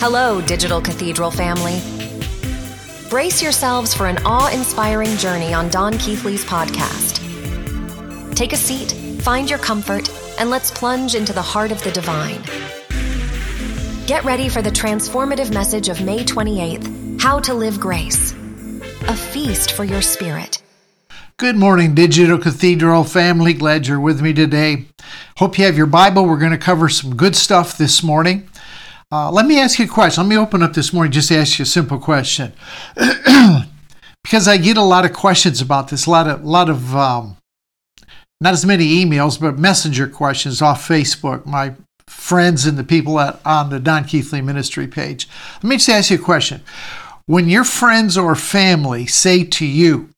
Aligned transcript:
Hello, 0.00 0.40
Digital 0.40 0.80
Cathedral 0.80 1.32
family. 1.32 1.80
Brace 3.10 3.42
yourselves 3.42 3.92
for 3.92 4.06
an 4.06 4.16
awe 4.24 4.48
inspiring 4.52 5.16
journey 5.16 5.52
on 5.52 5.68
Don 5.70 5.94
Keathley's 5.94 6.44
podcast. 6.44 7.16
Take 8.36 8.52
a 8.52 8.56
seat, 8.56 8.92
find 9.22 9.50
your 9.50 9.58
comfort, 9.58 10.08
and 10.38 10.50
let's 10.50 10.70
plunge 10.70 11.16
into 11.16 11.32
the 11.32 11.42
heart 11.42 11.72
of 11.72 11.82
the 11.82 11.90
divine. 11.90 12.40
Get 14.06 14.24
ready 14.24 14.48
for 14.48 14.62
the 14.62 14.70
transformative 14.70 15.52
message 15.52 15.88
of 15.88 16.00
May 16.00 16.22
28th 16.22 17.20
How 17.20 17.40
to 17.40 17.52
Live 17.52 17.80
Grace, 17.80 18.34
a 19.08 19.16
feast 19.16 19.72
for 19.72 19.82
your 19.82 20.00
spirit. 20.00 20.62
Good 21.38 21.56
morning, 21.56 21.96
Digital 21.96 22.38
Cathedral 22.38 23.02
family. 23.02 23.52
Glad 23.52 23.88
you're 23.88 23.98
with 23.98 24.22
me 24.22 24.32
today. 24.32 24.84
Hope 25.38 25.58
you 25.58 25.64
have 25.64 25.76
your 25.76 25.86
Bible. 25.86 26.24
We're 26.24 26.38
going 26.38 26.52
to 26.52 26.58
cover 26.58 26.88
some 26.88 27.16
good 27.16 27.34
stuff 27.34 27.76
this 27.76 28.00
morning. 28.04 28.48
Uh, 29.10 29.30
let 29.30 29.46
me 29.46 29.58
ask 29.58 29.78
you 29.78 29.86
a 29.86 29.88
question. 29.88 30.22
Let 30.22 30.28
me 30.28 30.36
open 30.36 30.62
up 30.62 30.74
this 30.74 30.92
morning 30.92 31.12
just 31.12 31.32
ask 31.32 31.58
you 31.58 31.62
a 31.62 31.66
simple 31.66 31.98
question. 31.98 32.52
because 34.22 34.46
I 34.46 34.58
get 34.58 34.76
a 34.76 34.82
lot 34.82 35.06
of 35.06 35.14
questions 35.14 35.62
about 35.62 35.88
this, 35.88 36.04
a 36.04 36.10
lot 36.10 36.28
of, 36.28 36.44
lot 36.44 36.68
of 36.68 36.94
um, 36.94 37.38
not 38.40 38.52
as 38.52 38.66
many 38.66 39.02
emails, 39.02 39.40
but 39.40 39.58
messenger 39.58 40.06
questions 40.08 40.60
off 40.60 40.86
Facebook. 40.86 41.46
My 41.46 41.74
friends 42.06 42.66
and 42.66 42.76
the 42.76 42.84
people 42.84 43.18
at, 43.18 43.40
on 43.46 43.70
the 43.70 43.80
Don 43.80 44.04
Keathley 44.04 44.44
Ministry 44.44 44.86
page. 44.86 45.26
Let 45.56 45.64
me 45.64 45.76
just 45.76 45.88
ask 45.88 46.10
you 46.10 46.18
a 46.18 46.20
question. 46.20 46.62
When 47.24 47.48
your 47.48 47.64
friends 47.64 48.18
or 48.18 48.34
family 48.34 49.06
say 49.06 49.42
to 49.44 49.64
you, 49.64 50.10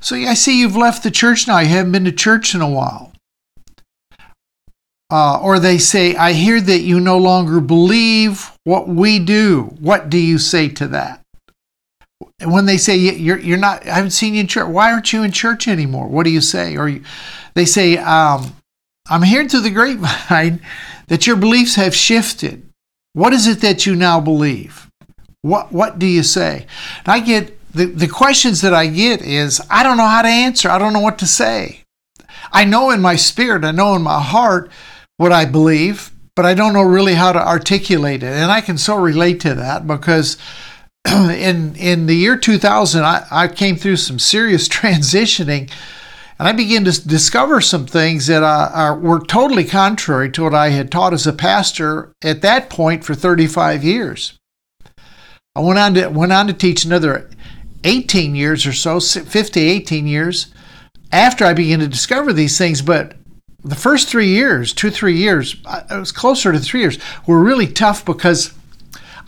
So 0.00 0.16
I 0.16 0.34
see 0.34 0.60
you've 0.60 0.76
left 0.76 1.02
the 1.02 1.10
church 1.10 1.48
now, 1.48 1.58
you 1.60 1.68
haven't 1.68 1.92
been 1.92 2.04
to 2.04 2.12
church 2.12 2.54
in 2.54 2.60
a 2.60 2.68
while 2.68 3.11
uh, 5.12 5.38
or 5.42 5.58
they 5.58 5.76
say, 5.76 6.16
I 6.16 6.32
hear 6.32 6.58
that 6.58 6.78
you 6.78 6.98
no 6.98 7.18
longer 7.18 7.60
believe 7.60 8.50
what 8.64 8.88
we 8.88 9.18
do. 9.18 9.64
What 9.78 10.08
do 10.08 10.16
you 10.16 10.38
say 10.38 10.70
to 10.70 10.88
that? 10.88 11.20
And 12.40 12.50
when 12.50 12.64
they 12.64 12.78
say, 12.78 12.96
you're, 12.96 13.38
you're 13.38 13.58
not, 13.58 13.86
I 13.86 13.96
haven't 13.96 14.12
seen 14.12 14.32
you 14.32 14.40
in 14.40 14.46
church, 14.46 14.68
why 14.68 14.90
aren't 14.90 15.12
you 15.12 15.22
in 15.22 15.30
church 15.30 15.68
anymore? 15.68 16.08
What 16.08 16.24
do 16.24 16.30
you 16.30 16.40
say? 16.40 16.78
Or 16.78 16.88
you, 16.88 17.04
they 17.52 17.66
say, 17.66 17.98
um, 17.98 18.56
I'm 19.10 19.22
hearing 19.22 19.50
through 19.50 19.60
the 19.60 19.70
grapevine 19.70 20.60
that 21.08 21.26
your 21.26 21.36
beliefs 21.36 21.74
have 21.74 21.94
shifted. 21.94 22.66
What 23.12 23.34
is 23.34 23.46
it 23.46 23.60
that 23.60 23.84
you 23.84 23.94
now 23.94 24.18
believe? 24.18 24.88
What, 25.42 25.72
what 25.72 25.98
do 25.98 26.06
you 26.06 26.22
say? 26.22 26.66
And 27.00 27.08
I 27.08 27.20
get 27.20 27.58
the, 27.74 27.84
the 27.84 28.08
questions 28.08 28.62
that 28.62 28.72
I 28.72 28.86
get 28.86 29.20
is, 29.20 29.60
I 29.68 29.82
don't 29.82 29.98
know 29.98 30.06
how 30.06 30.22
to 30.22 30.28
answer. 30.28 30.70
I 30.70 30.78
don't 30.78 30.94
know 30.94 31.00
what 31.00 31.18
to 31.18 31.26
say. 31.26 31.82
I 32.50 32.64
know 32.64 32.90
in 32.90 33.02
my 33.02 33.16
spirit, 33.16 33.62
I 33.62 33.72
know 33.72 33.94
in 33.94 34.00
my 34.00 34.22
heart 34.22 34.70
what 35.22 35.32
I 35.32 35.44
believe, 35.44 36.10
but 36.34 36.44
I 36.44 36.52
don't 36.52 36.72
know 36.72 36.82
really 36.82 37.14
how 37.14 37.30
to 37.30 37.38
articulate 37.38 38.24
it. 38.24 38.32
And 38.32 38.50
I 38.50 38.60
can 38.60 38.76
so 38.76 38.96
relate 38.96 39.38
to 39.42 39.54
that 39.54 39.86
because 39.86 40.36
in 41.06 41.76
in 41.76 42.06
the 42.06 42.16
year 42.16 42.36
2000, 42.36 43.04
I, 43.04 43.24
I 43.30 43.46
came 43.46 43.76
through 43.76 43.98
some 43.98 44.18
serious 44.18 44.68
transitioning, 44.80 45.70
and 46.40 46.48
I 46.48 46.52
began 46.52 46.84
to 46.84 47.06
discover 47.06 47.60
some 47.60 47.86
things 47.86 48.26
that 48.26 48.42
uh, 48.42 48.70
are, 48.74 48.98
were 48.98 49.20
totally 49.20 49.64
contrary 49.64 50.28
to 50.32 50.42
what 50.42 50.54
I 50.54 50.70
had 50.70 50.90
taught 50.90 51.12
as 51.12 51.26
a 51.26 51.32
pastor 51.32 52.12
at 52.22 52.42
that 52.42 52.68
point 52.68 53.04
for 53.04 53.14
35 53.14 53.84
years. 53.84 54.36
I 55.54 55.60
went 55.60 55.78
on 55.78 55.94
to 55.94 56.08
went 56.08 56.32
on 56.32 56.48
to 56.48 56.52
teach 56.52 56.84
another 56.84 57.30
18 57.84 58.34
years 58.34 58.66
or 58.66 58.72
so, 58.72 58.98
50, 58.98 59.60
18 59.60 60.06
years 60.08 60.52
after 61.12 61.44
I 61.44 61.52
began 61.52 61.78
to 61.78 61.86
discover 61.86 62.32
these 62.32 62.58
things, 62.58 62.82
but 62.82 63.14
the 63.64 63.76
first 63.76 64.08
three 64.08 64.28
years, 64.28 64.72
two, 64.72 64.90
three 64.90 65.16
years, 65.16 65.56
it 65.90 65.98
was 65.98 66.12
closer 66.12 66.52
to 66.52 66.58
three 66.58 66.80
years, 66.80 66.98
were 67.26 67.42
really 67.42 67.66
tough 67.66 68.04
because 68.04 68.52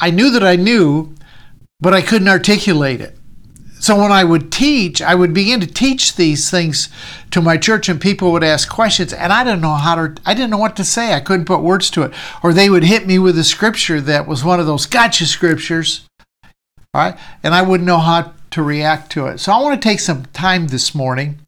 I 0.00 0.10
knew 0.10 0.30
that 0.30 0.42
I 0.42 0.56
knew, 0.56 1.14
but 1.80 1.94
I 1.94 2.02
couldn't 2.02 2.28
articulate 2.28 3.00
it. 3.00 3.16
So 3.78 4.00
when 4.00 4.12
I 4.12 4.24
would 4.24 4.50
teach, 4.50 5.02
I 5.02 5.14
would 5.14 5.34
begin 5.34 5.60
to 5.60 5.66
teach 5.66 6.16
these 6.16 6.50
things 6.50 6.88
to 7.30 7.42
my 7.42 7.58
church, 7.58 7.88
and 7.88 8.00
people 8.00 8.32
would 8.32 8.42
ask 8.42 8.68
questions, 8.68 9.12
and 9.12 9.30
I 9.30 9.44
didn't 9.44 9.60
know 9.60 9.74
how 9.74 9.94
to, 9.94 10.16
I 10.24 10.32
didn't 10.32 10.50
know 10.50 10.58
what 10.58 10.74
to 10.76 10.84
say. 10.84 11.12
I 11.12 11.20
couldn't 11.20 11.44
put 11.44 11.60
words 11.60 11.90
to 11.90 12.02
it. 12.02 12.14
Or 12.42 12.52
they 12.52 12.70
would 12.70 12.84
hit 12.84 13.06
me 13.06 13.18
with 13.18 13.38
a 13.38 13.44
scripture 13.44 14.00
that 14.00 14.26
was 14.26 14.42
one 14.42 14.58
of 14.58 14.64
those 14.64 14.86
gotcha 14.86 15.26
scriptures, 15.26 16.06
all 16.94 17.02
right, 17.02 17.18
and 17.42 17.54
I 17.54 17.60
wouldn't 17.60 17.86
know 17.86 17.98
how 17.98 18.32
to 18.52 18.62
react 18.62 19.12
to 19.12 19.26
it. 19.26 19.38
So 19.38 19.52
I 19.52 19.60
want 19.60 19.80
to 19.80 19.88
take 19.88 20.00
some 20.00 20.24
time 20.26 20.68
this 20.68 20.94
morning 20.94 21.40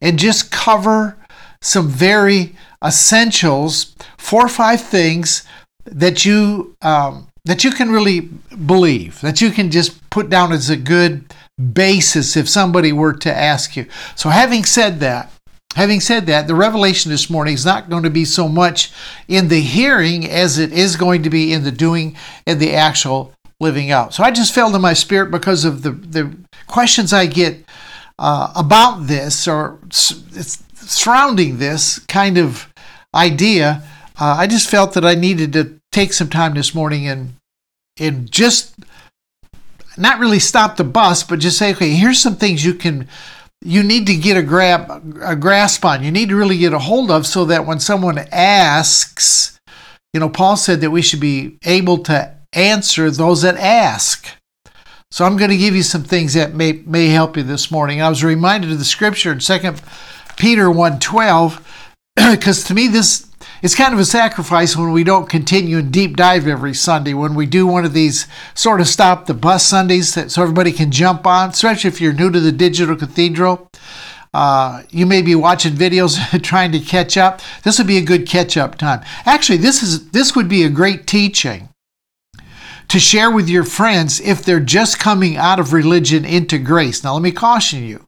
and 0.00 0.18
just 0.18 0.50
cover 0.50 1.18
some 1.64 1.88
very 1.88 2.54
essentials, 2.84 3.94
four 4.18 4.44
or 4.44 4.48
five 4.48 4.80
things 4.80 5.44
that 5.86 6.24
you 6.24 6.76
um, 6.82 7.28
that 7.44 7.64
you 7.64 7.70
can 7.70 7.90
really 7.90 8.20
believe, 8.20 9.20
that 9.20 9.40
you 9.40 9.50
can 9.50 9.70
just 9.70 10.08
put 10.10 10.30
down 10.30 10.52
as 10.52 10.70
a 10.70 10.76
good 10.76 11.24
basis 11.72 12.36
if 12.36 12.48
somebody 12.48 12.92
were 12.92 13.12
to 13.12 13.34
ask 13.34 13.76
you. 13.76 13.86
So, 14.14 14.30
having 14.30 14.64
said 14.64 15.00
that, 15.00 15.30
having 15.74 16.00
said 16.00 16.26
that, 16.26 16.46
the 16.46 16.54
revelation 16.54 17.10
this 17.10 17.28
morning 17.28 17.54
is 17.54 17.64
not 17.64 17.90
going 17.90 18.02
to 18.02 18.10
be 18.10 18.24
so 18.24 18.48
much 18.48 18.92
in 19.28 19.48
the 19.48 19.60
hearing 19.60 20.28
as 20.28 20.58
it 20.58 20.72
is 20.72 20.96
going 20.96 21.22
to 21.22 21.30
be 21.30 21.52
in 21.52 21.64
the 21.64 21.72
doing 21.72 22.16
and 22.46 22.60
the 22.60 22.74
actual 22.74 23.32
living 23.60 23.90
out. 23.90 24.14
So, 24.14 24.22
I 24.22 24.30
just 24.30 24.54
felt 24.54 24.74
in 24.74 24.80
my 24.80 24.94
spirit 24.94 25.30
because 25.30 25.64
of 25.64 25.82
the 25.82 25.92
the 25.92 26.34
questions 26.66 27.12
I 27.12 27.26
get 27.26 27.64
uh, 28.18 28.52
about 28.54 29.06
this, 29.06 29.46
or 29.46 29.78
it's 29.86 30.62
surrounding 30.90 31.58
this 31.58 31.98
kind 32.00 32.38
of 32.38 32.72
idea, 33.14 33.82
uh, 34.20 34.36
I 34.38 34.46
just 34.46 34.68
felt 34.68 34.94
that 34.94 35.04
I 35.04 35.14
needed 35.14 35.52
to 35.54 35.80
take 35.92 36.12
some 36.12 36.28
time 36.28 36.54
this 36.54 36.74
morning 36.74 37.06
and 37.06 37.34
and 37.98 38.30
just 38.30 38.74
not 39.96 40.18
really 40.18 40.40
stop 40.40 40.76
the 40.76 40.84
bus, 40.84 41.22
but 41.22 41.38
just 41.38 41.56
say, 41.56 41.70
okay, 41.72 41.90
here's 41.90 42.20
some 42.20 42.36
things 42.36 42.64
you 42.64 42.74
can 42.74 43.08
you 43.62 43.82
need 43.82 44.06
to 44.06 44.16
get 44.16 44.36
a 44.36 44.42
grab 44.42 44.90
a 45.22 45.34
grasp 45.34 45.84
on. 45.84 46.04
You 46.04 46.10
need 46.10 46.28
to 46.28 46.36
really 46.36 46.58
get 46.58 46.72
a 46.72 46.78
hold 46.78 47.10
of 47.10 47.26
so 47.26 47.44
that 47.46 47.66
when 47.66 47.80
someone 47.80 48.18
asks, 48.30 49.58
you 50.12 50.20
know, 50.20 50.28
Paul 50.28 50.56
said 50.56 50.80
that 50.80 50.90
we 50.90 51.02
should 51.02 51.20
be 51.20 51.58
able 51.64 51.98
to 52.04 52.34
answer 52.52 53.10
those 53.10 53.42
that 53.42 53.56
ask. 53.56 54.28
So 55.10 55.24
I'm 55.24 55.36
going 55.36 55.50
to 55.50 55.56
give 55.56 55.76
you 55.76 55.82
some 55.82 56.02
things 56.02 56.34
that 56.34 56.54
may 56.54 56.72
may 56.72 57.06
help 57.06 57.36
you 57.36 57.42
this 57.42 57.70
morning. 57.70 58.02
I 58.02 58.08
was 58.08 58.22
reminded 58.22 58.70
of 58.72 58.78
the 58.78 58.84
scripture 58.84 59.32
in 59.32 59.40
Second 59.40 59.80
Peter 60.36 60.66
1:12 60.66 61.60
because 62.16 62.64
to 62.68 62.74
me 62.74 62.88
this 62.88 63.26
it's 63.62 63.74
kind 63.74 63.94
of 63.94 64.00
a 64.00 64.04
sacrifice 64.04 64.76
when 64.76 64.92
we 64.92 65.04
don't 65.04 65.28
continue 65.28 65.78
and 65.78 65.92
deep 65.92 66.16
dive 66.16 66.46
every 66.46 66.74
Sunday 66.74 67.14
when 67.14 67.34
we 67.34 67.46
do 67.46 67.66
one 67.66 67.84
of 67.84 67.94
these 67.94 68.26
sort 68.54 68.80
of 68.80 68.86
stop 68.86 69.26
the 69.26 69.34
bus 69.34 69.64
Sundays 69.64 70.14
that, 70.14 70.30
so 70.30 70.42
everybody 70.42 70.70
can 70.70 70.90
jump 70.90 71.26
on, 71.26 71.50
especially 71.50 71.88
if 71.88 72.00
you're 72.00 72.12
new 72.12 72.30
to 72.30 72.40
the 72.40 72.52
Digital 72.52 72.94
Cathedral. 72.94 73.68
Uh, 74.34 74.82
you 74.90 75.06
may 75.06 75.22
be 75.22 75.34
watching 75.34 75.72
videos 75.72 76.18
trying 76.42 76.72
to 76.72 76.80
catch 76.80 77.16
up. 77.16 77.40
This 77.62 77.78
would 77.78 77.86
be 77.86 77.96
a 77.96 78.02
good 78.02 78.28
catch 78.28 78.56
up 78.56 78.76
time. 78.76 79.02
Actually, 79.24 79.58
this 79.58 79.82
is 79.82 80.10
this 80.10 80.36
would 80.36 80.48
be 80.48 80.64
a 80.64 80.68
great 80.68 81.06
teaching 81.06 81.70
to 82.88 83.00
share 83.00 83.30
with 83.30 83.48
your 83.48 83.64
friends 83.64 84.20
if 84.20 84.44
they're 84.44 84.60
just 84.60 84.98
coming 84.98 85.36
out 85.36 85.58
of 85.58 85.72
religion 85.72 86.24
into 86.24 86.58
grace. 86.58 87.02
Now, 87.02 87.14
let 87.14 87.22
me 87.22 87.32
caution 87.32 87.84
you. 87.84 88.04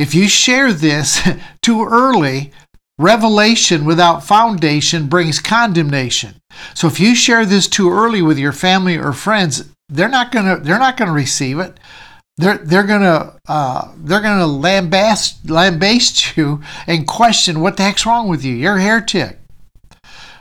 If 0.00 0.14
you 0.14 0.28
share 0.28 0.72
this 0.72 1.20
too 1.62 1.84
early, 1.84 2.52
revelation 2.98 3.84
without 3.84 4.24
foundation 4.24 5.08
brings 5.08 5.40
condemnation. 5.40 6.36
So 6.74 6.86
if 6.86 6.98
you 6.98 7.14
share 7.14 7.44
this 7.44 7.68
too 7.68 7.90
early 7.90 8.22
with 8.22 8.38
your 8.38 8.52
family 8.52 8.96
or 8.96 9.12
friends, 9.12 9.68
they're 9.90 10.08
not 10.08 10.32
gonna 10.32 10.56
they're 10.56 10.78
not 10.78 10.96
gonna 10.96 11.12
receive 11.12 11.58
it. 11.58 11.78
They're 12.38 12.56
they're 12.56 12.84
gonna 12.84 13.36
uh, 13.46 13.92
they're 13.98 14.22
gonna 14.22 14.46
lambaste 14.46 15.44
lambaste 15.50 16.34
you 16.36 16.62
and 16.86 17.06
question 17.06 17.60
what 17.60 17.76
the 17.76 17.82
heck's 17.82 18.06
wrong 18.06 18.26
with 18.26 18.42
you. 18.42 18.54
You're 18.54 18.78
a 18.78 18.82
heretic. 18.82 19.39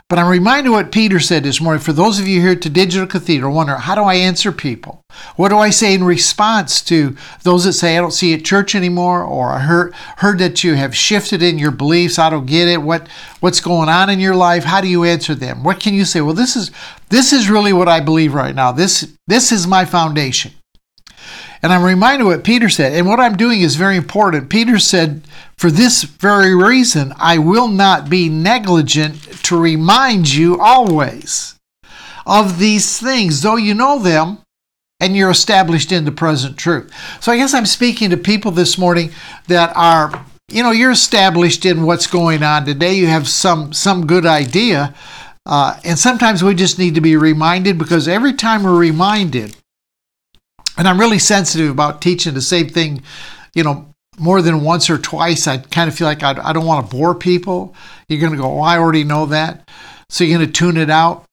But 0.10 0.18
I'm 0.18 0.28
reminded 0.28 0.72
what 0.72 0.92
Peter 0.92 1.20
said 1.20 1.44
this 1.44 1.62
morning. 1.62 1.84
For 1.84 1.94
those 1.94 2.20
of 2.20 2.28
you 2.28 2.42
here 2.42 2.56
to 2.56 2.70
Digital 2.70 3.06
Cathedral, 3.06 3.54
wonder 3.54 3.76
how 3.76 3.94
do 3.94 4.02
I 4.02 4.16
answer 4.16 4.52
people? 4.52 5.04
What 5.36 5.50
do 5.50 5.60
I 5.60 5.70
say 5.70 5.94
in 5.94 6.04
response 6.04 6.82
to 6.84 7.16
those 7.44 7.66
that 7.66 7.74
say 7.74 7.96
I 7.96 8.02
don't 8.02 8.10
see 8.10 8.34
at 8.34 8.44
church 8.44 8.74
anymore, 8.74 9.24
or 9.24 9.52
I 9.52 9.60
heard 9.60 9.94
heard 10.18 10.40
that 10.40 10.64
you 10.64 10.74
have 10.74 10.96
shifted 10.96 11.44
in 11.44 11.60
your 11.60 11.70
beliefs? 11.70 12.18
I 12.18 12.32
don't 12.32 12.48
get 12.48 12.68
it. 12.68 12.82
What 12.82 13.08
what's 13.40 13.62
going 13.62 13.88
on 13.88 14.10
in 14.10 14.20
your 14.20 14.36
life? 14.36 14.64
How 14.64 14.82
do 14.82 14.88
you 14.88 15.04
answer 15.04 15.36
them? 15.36 15.64
What 15.64 15.80
can 15.80 15.94
you 15.94 16.06
say? 16.06 16.22
Well, 16.22 16.34
this 16.34 16.56
is 16.56 16.72
this 17.10 17.32
is 17.32 17.48
really 17.48 17.72
what 17.72 17.88
I 17.88 18.00
believe 18.00 18.34
right 18.34 18.56
now. 18.56 18.72
This 18.72 19.16
this 19.28 19.52
is 19.52 19.68
my 19.68 19.86
foundation. 19.86 20.54
And 21.62 21.74
I'm 21.74 21.84
reminded 21.84 22.24
what 22.24 22.44
Peter 22.44 22.70
said. 22.70 22.94
And 22.94 23.06
what 23.06 23.20
I'm 23.20 23.36
doing 23.36 23.62
is 23.62 23.76
very 23.76 23.98
important. 23.98 24.50
Peter 24.50 24.80
said, 24.80 25.22
For 25.58 25.70
this 25.70 26.04
very 26.04 26.56
reason, 26.56 27.14
I 27.18 27.38
will 27.38 27.68
not 27.68 28.10
be 28.10 28.30
negligent 28.30 29.29
to 29.50 29.62
remind 29.62 30.34
you 30.34 30.58
always 30.60 31.56
of 32.26 32.58
these 32.58 33.00
things, 33.00 33.42
though 33.42 33.58
you 33.58 33.74
know 33.74 34.00
them 34.00 34.38
and 35.00 35.16
you're 35.16 35.32
established 35.32 35.92
in 35.92 36.06
the 36.06 36.12
present 36.12 36.58
truth. 36.58 36.92
So 37.22 37.32
I 37.32 37.38
guess 37.38 37.54
I'm 37.54 37.66
speaking 37.66 38.10
to 38.12 38.18
people 38.18 38.52
this 38.52 38.78
morning 38.78 39.12
that 39.48 39.72
are, 39.76 40.26
you 40.50 40.64
know, 40.64 40.72
you're 40.72 40.92
established 40.92 41.66
in 41.66 41.84
what's 41.84 42.08
going 42.08 42.44
on 42.44 42.66
today. 42.66 42.94
You 42.94 43.08
have 43.08 43.28
some 43.28 43.74
some 43.74 44.08
good 44.08 44.26
idea 44.26 44.94
Uh, 45.46 45.80
and 45.84 45.98
sometimes 45.98 46.44
we 46.44 46.54
just 46.54 46.78
need 46.78 46.94
to 46.96 47.02
be 47.02 47.16
reminded 47.18 47.78
because 47.78 48.08
every 48.08 48.34
time 48.34 48.62
we're 48.62 48.78
reminded, 48.78 49.56
and 50.78 50.88
I'm 50.88 51.00
really 51.00 51.18
sensitive 51.20 51.72
about 51.72 52.02
teaching 52.02 52.36
the 52.36 52.42
same 52.42 52.70
thing, 52.70 53.02
you 53.56 53.64
know, 53.64 53.88
more 54.20 54.42
than 54.42 54.64
once 54.64 54.90
or 54.90 54.98
twice, 54.98 55.48
I 55.48 55.58
kind 55.58 55.90
of 55.90 55.96
feel 55.96 56.08
like 56.08 56.24
I, 56.24 56.32
I 56.44 56.54
don't 56.54 56.66
want 56.66 56.90
to 56.90 56.96
bore 56.96 57.16
people. 57.16 57.76
You're 58.08 58.20
going 58.20 58.34
to 58.34 58.38
go, 58.38 58.60
oh, 58.60 58.60
I 58.60 58.78
already 58.78 59.04
know 59.04 59.26
that. 59.28 59.70
So 60.10 60.24
you're 60.24 60.38
going 60.38 60.48
to 60.48 60.54
tune 60.54 60.78
it 60.78 60.90
out. 60.90 61.26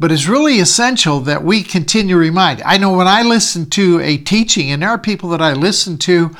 But 0.00 0.12
it's 0.12 0.28
really 0.28 0.60
essential 0.60 1.20
that 1.20 1.42
we 1.42 1.62
continue 1.62 2.14
to 2.14 2.20
remind. 2.20 2.62
I 2.62 2.78
know 2.78 2.96
when 2.96 3.08
I 3.08 3.22
listen 3.22 3.68
to 3.70 4.00
a 4.00 4.16
teaching, 4.16 4.70
and 4.70 4.80
there 4.80 4.90
are 4.90 4.98
people 4.98 5.30
that 5.30 5.42
I 5.42 5.54
listen 5.54 5.98
to, 5.98 6.36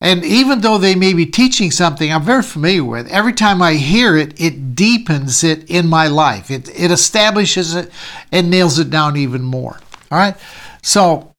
and 0.00 0.24
even 0.24 0.60
though 0.60 0.78
they 0.78 0.94
may 0.94 1.12
be 1.12 1.26
teaching 1.26 1.72
something 1.72 2.12
I'm 2.12 2.22
very 2.22 2.42
familiar 2.42 2.84
with, 2.84 3.10
every 3.10 3.32
time 3.32 3.60
I 3.60 3.74
hear 3.74 4.16
it, 4.16 4.40
it 4.40 4.76
deepens 4.76 5.42
it 5.42 5.68
in 5.68 5.88
my 5.88 6.06
life. 6.06 6.50
It, 6.50 6.68
it 6.68 6.92
establishes 6.92 7.74
it 7.74 7.90
and 8.30 8.50
nails 8.50 8.78
it 8.78 8.90
down 8.90 9.16
even 9.16 9.42
more. 9.42 9.80
All 10.12 10.18
right? 10.18 10.36
So, 10.82 11.31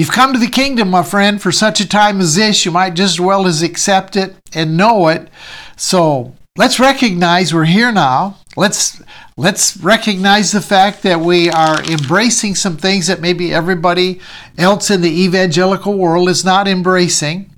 You've 0.00 0.10
come 0.10 0.32
to 0.32 0.38
the 0.38 0.46
kingdom, 0.46 0.88
my 0.88 1.02
friend, 1.02 1.42
for 1.42 1.52
such 1.52 1.78
a 1.78 1.86
time 1.86 2.22
as 2.22 2.34
this. 2.34 2.64
You 2.64 2.70
might 2.70 2.94
just 2.94 3.16
as 3.16 3.20
well 3.20 3.46
as 3.46 3.60
accept 3.60 4.16
it 4.16 4.34
and 4.54 4.74
know 4.74 5.08
it. 5.08 5.28
So 5.76 6.34
let's 6.56 6.80
recognize 6.80 7.52
we're 7.52 7.66
here 7.66 7.92
now. 7.92 8.38
Let's 8.56 9.02
let's 9.36 9.76
recognize 9.76 10.52
the 10.52 10.62
fact 10.62 11.02
that 11.02 11.20
we 11.20 11.50
are 11.50 11.84
embracing 11.84 12.54
some 12.54 12.78
things 12.78 13.08
that 13.08 13.20
maybe 13.20 13.52
everybody 13.52 14.22
else 14.56 14.90
in 14.90 15.02
the 15.02 15.22
evangelical 15.24 15.98
world 15.98 16.30
is 16.30 16.46
not 16.46 16.66
embracing. 16.66 17.50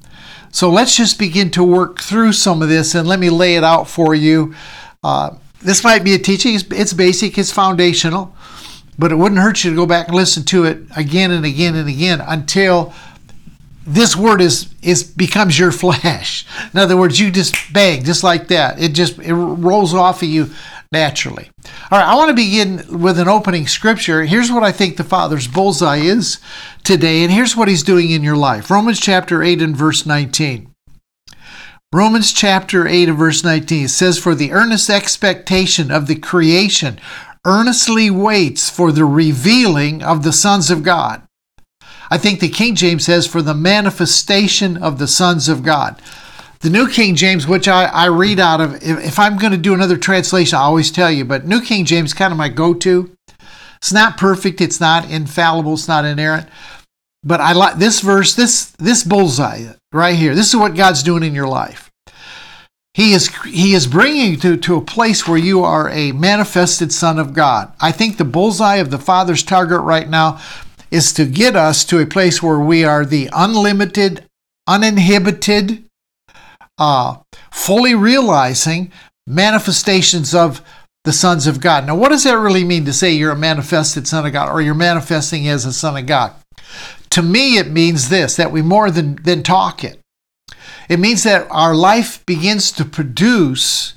So 0.50 0.68
let's 0.68 0.96
just 0.96 1.20
begin 1.20 1.48
to 1.52 1.62
work 1.62 2.00
through 2.00 2.32
some 2.32 2.60
of 2.60 2.68
this 2.68 2.96
and 2.96 3.06
let 3.06 3.20
me 3.20 3.30
lay 3.30 3.54
it 3.54 3.62
out 3.62 3.86
for 3.86 4.16
you. 4.16 4.52
Uh, 5.04 5.36
this 5.60 5.84
might 5.84 6.02
be 6.02 6.14
a 6.14 6.18
teaching, 6.18 6.56
it's, 6.56 6.64
it's 6.72 6.92
basic, 6.92 7.38
it's 7.38 7.52
foundational 7.52 8.34
but 8.98 9.12
it 9.12 9.16
wouldn't 9.16 9.40
hurt 9.40 9.64
you 9.64 9.70
to 9.70 9.76
go 9.76 9.86
back 9.86 10.08
and 10.08 10.16
listen 10.16 10.44
to 10.44 10.64
it 10.64 10.78
again 10.96 11.30
and 11.30 11.44
again 11.44 11.74
and 11.74 11.88
again 11.88 12.20
until 12.20 12.92
this 13.86 14.16
word 14.16 14.40
is 14.40 14.72
is 14.82 15.02
becomes 15.02 15.58
your 15.58 15.72
flesh. 15.72 16.46
In 16.72 16.78
other 16.78 16.96
words, 16.96 17.18
you 17.18 17.30
just 17.30 17.54
bang 17.72 18.04
just 18.04 18.22
like 18.22 18.48
that. 18.48 18.80
It 18.80 18.92
just 18.92 19.18
it 19.18 19.34
rolls 19.34 19.94
off 19.94 20.22
of 20.22 20.28
you 20.28 20.50
naturally. 20.92 21.50
All 21.90 21.98
right, 21.98 22.06
I 22.06 22.14
want 22.14 22.28
to 22.28 22.34
begin 22.34 23.00
with 23.00 23.18
an 23.18 23.28
opening 23.28 23.66
scripture. 23.66 24.24
Here's 24.24 24.52
what 24.52 24.62
I 24.62 24.72
think 24.72 24.96
the 24.96 25.04
Father's 25.04 25.48
bullseye 25.48 25.96
is 25.96 26.38
today, 26.84 27.22
and 27.22 27.32
here's 27.32 27.56
what 27.56 27.68
He's 27.68 27.82
doing 27.82 28.10
in 28.10 28.22
your 28.22 28.36
life. 28.36 28.70
Romans 28.70 29.00
chapter 29.00 29.42
8 29.42 29.62
and 29.62 29.76
verse 29.76 30.04
19. 30.06 30.68
Romans 31.94 32.32
chapter 32.32 32.86
8 32.86 33.10
and 33.10 33.18
verse 33.18 33.44
19 33.44 33.88
says, 33.88 34.18
For 34.18 34.34
the 34.34 34.52
earnest 34.52 34.88
expectation 34.88 35.90
of 35.90 36.06
the 36.06 36.14
creation 36.14 36.98
earnestly 37.44 38.10
waits 38.10 38.70
for 38.70 38.92
the 38.92 39.04
revealing 39.04 40.02
of 40.02 40.22
the 40.22 40.32
sons 40.32 40.70
of 40.70 40.82
God. 40.82 41.22
I 42.10 42.18
think 42.18 42.40
the 42.40 42.48
King 42.48 42.74
James 42.74 43.04
says, 43.04 43.26
for 43.26 43.42
the 43.42 43.54
manifestation 43.54 44.76
of 44.76 44.98
the 44.98 45.08
sons 45.08 45.48
of 45.48 45.62
God. 45.62 46.00
The 46.60 46.70
New 46.70 46.88
King 46.88 47.16
James, 47.16 47.46
which 47.46 47.66
I, 47.66 47.86
I 47.86 48.06
read 48.06 48.38
out 48.38 48.60
of, 48.60 48.74
if, 48.76 49.04
if 49.04 49.18
I'm 49.18 49.36
going 49.36 49.52
to 49.52 49.58
do 49.58 49.74
another 49.74 49.96
translation, 49.96 50.56
I 50.56 50.62
always 50.62 50.92
tell 50.92 51.10
you, 51.10 51.24
but 51.24 51.46
New 51.46 51.60
King 51.60 51.84
James 51.84 52.10
is 52.10 52.14
kind 52.14 52.32
of 52.32 52.38
my 52.38 52.48
go 52.48 52.74
to. 52.74 53.10
It's 53.78 53.92
not 53.92 54.16
perfect, 54.16 54.60
it's 54.60 54.78
not 54.78 55.10
infallible, 55.10 55.74
it's 55.74 55.88
not 55.88 56.04
inerrant. 56.04 56.48
But 57.24 57.40
I 57.40 57.52
like 57.52 57.78
this 57.78 58.00
verse, 58.00 58.34
this 58.34 58.66
this 58.78 59.04
bullseye 59.04 59.74
right 59.92 60.14
here. 60.14 60.34
This 60.34 60.48
is 60.48 60.56
what 60.56 60.76
God's 60.76 61.02
doing 61.02 61.22
in 61.22 61.34
your 61.34 61.48
life. 61.48 61.91
He 62.94 63.14
is, 63.14 63.34
he 63.44 63.72
is 63.72 63.86
bringing 63.86 64.32
you 64.32 64.36
to, 64.38 64.56
to 64.58 64.76
a 64.76 64.82
place 64.82 65.26
where 65.26 65.38
you 65.38 65.64
are 65.64 65.88
a 65.88 66.12
manifested 66.12 66.92
Son 66.92 67.18
of 67.18 67.32
God. 67.32 67.72
I 67.80 67.90
think 67.90 68.16
the 68.16 68.24
bullseye 68.24 68.76
of 68.76 68.90
the 68.90 68.98
Father's 68.98 69.42
target 69.42 69.80
right 69.80 70.08
now 70.08 70.40
is 70.90 71.12
to 71.14 71.24
get 71.24 71.56
us 71.56 71.84
to 71.86 72.00
a 72.00 72.06
place 72.06 72.42
where 72.42 72.58
we 72.58 72.84
are 72.84 73.06
the 73.06 73.30
unlimited, 73.32 74.26
uninhibited, 74.66 75.84
uh, 76.76 77.16
fully 77.50 77.94
realizing 77.94 78.92
manifestations 79.26 80.34
of 80.34 80.60
the 81.04 81.12
sons 81.12 81.46
of 81.46 81.60
God. 81.60 81.86
Now, 81.86 81.96
what 81.96 82.10
does 82.10 82.24
that 82.24 82.38
really 82.38 82.62
mean 82.62 82.84
to 82.84 82.92
say 82.92 83.12
you're 83.12 83.32
a 83.32 83.36
manifested 83.36 84.06
Son 84.06 84.26
of 84.26 84.32
God 84.34 84.50
or 84.50 84.60
you're 84.60 84.74
manifesting 84.74 85.48
as 85.48 85.64
a 85.64 85.72
Son 85.72 85.96
of 85.96 86.04
God? 86.04 86.32
To 87.10 87.22
me, 87.22 87.56
it 87.56 87.70
means 87.70 88.10
this 88.10 88.36
that 88.36 88.52
we 88.52 88.60
more 88.60 88.90
than, 88.90 89.16
than 89.22 89.42
talk 89.42 89.82
it. 89.82 90.01
It 90.88 91.00
means 91.00 91.22
that 91.24 91.46
our 91.50 91.74
life 91.74 92.24
begins 92.26 92.72
to 92.72 92.84
produce 92.84 93.94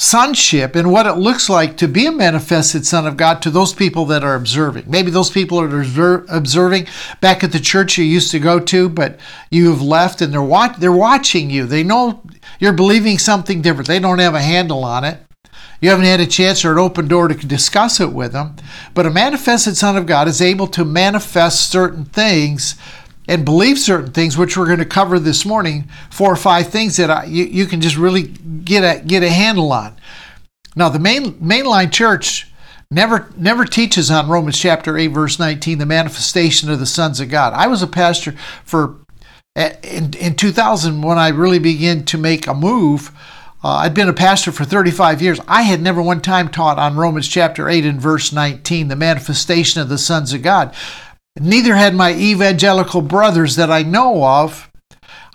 sonship 0.00 0.74
and 0.74 0.90
what 0.90 1.06
it 1.06 1.18
looks 1.18 1.50
like 1.50 1.76
to 1.76 1.86
be 1.86 2.06
a 2.06 2.12
manifested 2.12 2.86
son 2.86 3.06
of 3.06 3.18
God 3.18 3.42
to 3.42 3.50
those 3.50 3.74
people 3.74 4.06
that 4.06 4.24
are 4.24 4.34
observing. 4.34 4.84
Maybe 4.86 5.10
those 5.10 5.30
people 5.30 5.60
are 5.60 6.24
observing 6.28 6.86
back 7.20 7.44
at 7.44 7.52
the 7.52 7.60
church 7.60 7.98
you 7.98 8.04
used 8.04 8.30
to 8.30 8.38
go 8.38 8.58
to, 8.60 8.88
but 8.88 9.20
you 9.50 9.68
have 9.68 9.82
left 9.82 10.22
and 10.22 10.32
they're 10.32 10.40
watch- 10.40 10.78
they're 10.78 10.90
watching 10.90 11.50
you. 11.50 11.66
They 11.66 11.82
know 11.82 12.22
you're 12.58 12.72
believing 12.72 13.18
something 13.18 13.60
different. 13.60 13.88
They 13.88 13.98
don't 13.98 14.20
have 14.20 14.34
a 14.34 14.40
handle 14.40 14.84
on 14.84 15.04
it. 15.04 15.20
You 15.82 15.90
haven't 15.90 16.06
had 16.06 16.20
a 16.20 16.26
chance 16.26 16.64
or 16.64 16.72
an 16.72 16.78
open 16.78 17.08
door 17.08 17.28
to 17.28 17.34
discuss 17.34 18.00
it 18.00 18.12
with 18.12 18.32
them. 18.32 18.56
But 18.94 19.06
a 19.06 19.10
manifested 19.10 19.76
son 19.76 19.96
of 19.96 20.06
God 20.06 20.28
is 20.28 20.40
able 20.40 20.66
to 20.68 20.84
manifest 20.84 21.70
certain 21.70 22.06
things 22.06 22.74
and 23.30 23.44
believe 23.44 23.78
certain 23.78 24.10
things, 24.10 24.36
which 24.36 24.56
we're 24.56 24.66
going 24.66 24.80
to 24.80 24.84
cover 24.84 25.20
this 25.20 25.46
morning, 25.46 25.88
four 26.10 26.32
or 26.32 26.36
five 26.36 26.66
things 26.66 26.96
that 26.96 27.12
I, 27.12 27.24
you, 27.26 27.44
you 27.44 27.64
can 27.64 27.80
just 27.80 27.96
really 27.96 28.24
get 28.24 28.82
a, 28.82 29.00
get 29.04 29.22
a 29.22 29.30
handle 29.30 29.70
on. 29.70 29.96
Now, 30.74 30.88
the 30.88 30.98
main 30.98 31.34
mainline 31.34 31.92
church 31.92 32.48
never 32.90 33.30
never 33.36 33.64
teaches 33.64 34.10
on 34.10 34.28
Romans 34.28 34.58
chapter 34.58 34.98
8 34.98 35.06
verse 35.08 35.38
19 35.38 35.78
the 35.78 35.86
manifestation 35.86 36.70
of 36.70 36.80
the 36.80 36.86
sons 36.86 37.20
of 37.20 37.28
God. 37.28 37.52
I 37.52 37.68
was 37.68 37.82
a 37.82 37.86
pastor 37.86 38.32
for 38.64 38.96
in, 39.54 40.12
in 40.14 40.34
2000 40.34 41.00
when 41.00 41.16
I 41.16 41.28
really 41.28 41.60
began 41.60 42.04
to 42.06 42.18
make 42.18 42.48
a 42.48 42.54
move. 42.54 43.12
Uh, 43.62 43.74
I'd 43.76 43.94
been 43.94 44.08
a 44.08 44.12
pastor 44.12 44.50
for 44.50 44.64
35 44.64 45.22
years. 45.22 45.38
I 45.46 45.62
had 45.62 45.80
never 45.80 46.02
one 46.02 46.20
time 46.20 46.48
taught 46.48 46.80
on 46.80 46.96
Romans 46.96 47.28
chapter 47.28 47.68
8 47.68 47.84
and 47.84 48.00
verse 48.00 48.32
19 48.32 48.88
the 48.88 48.96
manifestation 48.96 49.80
of 49.80 49.88
the 49.88 49.98
sons 49.98 50.32
of 50.32 50.42
God. 50.42 50.74
Neither 51.38 51.76
had 51.76 51.94
my 51.94 52.12
evangelical 52.12 53.02
brothers 53.02 53.56
that 53.56 53.70
I 53.70 53.82
know 53.82 54.24
of. 54.24 54.70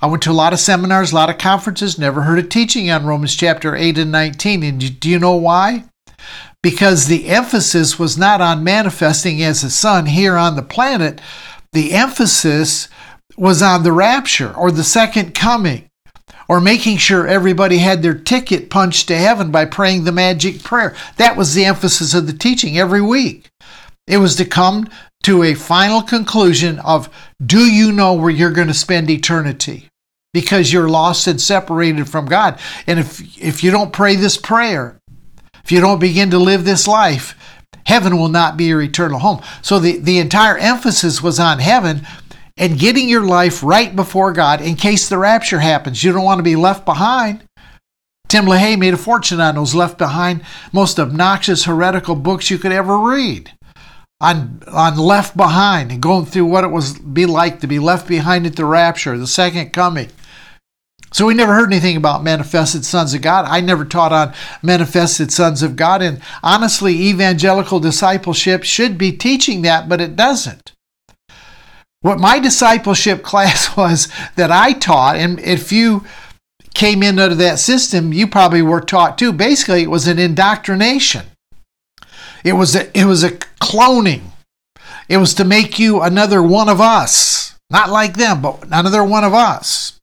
I 0.01 0.07
went 0.07 0.23
to 0.23 0.31
a 0.31 0.33
lot 0.33 0.51
of 0.51 0.59
seminars, 0.59 1.11
a 1.11 1.15
lot 1.15 1.29
of 1.29 1.37
conferences, 1.37 1.97
never 1.97 2.23
heard 2.23 2.37
a 2.37 2.43
teaching 2.43 2.91
on 2.91 3.05
Romans 3.05 3.35
chapter 3.35 3.75
8 3.75 3.97
and 3.97 4.11
19. 4.11 4.63
And 4.63 4.99
do 4.99 5.09
you 5.09 5.19
know 5.19 5.35
why? 5.35 5.85
Because 6.61 7.05
the 7.05 7.27
emphasis 7.27 7.97
was 7.97 8.17
not 8.17 8.41
on 8.41 8.63
manifesting 8.63 9.41
as 9.41 9.63
a 9.63 9.69
son 9.69 10.07
here 10.07 10.35
on 10.35 10.55
the 10.55 10.61
planet. 10.61 11.21
The 11.71 11.93
emphasis 11.93 12.89
was 13.37 13.61
on 13.61 13.83
the 13.83 13.93
rapture 13.93 14.53
or 14.53 14.71
the 14.71 14.83
second 14.83 15.33
coming 15.33 15.89
or 16.47 16.59
making 16.59 16.97
sure 16.97 17.27
everybody 17.27 17.77
had 17.77 18.01
their 18.01 18.13
ticket 18.13 18.69
punched 18.69 19.07
to 19.07 19.17
heaven 19.17 19.49
by 19.49 19.65
praying 19.65 20.03
the 20.03 20.11
magic 20.11 20.61
prayer. 20.61 20.95
That 21.17 21.37
was 21.37 21.53
the 21.53 21.65
emphasis 21.65 22.13
of 22.13 22.27
the 22.27 22.33
teaching 22.33 22.77
every 22.77 23.01
week. 23.01 23.49
It 24.07 24.17
was 24.17 24.35
to 24.35 24.45
come 24.45 24.87
to 25.25 25.41
a 25.41 25.55
final 25.55 26.03
conclusion 26.03 26.77
of 26.81 27.09
do 27.43 27.57
you 27.57 27.91
know 27.91 28.13
where 28.13 28.29
you're 28.29 28.51
going 28.51 28.67
to 28.67 28.75
spend 28.75 29.09
eternity? 29.09 29.89
Because 30.35 30.71
you're 30.71 30.87
lost 30.87 31.25
and 31.25 31.41
separated 31.41 32.07
from 32.07 32.27
God. 32.27 32.59
And 32.85 32.99
if 32.99 33.41
if 33.41 33.63
you 33.63 33.71
don't 33.71 33.91
pray 33.91 34.15
this 34.15 34.37
prayer, 34.37 34.99
if 35.63 35.71
you 35.71 35.81
don't 35.81 35.97
begin 35.97 36.29
to 36.29 36.37
live 36.37 36.63
this 36.63 36.87
life, 36.87 37.35
heaven 37.87 38.19
will 38.19 38.27
not 38.27 38.55
be 38.55 38.65
your 38.65 38.83
eternal 38.83 39.17
home. 39.17 39.41
So 39.63 39.79
the, 39.79 39.97
the 39.97 40.19
entire 40.19 40.59
emphasis 40.59 41.23
was 41.23 41.39
on 41.39 41.57
heaven 41.57 42.05
and 42.55 42.77
getting 42.77 43.09
your 43.09 43.25
life 43.25 43.63
right 43.63 43.95
before 43.95 44.31
God 44.31 44.61
in 44.61 44.75
case 44.75 45.09
the 45.09 45.17
rapture 45.17 45.59
happens. 45.59 46.03
You 46.03 46.11
don't 46.11 46.23
want 46.23 46.37
to 46.37 46.43
be 46.43 46.55
left 46.55 46.85
behind. 46.85 47.43
Tim 48.27 48.45
LaHaye 48.45 48.77
made 48.77 48.93
a 48.93 48.97
fortune 48.97 49.41
on 49.41 49.55
those 49.55 49.73
left 49.73 49.97
behind, 49.97 50.43
most 50.71 50.99
obnoxious 50.99 51.65
heretical 51.65 52.15
books 52.15 52.51
you 52.51 52.59
could 52.59 52.71
ever 52.71 52.99
read 52.99 53.54
on 54.21 54.61
on 54.67 54.97
left 54.97 55.35
behind 55.35 55.91
and 55.91 56.01
going 56.01 56.25
through 56.25 56.45
what 56.45 56.63
it 56.63 56.71
was 56.71 56.97
be 56.99 57.25
like 57.25 57.59
to 57.59 57.67
be 57.67 57.79
left 57.79 58.07
behind 58.07 58.45
at 58.45 58.55
the 58.55 58.65
rapture, 58.65 59.17
the 59.17 59.27
second 59.27 59.73
coming. 59.73 60.09
So 61.11 61.25
we 61.25 61.33
never 61.33 61.53
heard 61.53 61.71
anything 61.71 61.95
about 61.95 62.23
manifested 62.23 62.83
sons 62.83 63.13
of 63.13 63.21
God. 63.21 63.45
I 63.47 63.61
never 63.61 63.85
taught 63.85 64.11
on 64.11 64.33
manifested 64.61 65.31
sons 65.31 65.63
of 65.63 65.77
God. 65.77 66.01
And 66.01 66.21
honestly, 66.43 66.93
evangelical 66.93 67.79
discipleship 67.79 68.63
should 68.63 68.97
be 68.97 69.13
teaching 69.13 69.61
that, 69.61 69.87
but 69.87 70.01
it 70.01 70.17
doesn't. 70.17 70.73
What 72.01 72.19
my 72.19 72.39
discipleship 72.39 73.23
class 73.23 73.77
was 73.77 74.09
that 74.35 74.51
I 74.51 74.73
taught, 74.73 75.15
and 75.15 75.39
if 75.39 75.71
you 75.71 76.05
came 76.73 77.01
in 77.01 77.17
under 77.17 77.35
that 77.35 77.59
system, 77.59 78.11
you 78.11 78.27
probably 78.27 78.61
were 78.61 78.81
taught 78.81 79.17
too. 79.17 79.31
Basically, 79.31 79.83
it 79.83 79.89
was 79.89 80.07
an 80.07 80.19
indoctrination. 80.19 81.25
It 82.45 82.53
was 82.53 82.75
a, 82.75 82.97
it 82.97 83.05
was 83.05 83.23
a 83.23 83.31
cloning. 83.31 84.21
It 85.09 85.17
was 85.17 85.33
to 85.33 85.43
make 85.43 85.79
you 85.79 86.01
another 86.01 86.41
one 86.43 86.69
of 86.69 86.79
us, 86.79 87.55
not 87.71 87.89
like 87.89 88.15
them, 88.15 88.41
but 88.41 88.63
another 88.71 89.03
one 89.03 89.23
of 89.23 89.33
us. 89.33 89.99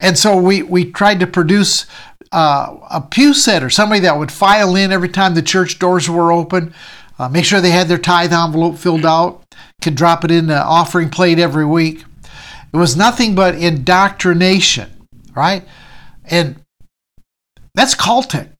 And 0.00 0.18
so 0.18 0.36
we 0.36 0.62
we 0.62 0.90
tried 0.90 1.20
to 1.20 1.26
produce 1.26 1.86
uh, 2.32 2.76
a 2.90 3.00
pew 3.00 3.32
setter, 3.32 3.70
somebody 3.70 4.00
that 4.00 4.18
would 4.18 4.32
file 4.32 4.74
in 4.74 4.92
every 4.92 5.08
time 5.08 5.34
the 5.34 5.42
church 5.42 5.78
doors 5.78 6.10
were 6.10 6.32
open, 6.32 6.74
uh, 7.18 7.28
make 7.28 7.44
sure 7.44 7.60
they 7.60 7.70
had 7.70 7.88
their 7.88 7.98
tithe 7.98 8.32
envelope 8.32 8.76
filled 8.76 9.06
out, 9.06 9.44
could 9.80 9.94
drop 9.94 10.24
it 10.24 10.30
in 10.30 10.48
the 10.48 10.62
offering 10.62 11.10
plate 11.10 11.38
every 11.38 11.64
week. 11.64 12.04
It 12.72 12.76
was 12.76 12.96
nothing 12.96 13.34
but 13.34 13.54
indoctrination, 13.54 14.90
right? 15.34 15.64
And 16.24 16.60
that's 17.74 17.94
cultic. 17.94 18.50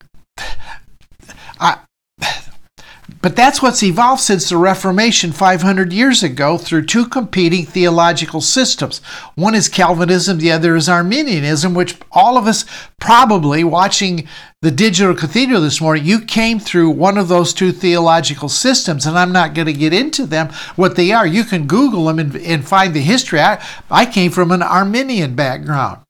But 3.22 3.36
that's 3.36 3.62
what's 3.62 3.82
evolved 3.82 4.20
since 4.20 4.48
the 4.48 4.58
Reformation 4.58 5.32
500 5.32 5.92
years 5.92 6.22
ago 6.22 6.58
through 6.58 6.84
two 6.84 7.06
competing 7.06 7.64
theological 7.64 8.40
systems. 8.40 8.98
One 9.34 9.54
is 9.54 9.68
Calvinism, 9.68 10.38
the 10.38 10.52
other 10.52 10.76
is 10.76 10.88
Arminianism, 10.88 11.74
which 11.74 11.96
all 12.12 12.36
of 12.36 12.46
us 12.46 12.64
probably 13.00 13.64
watching 13.64 14.28
the 14.60 14.70
digital 14.70 15.14
cathedral 15.14 15.62
this 15.62 15.80
morning, 15.80 16.04
you 16.04 16.20
came 16.20 16.60
through 16.60 16.90
one 16.90 17.16
of 17.16 17.28
those 17.28 17.54
two 17.54 17.72
theological 17.72 18.48
systems, 18.48 19.06
and 19.06 19.18
I'm 19.18 19.32
not 19.32 19.54
going 19.54 19.66
to 19.66 19.72
get 19.72 19.92
into 19.92 20.26
them, 20.26 20.50
what 20.76 20.96
they 20.96 21.12
are. 21.12 21.26
You 21.26 21.44
can 21.44 21.66
Google 21.66 22.06
them 22.06 22.18
and, 22.18 22.36
and 22.36 22.66
find 22.66 22.92
the 22.92 23.00
history. 23.00 23.40
I, 23.40 23.64
I 23.90 24.04
came 24.04 24.30
from 24.30 24.52
an 24.52 24.62
Arminian 24.62 25.34
background 25.34 26.00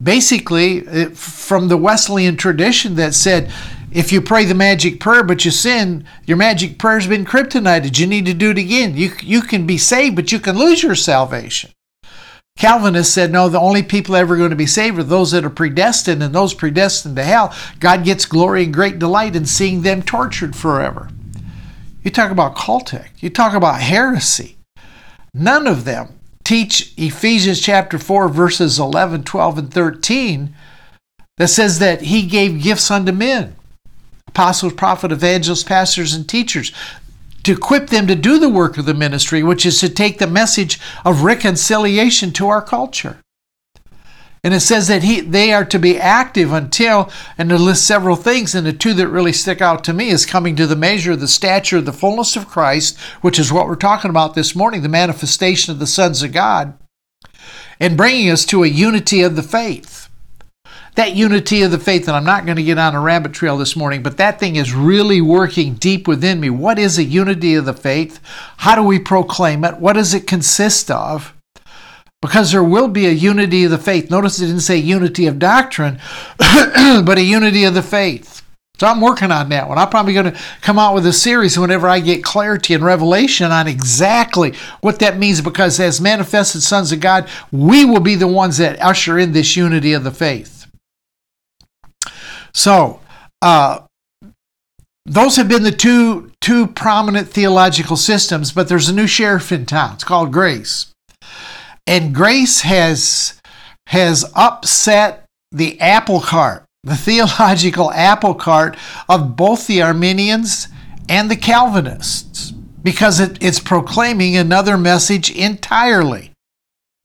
basically 0.00 0.82
from 1.06 1.66
the 1.66 1.76
Wesleyan 1.76 2.36
tradition 2.36 2.94
that 2.94 3.14
said 3.14 3.50
if 3.90 4.12
you 4.12 4.20
pray 4.20 4.44
the 4.44 4.54
magic 4.54 5.00
prayer 5.00 5.22
but 5.22 5.44
you 5.44 5.50
sin, 5.50 6.04
your 6.26 6.36
magic 6.36 6.78
prayer's 6.78 7.06
been 7.06 7.24
kryptonited. 7.24 7.98
You 7.98 8.06
need 8.06 8.26
to 8.26 8.34
do 8.34 8.50
it 8.50 8.58
again. 8.58 8.96
You, 8.96 9.12
you 9.22 9.40
can 9.40 9.66
be 9.66 9.78
saved, 9.78 10.16
but 10.16 10.30
you 10.30 10.38
can 10.38 10.58
lose 10.58 10.82
your 10.82 10.94
salvation. 10.94 11.70
Calvinists 12.58 13.14
said, 13.14 13.30
no, 13.30 13.48
the 13.48 13.60
only 13.60 13.84
people 13.84 14.16
ever 14.16 14.36
going 14.36 14.50
to 14.50 14.56
be 14.56 14.66
saved 14.66 14.98
are 14.98 15.04
those 15.04 15.30
that 15.30 15.44
are 15.44 15.50
predestined, 15.50 16.22
and 16.22 16.34
those 16.34 16.54
predestined 16.54 17.14
to 17.16 17.22
hell, 17.22 17.54
God 17.78 18.04
gets 18.04 18.24
glory 18.24 18.64
and 18.64 18.74
great 18.74 18.98
delight 18.98 19.36
in 19.36 19.46
seeing 19.46 19.82
them 19.82 20.02
tortured 20.02 20.56
forever. 20.56 21.08
You 22.02 22.10
talk 22.10 22.32
about 22.32 22.56
cultic, 22.56 23.10
you 23.18 23.30
talk 23.30 23.54
about 23.54 23.80
heresy. 23.80 24.56
None 25.32 25.68
of 25.68 25.84
them 25.84 26.18
teach 26.42 26.94
Ephesians 26.96 27.60
chapter 27.60 27.96
4, 27.96 28.28
verses 28.28 28.78
11, 28.80 29.22
12, 29.22 29.58
and 29.58 29.72
13 29.72 30.54
that 31.36 31.48
says 31.48 31.78
that 31.78 32.02
he 32.02 32.26
gave 32.26 32.62
gifts 32.62 32.90
unto 32.90 33.12
men 33.12 33.54
apostles, 34.38 34.72
prophets, 34.74 35.12
evangelists, 35.12 35.64
pastors, 35.64 36.14
and 36.14 36.28
teachers 36.28 36.70
to 37.42 37.52
equip 37.52 37.88
them 37.88 38.06
to 38.06 38.14
do 38.14 38.38
the 38.38 38.48
work 38.48 38.78
of 38.78 38.84
the 38.84 38.94
ministry, 38.94 39.42
which 39.42 39.66
is 39.66 39.80
to 39.80 39.88
take 39.88 40.18
the 40.18 40.28
message 40.28 40.78
of 41.04 41.24
reconciliation 41.24 42.30
to 42.30 42.46
our 42.46 42.62
culture. 42.62 43.18
And 44.44 44.54
it 44.54 44.60
says 44.60 44.86
that 44.86 45.02
he, 45.02 45.20
they 45.20 45.52
are 45.52 45.64
to 45.64 45.78
be 45.80 45.98
active 45.98 46.52
until, 46.52 47.10
and 47.36 47.48
to 47.48 47.58
list 47.58 47.84
several 47.84 48.14
things, 48.14 48.54
and 48.54 48.64
the 48.64 48.72
two 48.72 48.94
that 48.94 49.08
really 49.08 49.32
stick 49.32 49.60
out 49.60 49.82
to 49.84 49.92
me 49.92 50.10
is 50.10 50.24
coming 50.24 50.54
to 50.54 50.68
the 50.68 50.76
measure 50.76 51.16
the 51.16 51.26
stature 51.26 51.78
of 51.78 51.84
the 51.84 51.92
fullness 51.92 52.36
of 52.36 52.46
Christ, 52.46 52.96
which 53.22 53.40
is 53.40 53.52
what 53.52 53.66
we're 53.66 53.74
talking 53.74 54.10
about 54.10 54.34
this 54.34 54.54
morning, 54.54 54.82
the 54.82 54.88
manifestation 54.88 55.72
of 55.72 55.80
the 55.80 55.86
sons 55.88 56.22
of 56.22 56.30
God, 56.30 56.78
and 57.80 57.96
bringing 57.96 58.30
us 58.30 58.44
to 58.46 58.62
a 58.62 58.68
unity 58.68 59.22
of 59.22 59.34
the 59.34 59.42
faith 59.42 59.97
that 60.98 61.14
unity 61.14 61.62
of 61.62 61.70
the 61.70 61.78
faith, 61.78 62.08
and 62.08 62.16
I'm 62.16 62.24
not 62.24 62.44
going 62.44 62.56
to 62.56 62.62
get 62.64 62.76
on 62.76 62.96
a 62.96 63.00
rabbit 63.00 63.32
trail 63.32 63.56
this 63.56 63.76
morning, 63.76 64.02
but 64.02 64.16
that 64.16 64.40
thing 64.40 64.56
is 64.56 64.72
really 64.72 65.20
working 65.20 65.74
deep 65.74 66.08
within 66.08 66.40
me. 66.40 66.50
What 66.50 66.76
is 66.76 66.98
a 66.98 67.04
unity 67.04 67.54
of 67.54 67.66
the 67.66 67.72
faith? 67.72 68.18
How 68.56 68.74
do 68.74 68.82
we 68.82 68.98
proclaim 68.98 69.64
it? 69.64 69.78
What 69.78 69.92
does 69.92 70.12
it 70.12 70.26
consist 70.26 70.90
of? 70.90 71.34
Because 72.20 72.50
there 72.50 72.64
will 72.64 72.88
be 72.88 73.06
a 73.06 73.12
unity 73.12 73.62
of 73.62 73.70
the 73.70 73.78
faith. 73.78 74.10
Notice 74.10 74.40
it 74.40 74.46
didn't 74.46 74.62
say 74.62 74.76
unity 74.76 75.28
of 75.28 75.38
doctrine, 75.38 76.00
but 76.36 77.16
a 77.16 77.22
unity 77.22 77.62
of 77.62 77.74
the 77.74 77.82
faith. 77.82 78.42
So 78.80 78.88
I'm 78.88 79.00
working 79.00 79.30
on 79.30 79.50
that 79.50 79.68
one. 79.68 79.78
I'm 79.78 79.90
probably 79.90 80.14
going 80.14 80.32
to 80.32 80.40
come 80.62 80.80
out 80.80 80.96
with 80.96 81.06
a 81.06 81.12
series 81.12 81.56
whenever 81.56 81.88
I 81.88 82.00
get 82.00 82.24
clarity 82.24 82.74
and 82.74 82.82
revelation 82.82 83.52
on 83.52 83.68
exactly 83.68 84.54
what 84.80 84.98
that 84.98 85.16
means 85.16 85.40
because 85.42 85.78
as 85.78 86.00
manifested 86.00 86.64
sons 86.64 86.90
of 86.90 86.98
God, 86.98 87.28
we 87.52 87.84
will 87.84 88.00
be 88.00 88.16
the 88.16 88.26
ones 88.26 88.56
that 88.56 88.82
usher 88.82 89.16
in 89.16 89.30
this 89.30 89.56
unity 89.56 89.92
of 89.92 90.02
the 90.02 90.10
faith. 90.10 90.57
So, 92.58 92.98
uh, 93.40 93.82
those 95.06 95.36
have 95.36 95.48
been 95.48 95.62
the 95.62 95.70
two 95.70 96.32
two 96.40 96.66
prominent 96.66 97.28
theological 97.28 97.96
systems, 97.96 98.50
but 98.50 98.68
there's 98.68 98.88
a 98.88 98.92
new 98.92 99.06
sheriff 99.06 99.52
in 99.52 99.64
town. 99.64 99.94
It's 99.94 100.02
called 100.02 100.32
Grace, 100.32 100.92
and 101.86 102.12
Grace 102.12 102.62
has 102.62 103.40
has 103.86 104.24
upset 104.34 105.24
the 105.52 105.80
apple 105.80 106.20
cart, 106.20 106.64
the 106.82 106.96
theological 107.06 107.92
apple 107.92 108.34
cart 108.34 108.76
of 109.08 109.36
both 109.36 109.68
the 109.68 109.80
Arminians 109.80 110.66
and 111.08 111.30
the 111.30 111.36
Calvinists, 111.36 112.50
because 112.82 113.20
it, 113.20 113.40
it's 113.40 113.60
proclaiming 113.60 114.36
another 114.36 114.76
message 114.76 115.30
entirely. 115.30 116.32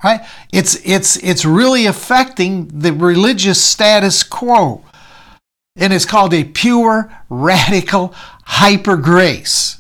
Right? 0.04 0.22
It's 0.52 0.84
it's 0.84 1.16
it's 1.18 1.46
really 1.46 1.86
affecting 1.86 2.70
the 2.70 2.92
religious 2.92 3.64
status 3.64 4.24
quo 4.24 4.84
and 5.76 5.94
it's 5.94 6.06
called 6.06 6.34
a 6.34 6.44
pure, 6.44 7.12
radical, 7.30 8.14
hyper 8.46 8.98
grace. 8.98 9.80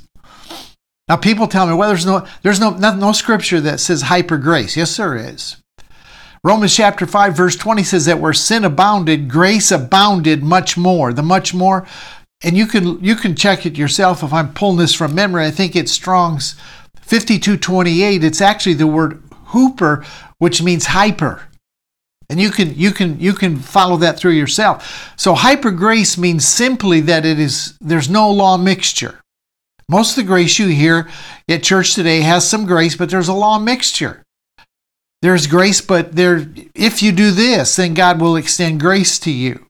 Now, 1.07 1.17
people 1.17 1.47
tell 1.47 1.67
me, 1.67 1.73
well, 1.73 1.89
there's 1.89 2.05
no, 2.05 2.25
there's 2.41 2.59
no, 2.59 2.71
no, 2.71 2.95
no 2.95 3.11
scripture 3.11 3.59
that 3.61 3.79
says 3.79 4.03
hyper 4.03 4.37
grace. 4.37 4.77
Yes, 4.77 4.95
there 4.95 5.15
is. 5.15 5.57
Romans 6.45 6.75
chapter 6.75 7.05
5, 7.05 7.35
verse 7.35 7.55
20 7.55 7.83
says 7.83 8.05
that 8.05 8.19
where 8.19 8.33
sin 8.33 8.65
abounded, 8.65 9.29
grace 9.29 9.71
abounded 9.71 10.43
much 10.43 10.77
more. 10.77 11.13
The 11.13 11.23
much 11.23 11.53
more, 11.53 11.87
and 12.43 12.57
you 12.57 12.67
can 12.67 13.01
you 13.01 13.15
can 13.15 13.35
check 13.35 13.65
it 13.65 13.77
yourself 13.77 14.23
if 14.23 14.33
I'm 14.33 14.53
pulling 14.53 14.77
this 14.77 14.93
from 14.93 15.15
memory. 15.15 15.45
I 15.45 15.51
think 15.51 15.75
it's 15.75 15.91
Strong's 15.91 16.55
5228. 17.01 18.23
It's 18.23 18.41
actually 18.41 18.73
the 18.73 18.87
word 18.87 19.23
huper, 19.51 20.05
which 20.39 20.61
means 20.61 20.87
hyper. 20.87 21.43
And 22.29 22.39
you 22.39 22.51
can 22.51 22.73
you 22.75 22.91
can 22.91 23.19
you 23.19 23.33
can 23.33 23.57
follow 23.57 23.97
that 23.97 24.17
through 24.17 24.31
yourself. 24.31 25.13
So 25.17 25.33
hyper 25.33 25.71
grace 25.71 26.17
means 26.17 26.47
simply 26.47 27.01
that 27.01 27.25
it 27.25 27.39
is 27.39 27.77
there's 27.81 28.09
no 28.09 28.29
law 28.29 28.57
mixture. 28.57 29.19
Most 29.89 30.11
of 30.11 30.23
the 30.23 30.27
grace 30.27 30.57
you 30.59 30.67
hear 30.67 31.09
at 31.49 31.63
church 31.63 31.93
today 31.93 32.21
has 32.21 32.49
some 32.49 32.65
grace, 32.65 32.95
but 32.95 33.09
there's 33.09 33.27
a 33.27 33.33
law 33.33 33.59
mixture. 33.59 34.23
There's 35.21 35.47
grace, 35.47 35.81
but 35.81 36.15
there 36.15 36.47
if 36.73 37.03
you 37.03 37.11
do 37.11 37.31
this, 37.31 37.75
then 37.75 37.93
God 37.93 38.19
will 38.19 38.35
extend 38.35 38.79
grace 38.79 39.19
to 39.19 39.31
you. 39.31 39.65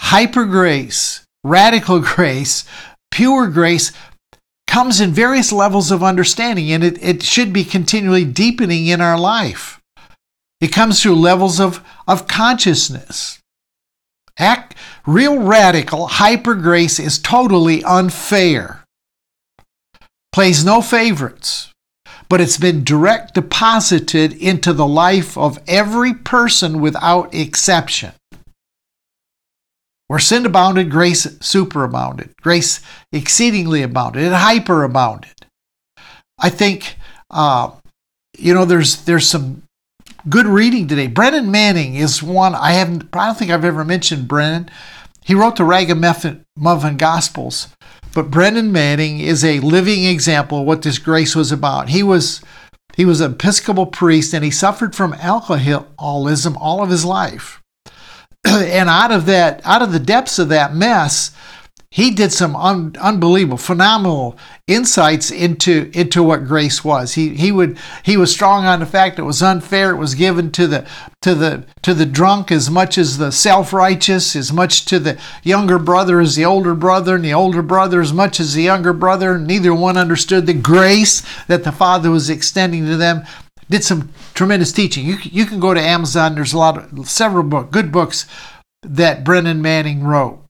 Hyper 0.00 0.44
grace, 0.44 1.24
radical 1.44 2.00
grace, 2.14 2.64
pure 3.10 3.48
grace 3.48 3.92
comes 4.66 5.00
in 5.00 5.10
various 5.10 5.50
levels 5.50 5.90
of 5.90 6.02
understanding, 6.02 6.70
and 6.70 6.84
it, 6.84 7.02
it 7.02 7.22
should 7.24 7.52
be 7.52 7.64
continually 7.64 8.24
deepening 8.24 8.86
in 8.86 9.00
our 9.00 9.18
life. 9.18 9.79
It 10.60 10.68
comes 10.68 11.02
through 11.02 11.16
levels 11.16 11.58
of, 11.58 11.84
of 12.06 12.26
consciousness. 12.26 13.38
Act, 14.38 14.74
real 15.06 15.38
radical 15.38 16.06
hyper 16.06 16.54
grace 16.54 16.98
is 16.98 17.18
totally 17.18 17.82
unfair. 17.84 18.84
Plays 20.32 20.64
no 20.64 20.80
favorites, 20.80 21.72
but 22.28 22.40
it's 22.40 22.56
been 22.56 22.84
direct 22.84 23.34
deposited 23.34 24.32
into 24.34 24.72
the 24.72 24.86
life 24.86 25.36
of 25.36 25.58
every 25.66 26.14
person 26.14 26.80
without 26.80 27.34
exception. 27.34 28.12
Where 30.06 30.18
sin 30.18 30.44
abounded, 30.44 30.90
grace 30.90 31.24
superabounded. 31.24 32.34
Grace 32.40 32.80
exceedingly 33.12 33.82
abounded. 33.82 34.24
It 34.24 34.32
hyperabounded. 34.32 35.44
I 36.38 36.50
think, 36.50 36.96
uh, 37.30 37.70
you 38.36 38.54
know, 38.54 38.64
there's 38.64 39.04
there's 39.04 39.28
some 39.28 39.62
good 40.28 40.46
reading 40.46 40.86
today. 40.86 41.06
Brennan 41.06 41.50
Manning 41.50 41.94
is 41.94 42.22
one 42.22 42.54
I 42.54 42.72
haven't. 42.72 43.08
I 43.12 43.26
don't 43.26 43.38
think 43.38 43.50
I've 43.50 43.64
ever 43.64 43.84
mentioned 43.84 44.28
Brennan. 44.28 44.70
He 45.24 45.34
wrote 45.34 45.56
the 45.56 45.64
Ragamuffin 45.64 46.44
Gospels, 46.96 47.68
but 48.14 48.30
Brennan 48.30 48.72
Manning 48.72 49.20
is 49.20 49.44
a 49.44 49.60
living 49.60 50.04
example 50.04 50.60
of 50.60 50.66
what 50.66 50.82
this 50.82 50.98
grace 50.98 51.36
was 51.36 51.52
about. 51.52 51.90
He 51.90 52.02
was 52.02 52.42
he 52.96 53.04
was 53.04 53.20
an 53.20 53.32
Episcopal 53.32 53.86
priest 53.86 54.34
and 54.34 54.44
he 54.44 54.50
suffered 54.50 54.94
from 54.94 55.14
alcoholism 55.14 56.56
all 56.56 56.82
of 56.82 56.90
his 56.90 57.04
life. 57.04 57.62
and 58.46 58.88
out 58.88 59.12
of 59.12 59.26
that, 59.26 59.60
out 59.64 59.82
of 59.82 59.92
the 59.92 60.00
depths 60.00 60.38
of 60.38 60.48
that 60.48 60.74
mess, 60.74 61.30
he 61.92 62.12
did 62.12 62.32
some 62.32 62.54
un, 62.54 62.94
unbelievable, 63.00 63.56
phenomenal 63.56 64.38
insights 64.68 65.32
into 65.32 65.90
into 65.92 66.22
what 66.22 66.46
grace 66.46 66.84
was. 66.84 67.14
He 67.14 67.30
he 67.30 67.50
would 67.50 67.76
he 68.04 68.16
was 68.16 68.30
strong 68.30 68.64
on 68.64 68.78
the 68.78 68.86
fact 68.86 69.18
it 69.18 69.22
was 69.22 69.42
unfair. 69.42 69.90
It 69.90 69.96
was 69.96 70.14
given 70.14 70.52
to 70.52 70.68
the 70.68 70.86
to 71.22 71.34
the 71.34 71.64
to 71.82 71.92
the 71.92 72.06
drunk 72.06 72.52
as 72.52 72.70
much 72.70 72.96
as 72.96 73.18
the 73.18 73.32
self 73.32 73.72
righteous, 73.72 74.36
as 74.36 74.52
much 74.52 74.84
to 74.84 75.00
the 75.00 75.18
younger 75.42 75.80
brother 75.80 76.20
as 76.20 76.36
the 76.36 76.44
older 76.44 76.76
brother, 76.76 77.16
and 77.16 77.24
the 77.24 77.34
older 77.34 77.62
brother 77.62 78.00
as 78.00 78.12
much 78.12 78.38
as 78.38 78.54
the 78.54 78.62
younger 78.62 78.92
brother. 78.92 79.36
Neither 79.36 79.74
one 79.74 79.96
understood 79.96 80.46
the 80.46 80.54
grace 80.54 81.24
that 81.48 81.64
the 81.64 81.72
Father 81.72 82.12
was 82.12 82.30
extending 82.30 82.86
to 82.86 82.96
them. 82.96 83.24
Did 83.68 83.82
some 83.82 84.12
tremendous 84.34 84.70
teaching. 84.70 85.06
You 85.06 85.18
you 85.24 85.44
can 85.44 85.58
go 85.58 85.74
to 85.74 85.80
Amazon. 85.80 86.36
There's 86.36 86.52
a 86.52 86.58
lot 86.58 86.78
of 86.78 87.10
several 87.10 87.42
book 87.42 87.72
good 87.72 87.90
books 87.90 88.26
that 88.82 89.24
Brennan 89.24 89.60
Manning 89.60 90.04
wrote. 90.04 90.44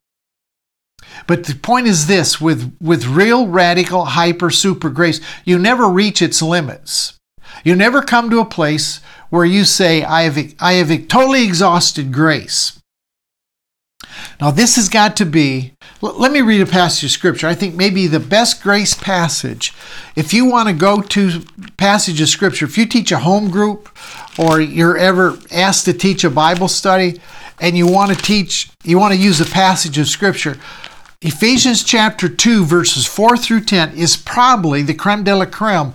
But 1.27 1.45
the 1.45 1.55
point 1.55 1.87
is 1.87 2.07
this 2.07 2.41
with, 2.41 2.75
with 2.81 3.07
real 3.07 3.47
radical 3.47 4.05
hyper 4.05 4.51
super 4.51 4.91
grace, 4.91 5.21
you 5.45 5.59
never 5.59 5.89
reach 5.89 6.23
its 6.23 6.43
limits. 6.43 7.19
You 7.65 7.77
never 7.77 8.03
come 8.03 8.31
to 8.31 8.41
a 8.41 8.45
place 8.45 9.01
where 9.29 9.45
you 9.45 9.65
say, 9.65 10.03
I 10.03 10.23
have, 10.23 10.55
I 10.59 10.75
have 10.75 11.09
totally 11.09 11.45
exhausted 11.45 12.13
grace. 12.13 12.81
Now, 14.41 14.51
this 14.51 14.77
has 14.77 14.89
got 14.89 15.17
to 15.17 15.27
be, 15.27 15.75
let 16.01 16.33
me 16.33 16.41
read 16.41 16.63
a 16.63 16.67
passage 16.67 17.05
of 17.05 17.11
scripture. 17.11 17.47
I 17.47 17.55
think 17.55 17.75
maybe 17.75 18.07
the 18.07 18.21
best 18.21 18.63
grace 18.63 18.95
passage. 18.95 19.75
If 20.17 20.33
you 20.33 20.47
want 20.47 20.69
to 20.69 20.75
go 20.75 21.03
to 21.03 21.43
passage 21.77 22.21
of 22.21 22.29
scripture, 22.29 22.65
if 22.65 22.79
you 22.79 22.87
teach 22.87 23.13
a 23.13 23.19
home 23.19 23.51
group 23.51 23.91
or 24.39 24.61
you're 24.61 24.97
ever 24.97 25.39
asked 25.51 25.85
to 25.85 25.93
teach 25.93 26.25
a 26.25 26.31
Bible 26.31 26.69
study 26.69 27.21
and 27.61 27.77
you 27.77 27.87
want 27.87 28.17
to 28.17 28.17
teach, 28.17 28.71
you 28.83 28.99
want 28.99 29.13
to 29.15 29.21
use 29.21 29.41
a 29.41 29.47
passage 29.47 29.99
of 29.99 30.09
scripture, 30.09 30.57
Ephesians 31.23 31.85
chapter 31.85 32.31
2, 32.31 32.65
verses 32.65 33.05
4 33.05 33.37
through 33.37 33.61
10 33.61 33.95
is 33.95 34.17
probably 34.17 34.81
the 34.81 34.95
creme 34.95 35.23
de 35.23 35.37
la 35.37 35.45
creme 35.45 35.93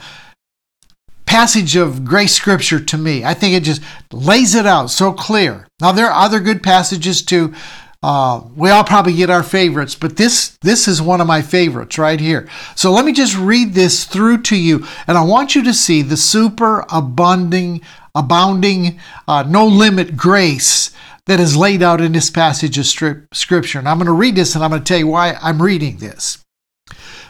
passage 1.25 1.75
of 1.75 2.05
grace 2.05 2.35
scripture 2.35 2.79
to 2.79 2.95
me. 2.95 3.25
I 3.25 3.33
think 3.33 3.55
it 3.55 3.63
just 3.63 3.81
lays 4.13 4.53
it 4.53 4.67
out 4.67 4.91
so 4.91 5.11
clear. 5.11 5.67
Now, 5.81 5.91
there 5.93 6.05
are 6.11 6.23
other 6.25 6.39
good 6.39 6.61
passages 6.61 7.23
too. 7.23 7.55
Uh, 8.03 8.43
we 8.55 8.69
all 8.69 8.83
probably 8.83 9.13
get 9.13 9.31
our 9.31 9.41
favorites, 9.41 9.95
but 9.95 10.15
this 10.15 10.59
this 10.61 10.87
is 10.87 11.01
one 11.01 11.21
of 11.21 11.25
my 11.25 11.41
favorites 11.41 11.97
right 11.97 12.19
here. 12.19 12.47
So 12.75 12.91
let 12.91 13.03
me 13.03 13.11
just 13.11 13.35
read 13.35 13.73
this 13.73 14.03
through 14.05 14.43
to 14.43 14.55
you, 14.55 14.85
and 15.07 15.17
I 15.17 15.23
want 15.23 15.55
you 15.55 15.63
to 15.63 15.73
see 15.73 16.03
the 16.03 16.17
super 16.17 16.85
abunding, 16.91 17.81
abounding, 18.13 18.99
uh, 19.27 19.41
no 19.47 19.65
limit 19.65 20.15
grace 20.15 20.91
that 21.27 21.39
is 21.39 21.57
laid 21.57 21.81
out 21.81 22.01
in 22.01 22.11
this 22.11 22.29
passage 22.29 22.77
of 22.77 22.85
scripture. 22.85 23.79
And 23.79 23.89
I'm 23.89 23.97
going 23.97 24.05
to 24.07 24.13
read 24.13 24.35
this, 24.35 24.55
and 24.55 24.63
I'm 24.63 24.69
going 24.69 24.83
to 24.83 24.87
tell 24.87 24.99
you 24.99 25.07
why 25.07 25.37
I'm 25.41 25.61
reading 25.61 25.97
this. 25.97 26.37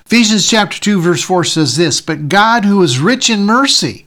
Ephesians 0.05 0.47
chapter 0.47 0.79
2 0.79 1.01
verse 1.01 1.23
4 1.23 1.43
says 1.43 1.77
this, 1.77 2.01
"But 2.01 2.29
God 2.29 2.65
who 2.65 2.83
is 2.83 2.99
rich 2.99 3.29
in 3.29 3.45
mercy, 3.45 4.05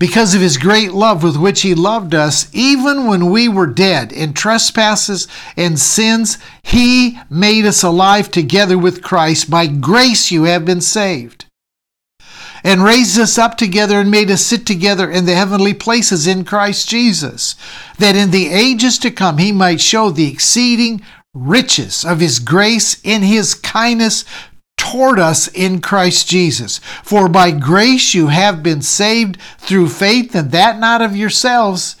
because 0.00 0.34
of 0.34 0.42
his 0.42 0.58
great 0.58 0.92
love 0.92 1.22
with 1.22 1.36
which 1.36 1.62
he 1.62 1.74
loved 1.74 2.14
us, 2.14 2.48
even 2.52 3.06
when 3.06 3.30
we 3.30 3.48
were 3.48 3.66
dead 3.66 4.12
in 4.12 4.34
trespasses 4.34 5.28
and 5.56 5.78
sins, 5.78 6.36
he 6.62 7.18
made 7.30 7.64
us 7.64 7.82
alive 7.82 8.30
together 8.30 8.76
with 8.76 9.02
Christ. 9.02 9.48
By 9.48 9.68
grace 9.68 10.30
you 10.30 10.44
have 10.44 10.64
been 10.64 10.82
saved. 10.82 11.46
And 12.66 12.82
raised 12.82 13.18
us 13.20 13.36
up 13.36 13.58
together 13.58 14.00
and 14.00 14.10
made 14.10 14.30
us 14.30 14.44
sit 14.44 14.64
together 14.64 15.10
in 15.10 15.26
the 15.26 15.34
heavenly 15.34 15.74
places 15.74 16.26
in 16.26 16.46
Christ 16.46 16.88
Jesus, 16.88 17.56
that 17.98 18.16
in 18.16 18.30
the 18.30 18.48
ages 18.48 18.98
to 19.00 19.10
come 19.10 19.36
he 19.36 19.52
might 19.52 19.82
show 19.82 20.10
the 20.10 20.32
exceeding 20.32 21.02
riches 21.34 22.04
of 22.04 22.20
his 22.20 22.38
grace 22.38 22.98
in 23.04 23.20
his 23.22 23.54
kindness 23.54 24.24
toward 24.78 25.18
us 25.18 25.48
in 25.48 25.80
Christ 25.80 26.28
Jesus. 26.28 26.78
For 27.02 27.28
by 27.28 27.50
grace 27.50 28.14
you 28.14 28.28
have 28.28 28.62
been 28.62 28.82
saved 28.82 29.38
through 29.58 29.88
faith, 29.88 30.34
and 30.34 30.50
that 30.52 30.78
not 30.78 31.02
of 31.02 31.14
yourselves. 31.14 31.96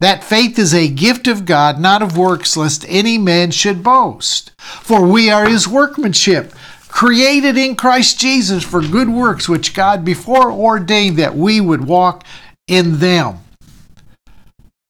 That 0.00 0.24
faith 0.24 0.58
is 0.58 0.74
a 0.74 0.88
gift 0.88 1.28
of 1.28 1.44
God, 1.44 1.78
not 1.78 2.02
of 2.02 2.18
works, 2.18 2.56
lest 2.56 2.84
any 2.88 3.18
man 3.18 3.52
should 3.52 3.84
boast. 3.84 4.50
For 4.58 5.06
we 5.06 5.30
are 5.30 5.48
his 5.48 5.68
workmanship, 5.68 6.52
created 6.92 7.56
in 7.56 7.74
Christ 7.74 8.20
Jesus 8.20 8.62
for 8.62 8.80
good 8.80 9.08
works, 9.08 9.48
which 9.48 9.74
God 9.74 10.04
before 10.04 10.52
ordained 10.52 11.16
that 11.16 11.34
we 11.34 11.60
would 11.60 11.86
walk 11.86 12.24
in 12.68 12.98
them. 12.98 13.40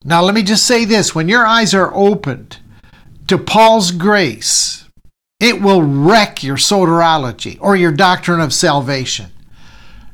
Now, 0.04 0.22
let 0.22 0.34
me 0.34 0.42
just 0.42 0.66
say 0.66 0.84
this 0.84 1.14
when 1.14 1.28
your 1.28 1.46
eyes 1.46 1.72
are 1.72 1.94
opened 1.94 2.58
to 3.28 3.38
Paul's 3.38 3.92
grace, 3.92 4.84
it 5.40 5.62
will 5.62 5.82
wreck 5.82 6.42
your 6.42 6.56
soteriology 6.56 7.56
or 7.60 7.76
your 7.76 7.92
doctrine 7.92 8.40
of 8.40 8.52
salvation. 8.52 9.30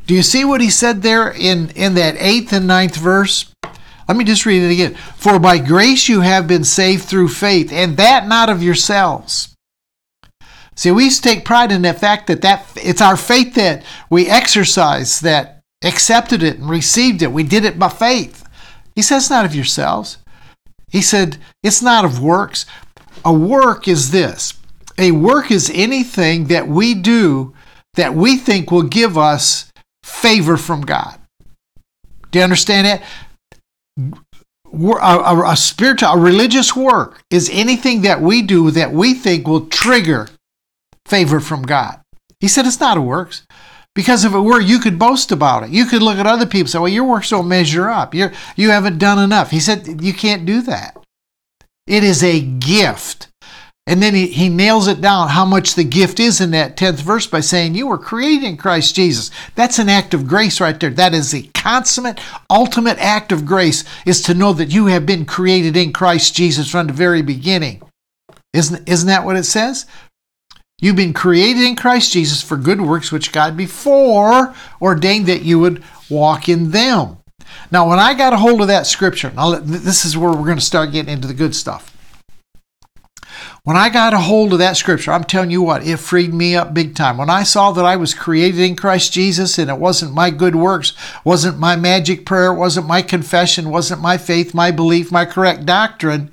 Do 0.06 0.14
you 0.14 0.22
see 0.22 0.44
what 0.44 0.60
he 0.60 0.70
said 0.70 1.02
there 1.02 1.30
in, 1.30 1.70
in 1.70 1.94
that 1.94 2.16
eighth 2.18 2.52
and 2.52 2.66
ninth 2.66 2.96
verse? 2.96 3.52
Let 4.06 4.16
me 4.16 4.24
just 4.24 4.46
read 4.46 4.62
it 4.62 4.72
again. 4.72 4.94
For 5.16 5.38
by 5.38 5.58
grace 5.58 6.08
you 6.08 6.20
have 6.20 6.46
been 6.46 6.64
saved 6.64 7.04
through 7.04 7.28
faith, 7.28 7.72
and 7.72 7.96
that 7.96 8.26
not 8.26 8.50
of 8.50 8.62
yourselves. 8.62 9.54
See, 10.78 10.92
we 10.92 11.06
used 11.06 11.24
to 11.24 11.28
take 11.28 11.44
pride 11.44 11.72
in 11.72 11.82
the 11.82 11.92
fact 11.92 12.28
that, 12.28 12.40
that 12.42 12.64
it's 12.76 13.02
our 13.02 13.16
faith 13.16 13.54
that 13.54 13.82
we 14.10 14.28
exercise 14.28 15.18
that 15.22 15.64
accepted 15.82 16.40
it 16.40 16.58
and 16.58 16.70
received 16.70 17.20
it. 17.20 17.32
We 17.32 17.42
did 17.42 17.64
it 17.64 17.80
by 17.80 17.88
faith. 17.88 18.48
He 18.94 19.02
says 19.02 19.28
not 19.28 19.44
of 19.44 19.56
yourselves. 19.56 20.18
He 20.88 21.02
said 21.02 21.38
it's 21.64 21.82
not 21.82 22.04
of 22.04 22.22
works. 22.22 22.64
A 23.24 23.32
work 23.32 23.88
is 23.88 24.12
this 24.12 24.54
a 24.96 25.10
work 25.10 25.50
is 25.50 25.68
anything 25.74 26.44
that 26.44 26.68
we 26.68 26.94
do 26.94 27.54
that 27.94 28.14
we 28.14 28.36
think 28.36 28.70
will 28.70 28.84
give 28.84 29.18
us 29.18 29.72
favor 30.04 30.56
from 30.56 30.82
God. 30.82 31.18
Do 32.30 32.38
you 32.38 32.44
understand 32.44 32.86
that? 32.86 33.02
A, 34.72 34.96
a, 34.96 35.50
a, 35.50 35.56
spiritual, 35.56 36.10
a 36.10 36.18
religious 36.18 36.76
work 36.76 37.20
is 37.30 37.50
anything 37.52 38.02
that 38.02 38.20
we 38.20 38.42
do 38.42 38.70
that 38.70 38.92
we 38.92 39.14
think 39.14 39.48
will 39.48 39.66
trigger 39.66 40.28
favor 41.08 41.40
from 41.40 41.62
God. 41.62 42.00
He 42.40 42.48
said 42.48 42.66
it's 42.66 42.80
not 42.80 42.98
a 42.98 43.02
works. 43.02 43.46
Because 43.94 44.24
if 44.24 44.32
it 44.32 44.38
were, 44.38 44.60
you 44.60 44.78
could 44.78 44.98
boast 44.98 45.32
about 45.32 45.64
it. 45.64 45.70
You 45.70 45.84
could 45.84 46.02
look 46.02 46.18
at 46.18 46.26
other 46.26 46.46
people 46.46 46.60
and 46.60 46.70
say, 46.70 46.78
well, 46.78 46.88
your 46.88 47.04
works 47.04 47.30
don't 47.30 47.48
measure 47.48 47.88
up. 47.88 48.14
You're, 48.14 48.32
you 48.54 48.70
haven't 48.70 48.98
done 48.98 49.18
enough. 49.18 49.50
He 49.50 49.58
said, 49.58 50.00
you 50.00 50.12
can't 50.12 50.46
do 50.46 50.62
that. 50.62 50.96
It 51.88 52.04
is 52.04 52.22
a 52.22 52.40
gift. 52.40 53.28
And 53.88 54.02
then 54.02 54.14
he, 54.14 54.26
he 54.26 54.50
nails 54.50 54.86
it 54.86 55.00
down 55.00 55.30
how 55.30 55.46
much 55.46 55.74
the 55.74 55.82
gift 55.82 56.20
is 56.20 56.42
in 56.42 56.50
that 56.50 56.76
10th 56.76 57.00
verse 57.00 57.26
by 57.26 57.40
saying, 57.40 57.74
You 57.74 57.86
were 57.86 57.96
created 57.96 58.44
in 58.44 58.58
Christ 58.58 58.94
Jesus. 58.94 59.30
That's 59.54 59.78
an 59.78 59.88
act 59.88 60.12
of 60.12 60.28
grace 60.28 60.60
right 60.60 60.78
there. 60.78 60.90
That 60.90 61.14
is 61.14 61.32
the 61.32 61.50
consummate, 61.54 62.20
ultimate 62.50 62.98
act 62.98 63.32
of 63.32 63.46
grace, 63.46 63.84
is 64.04 64.20
to 64.24 64.34
know 64.34 64.52
that 64.52 64.74
you 64.74 64.86
have 64.86 65.06
been 65.06 65.24
created 65.24 65.74
in 65.74 65.94
Christ 65.94 66.36
Jesus 66.36 66.70
from 66.70 66.88
the 66.88 66.92
very 66.92 67.22
beginning. 67.22 67.80
Isn't, 68.52 68.86
isn't 68.86 69.08
that 69.08 69.24
what 69.24 69.36
it 69.36 69.44
says? 69.44 69.86
You've 70.80 70.96
been 70.96 71.12
created 71.12 71.62
in 71.62 71.74
Christ 71.74 72.12
Jesus 72.12 72.40
for 72.40 72.56
good 72.56 72.80
works 72.80 73.10
which 73.10 73.32
God 73.32 73.56
before 73.56 74.54
ordained 74.80 75.26
that 75.26 75.42
you 75.42 75.58
would 75.58 75.82
walk 76.08 76.48
in 76.48 76.70
them. 76.70 77.16
Now, 77.72 77.88
when 77.88 77.98
I 77.98 78.14
got 78.14 78.32
a 78.32 78.36
hold 78.36 78.60
of 78.60 78.68
that 78.68 78.86
scripture, 78.86 79.32
now 79.32 79.58
this 79.58 80.04
is 80.04 80.16
where 80.16 80.30
we're 80.30 80.44
going 80.44 80.58
to 80.58 80.64
start 80.64 80.92
getting 80.92 81.12
into 81.12 81.26
the 81.26 81.34
good 81.34 81.56
stuff. 81.56 81.94
When 83.64 83.76
I 83.76 83.88
got 83.88 84.14
a 84.14 84.18
hold 84.18 84.52
of 84.52 84.60
that 84.60 84.76
scripture, 84.76 85.12
I'm 85.12 85.24
telling 85.24 85.50
you 85.50 85.62
what, 85.62 85.86
it 85.86 85.98
freed 85.98 86.32
me 86.32 86.56
up 86.56 86.72
big 86.72 86.94
time. 86.94 87.18
When 87.18 87.28
I 87.28 87.42
saw 87.42 87.72
that 87.72 87.84
I 87.84 87.96
was 87.96 88.14
created 88.14 88.60
in 88.60 88.76
Christ 88.76 89.12
Jesus 89.12 89.58
and 89.58 89.68
it 89.68 89.78
wasn't 89.78 90.14
my 90.14 90.30
good 90.30 90.56
works, 90.56 90.94
wasn't 91.24 91.58
my 91.58 91.74
magic 91.76 92.24
prayer, 92.24 92.54
wasn't 92.54 92.86
my 92.86 93.02
confession, 93.02 93.70
wasn't 93.70 94.00
my 94.00 94.16
faith, 94.16 94.54
my 94.54 94.70
belief, 94.70 95.10
my 95.10 95.24
correct 95.24 95.66
doctrine, 95.66 96.30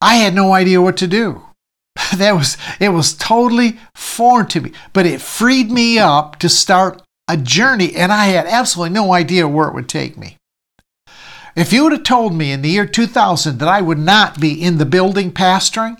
I 0.00 0.16
had 0.16 0.34
no 0.34 0.52
idea 0.52 0.80
what 0.80 0.96
to 0.96 1.06
do. 1.06 1.42
That 2.16 2.32
was 2.32 2.56
it 2.80 2.90
was 2.90 3.14
totally 3.14 3.78
foreign 3.94 4.46
to 4.48 4.60
me, 4.60 4.72
but 4.92 5.06
it 5.06 5.20
freed 5.20 5.70
me 5.70 5.98
up 5.98 6.36
to 6.40 6.48
start 6.48 7.02
a 7.28 7.36
journey 7.36 7.94
and 7.94 8.12
I 8.12 8.26
had 8.26 8.46
absolutely 8.46 8.94
no 8.94 9.12
idea 9.12 9.46
where 9.46 9.68
it 9.68 9.74
would 9.74 9.88
take 9.88 10.16
me. 10.16 10.36
If 11.56 11.72
you 11.72 11.84
would 11.84 11.92
have 11.92 12.04
told 12.04 12.34
me 12.34 12.52
in 12.52 12.62
the 12.62 12.70
year 12.70 12.86
2000 12.86 13.58
that 13.58 13.68
I 13.68 13.80
would 13.80 13.98
not 13.98 14.40
be 14.40 14.60
in 14.60 14.78
the 14.78 14.86
building 14.86 15.32
pastoring 15.32 15.96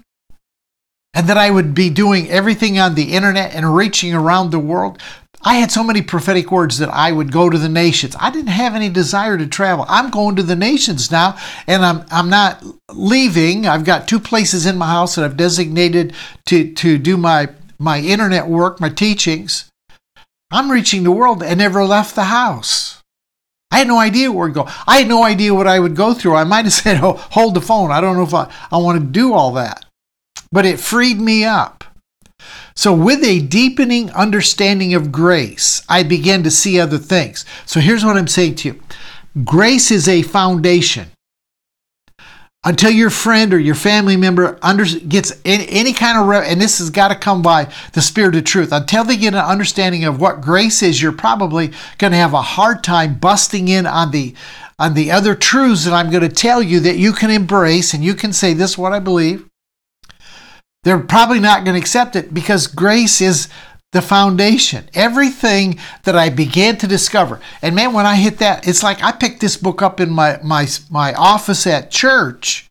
and 1.14 1.28
that 1.28 1.36
I 1.36 1.50
would 1.50 1.74
be 1.74 1.90
doing 1.90 2.30
everything 2.30 2.78
on 2.78 2.94
the 2.94 3.12
internet 3.12 3.54
and 3.54 3.74
reaching 3.74 4.14
around 4.14 4.50
the 4.50 4.58
world, 4.58 5.00
I 5.42 5.54
had 5.54 5.70
so 5.70 5.82
many 5.82 6.02
prophetic 6.02 6.52
words 6.52 6.78
that 6.78 6.90
I 6.90 7.12
would 7.12 7.32
go 7.32 7.48
to 7.48 7.56
the 7.56 7.68
nations. 7.68 8.14
I 8.20 8.30
didn't 8.30 8.48
have 8.48 8.74
any 8.74 8.90
desire 8.90 9.38
to 9.38 9.46
travel. 9.46 9.86
I'm 9.88 10.10
going 10.10 10.36
to 10.36 10.42
the 10.42 10.56
nations 10.56 11.10
now, 11.10 11.38
and 11.66 11.84
I'm 11.84 12.04
I'm 12.10 12.28
not 12.28 12.62
leaving. 12.92 13.66
I've 13.66 13.84
got 13.84 14.06
two 14.06 14.20
places 14.20 14.66
in 14.66 14.76
my 14.76 14.86
house 14.88 15.14
that 15.14 15.24
I've 15.24 15.36
designated 15.36 16.12
to 16.46 16.72
to 16.74 16.98
do 16.98 17.16
my 17.16 17.48
my 17.78 18.00
internet 18.00 18.48
work, 18.48 18.80
my 18.80 18.90
teachings. 18.90 19.70
I'm 20.52 20.70
reaching 20.70 21.04
the 21.04 21.12
world 21.12 21.42
and 21.42 21.58
never 21.58 21.84
left 21.84 22.14
the 22.14 22.24
house. 22.24 23.00
I 23.70 23.78
had 23.78 23.88
no 23.88 23.98
idea 23.98 24.32
where 24.32 24.48
to 24.48 24.54
go. 24.54 24.68
I 24.86 24.98
had 24.98 25.08
no 25.08 25.22
idea 25.22 25.54
what 25.54 25.68
I 25.68 25.78
would 25.78 25.94
go 25.94 26.12
through. 26.12 26.34
I 26.34 26.44
might 26.44 26.64
have 26.64 26.74
said, 26.74 27.00
oh, 27.02 27.12
hold 27.30 27.54
the 27.54 27.60
phone. 27.60 27.92
I 27.92 28.00
don't 28.00 28.16
know 28.16 28.24
if 28.24 28.34
I, 28.34 28.52
I 28.70 28.78
want 28.78 29.00
to 29.00 29.06
do 29.06 29.32
all 29.32 29.52
that. 29.52 29.84
But 30.50 30.66
it 30.66 30.80
freed 30.80 31.20
me 31.20 31.44
up. 31.44 31.84
So, 32.74 32.94
with 32.94 33.22
a 33.24 33.40
deepening 33.40 34.10
understanding 34.10 34.94
of 34.94 35.12
grace, 35.12 35.82
I 35.88 36.02
began 36.02 36.42
to 36.44 36.50
see 36.50 36.80
other 36.80 36.98
things. 36.98 37.44
So, 37.66 37.80
here's 37.80 38.04
what 38.04 38.16
I'm 38.16 38.28
saying 38.28 38.56
to 38.56 38.68
you 38.68 38.82
grace 39.44 39.90
is 39.90 40.08
a 40.08 40.22
foundation 40.22 41.08
until 42.64 42.90
your 42.90 43.08
friend 43.08 43.54
or 43.54 43.58
your 43.58 43.74
family 43.74 44.16
member 44.16 44.58
under, 44.60 44.84
gets 44.84 45.32
any, 45.44 45.66
any 45.70 45.92
kind 45.94 46.18
of 46.18 46.30
and 46.44 46.60
this 46.60 46.78
has 46.78 46.90
got 46.90 47.08
to 47.08 47.14
come 47.14 47.40
by 47.40 47.72
the 47.94 48.02
spirit 48.02 48.36
of 48.36 48.44
truth 48.44 48.70
until 48.70 49.02
they 49.02 49.16
get 49.16 49.32
an 49.32 49.40
understanding 49.40 50.04
of 50.04 50.20
what 50.20 50.42
grace 50.42 50.82
is 50.82 51.00
you're 51.00 51.10
probably 51.10 51.72
going 51.96 52.10
to 52.10 52.18
have 52.18 52.34
a 52.34 52.42
hard 52.42 52.84
time 52.84 53.18
busting 53.18 53.68
in 53.68 53.86
on 53.86 54.10
the 54.10 54.34
on 54.78 54.94
the 54.94 55.10
other 55.10 55.34
truths 55.34 55.84
that 55.84 55.92
I'm 55.92 56.10
going 56.10 56.22
to 56.22 56.34
tell 56.34 56.62
you 56.62 56.80
that 56.80 56.96
you 56.96 57.12
can 57.12 57.30
embrace 57.30 57.92
and 57.92 58.02
you 58.02 58.14
can 58.14 58.32
say, 58.32 58.54
This 58.54 58.72
is 58.72 58.78
what 58.78 58.92
I 58.92 58.98
believe. 58.98 59.49
They're 60.82 60.98
probably 60.98 61.40
not 61.40 61.64
going 61.64 61.74
to 61.74 61.80
accept 61.80 62.16
it 62.16 62.32
because 62.32 62.66
grace 62.66 63.20
is 63.20 63.48
the 63.92 64.00
foundation. 64.00 64.88
Everything 64.94 65.78
that 66.04 66.16
I 66.16 66.30
began 66.30 66.76
to 66.78 66.86
discover. 66.86 67.40
And 67.60 67.74
man, 67.74 67.92
when 67.92 68.06
I 68.06 68.16
hit 68.16 68.38
that, 68.38 68.66
it's 68.66 68.82
like 68.82 69.02
I 69.02 69.12
picked 69.12 69.40
this 69.40 69.56
book 69.56 69.82
up 69.82 70.00
in 70.00 70.10
my 70.10 70.38
my 70.42 70.66
my 70.90 71.12
office 71.14 71.66
at 71.66 71.90
church. 71.90 72.68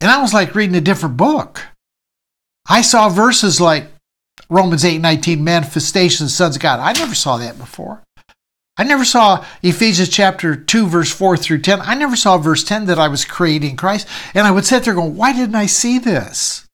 And 0.00 0.10
I 0.10 0.22
was 0.22 0.32
like 0.32 0.54
reading 0.54 0.76
a 0.76 0.80
different 0.80 1.16
book. 1.16 1.66
I 2.68 2.82
saw 2.82 3.08
verses 3.08 3.60
like 3.60 3.86
Romans 4.48 4.84
8 4.84 4.98
19, 4.98 5.42
manifestation 5.42 6.24
of 6.24 6.28
the 6.28 6.34
sons 6.34 6.56
of 6.56 6.62
God. 6.62 6.80
I 6.80 6.92
never 6.92 7.14
saw 7.14 7.38
that 7.38 7.58
before. 7.58 8.02
I 8.76 8.84
never 8.84 9.04
saw 9.04 9.44
Ephesians 9.62 10.08
chapter 10.08 10.54
2, 10.54 10.86
verse 10.86 11.12
4 11.12 11.36
through 11.36 11.62
10. 11.62 11.80
I 11.80 11.94
never 11.94 12.14
saw 12.14 12.38
verse 12.38 12.62
10 12.62 12.86
that 12.86 12.98
I 12.98 13.08
was 13.08 13.24
creating 13.24 13.74
Christ. 13.74 14.06
And 14.34 14.46
I 14.46 14.52
would 14.52 14.64
sit 14.64 14.84
there 14.84 14.94
going, 14.94 15.16
why 15.16 15.32
didn't 15.32 15.56
I 15.56 15.66
see 15.66 15.98
this? 15.98 16.67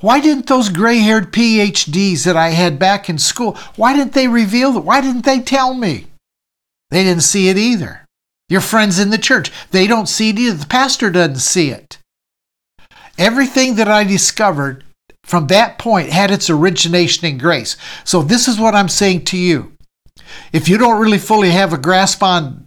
Why 0.00 0.20
didn't 0.20 0.46
those 0.46 0.68
gray 0.68 0.98
haired 0.98 1.32
PhDs 1.32 2.24
that 2.24 2.36
I 2.36 2.50
had 2.50 2.78
back 2.78 3.08
in 3.08 3.18
school, 3.18 3.56
why 3.76 3.94
didn't 3.94 4.14
they 4.14 4.28
reveal 4.28 4.76
it? 4.76 4.84
Why 4.84 5.00
didn't 5.00 5.24
they 5.24 5.40
tell 5.40 5.74
me? 5.74 6.06
They 6.90 7.04
didn't 7.04 7.22
see 7.22 7.48
it 7.48 7.58
either. 7.58 8.06
Your 8.48 8.60
friends 8.60 8.98
in 8.98 9.10
the 9.10 9.18
church, 9.18 9.52
they 9.70 9.86
don't 9.86 10.08
see 10.08 10.30
it 10.30 10.38
either. 10.38 10.56
The 10.56 10.66
pastor 10.66 11.10
doesn't 11.10 11.36
see 11.36 11.70
it. 11.70 11.98
Everything 13.18 13.76
that 13.76 13.88
I 13.88 14.04
discovered 14.04 14.84
from 15.22 15.46
that 15.48 15.78
point 15.78 16.08
had 16.08 16.30
its 16.30 16.50
origination 16.50 17.26
in 17.26 17.38
grace. 17.38 17.76
So, 18.04 18.22
this 18.22 18.48
is 18.48 18.58
what 18.58 18.74
I'm 18.74 18.88
saying 18.88 19.26
to 19.26 19.36
you. 19.36 19.72
If 20.52 20.68
you 20.68 20.78
don't 20.78 21.00
really 21.00 21.18
fully 21.18 21.50
have 21.50 21.72
a 21.72 21.78
grasp 21.78 22.22
on 22.22 22.66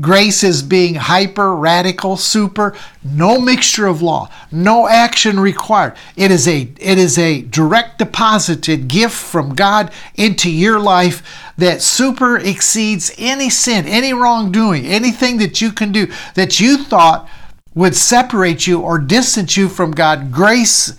grace 0.00 0.42
is 0.42 0.62
being 0.62 0.94
hyper, 0.94 1.54
radical, 1.54 2.16
super, 2.16 2.74
no 3.04 3.38
mixture 3.40 3.86
of 3.86 4.02
law, 4.02 4.30
no 4.50 4.88
action 4.88 5.38
required. 5.38 5.94
It 6.16 6.30
is 6.30 6.48
a 6.48 6.62
it 6.80 6.98
is 6.98 7.18
a 7.18 7.42
direct 7.42 7.98
deposited 7.98 8.88
gift 8.88 9.14
from 9.14 9.54
God 9.54 9.92
into 10.14 10.50
your 10.50 10.78
life 10.80 11.22
that 11.58 11.82
super 11.82 12.38
exceeds 12.38 13.12
any 13.18 13.50
sin, 13.50 13.86
any 13.86 14.12
wrongdoing, 14.12 14.86
anything 14.86 15.38
that 15.38 15.60
you 15.60 15.72
can 15.72 15.92
do 15.92 16.10
that 16.34 16.58
you 16.58 16.82
thought 16.82 17.28
would 17.74 17.94
separate 17.94 18.66
you 18.66 18.80
or 18.80 18.98
distance 18.98 19.56
you 19.56 19.68
from 19.68 19.92
God. 19.92 20.32
Grace 20.32 20.96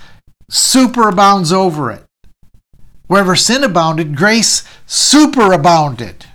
superabounds 0.51 1.51
over 1.51 1.91
it. 1.91 2.03
Wherever 3.07 3.35
sin 3.35 3.63
abounded, 3.63 4.15
grace 4.15 4.63
superabounded. 4.85 6.25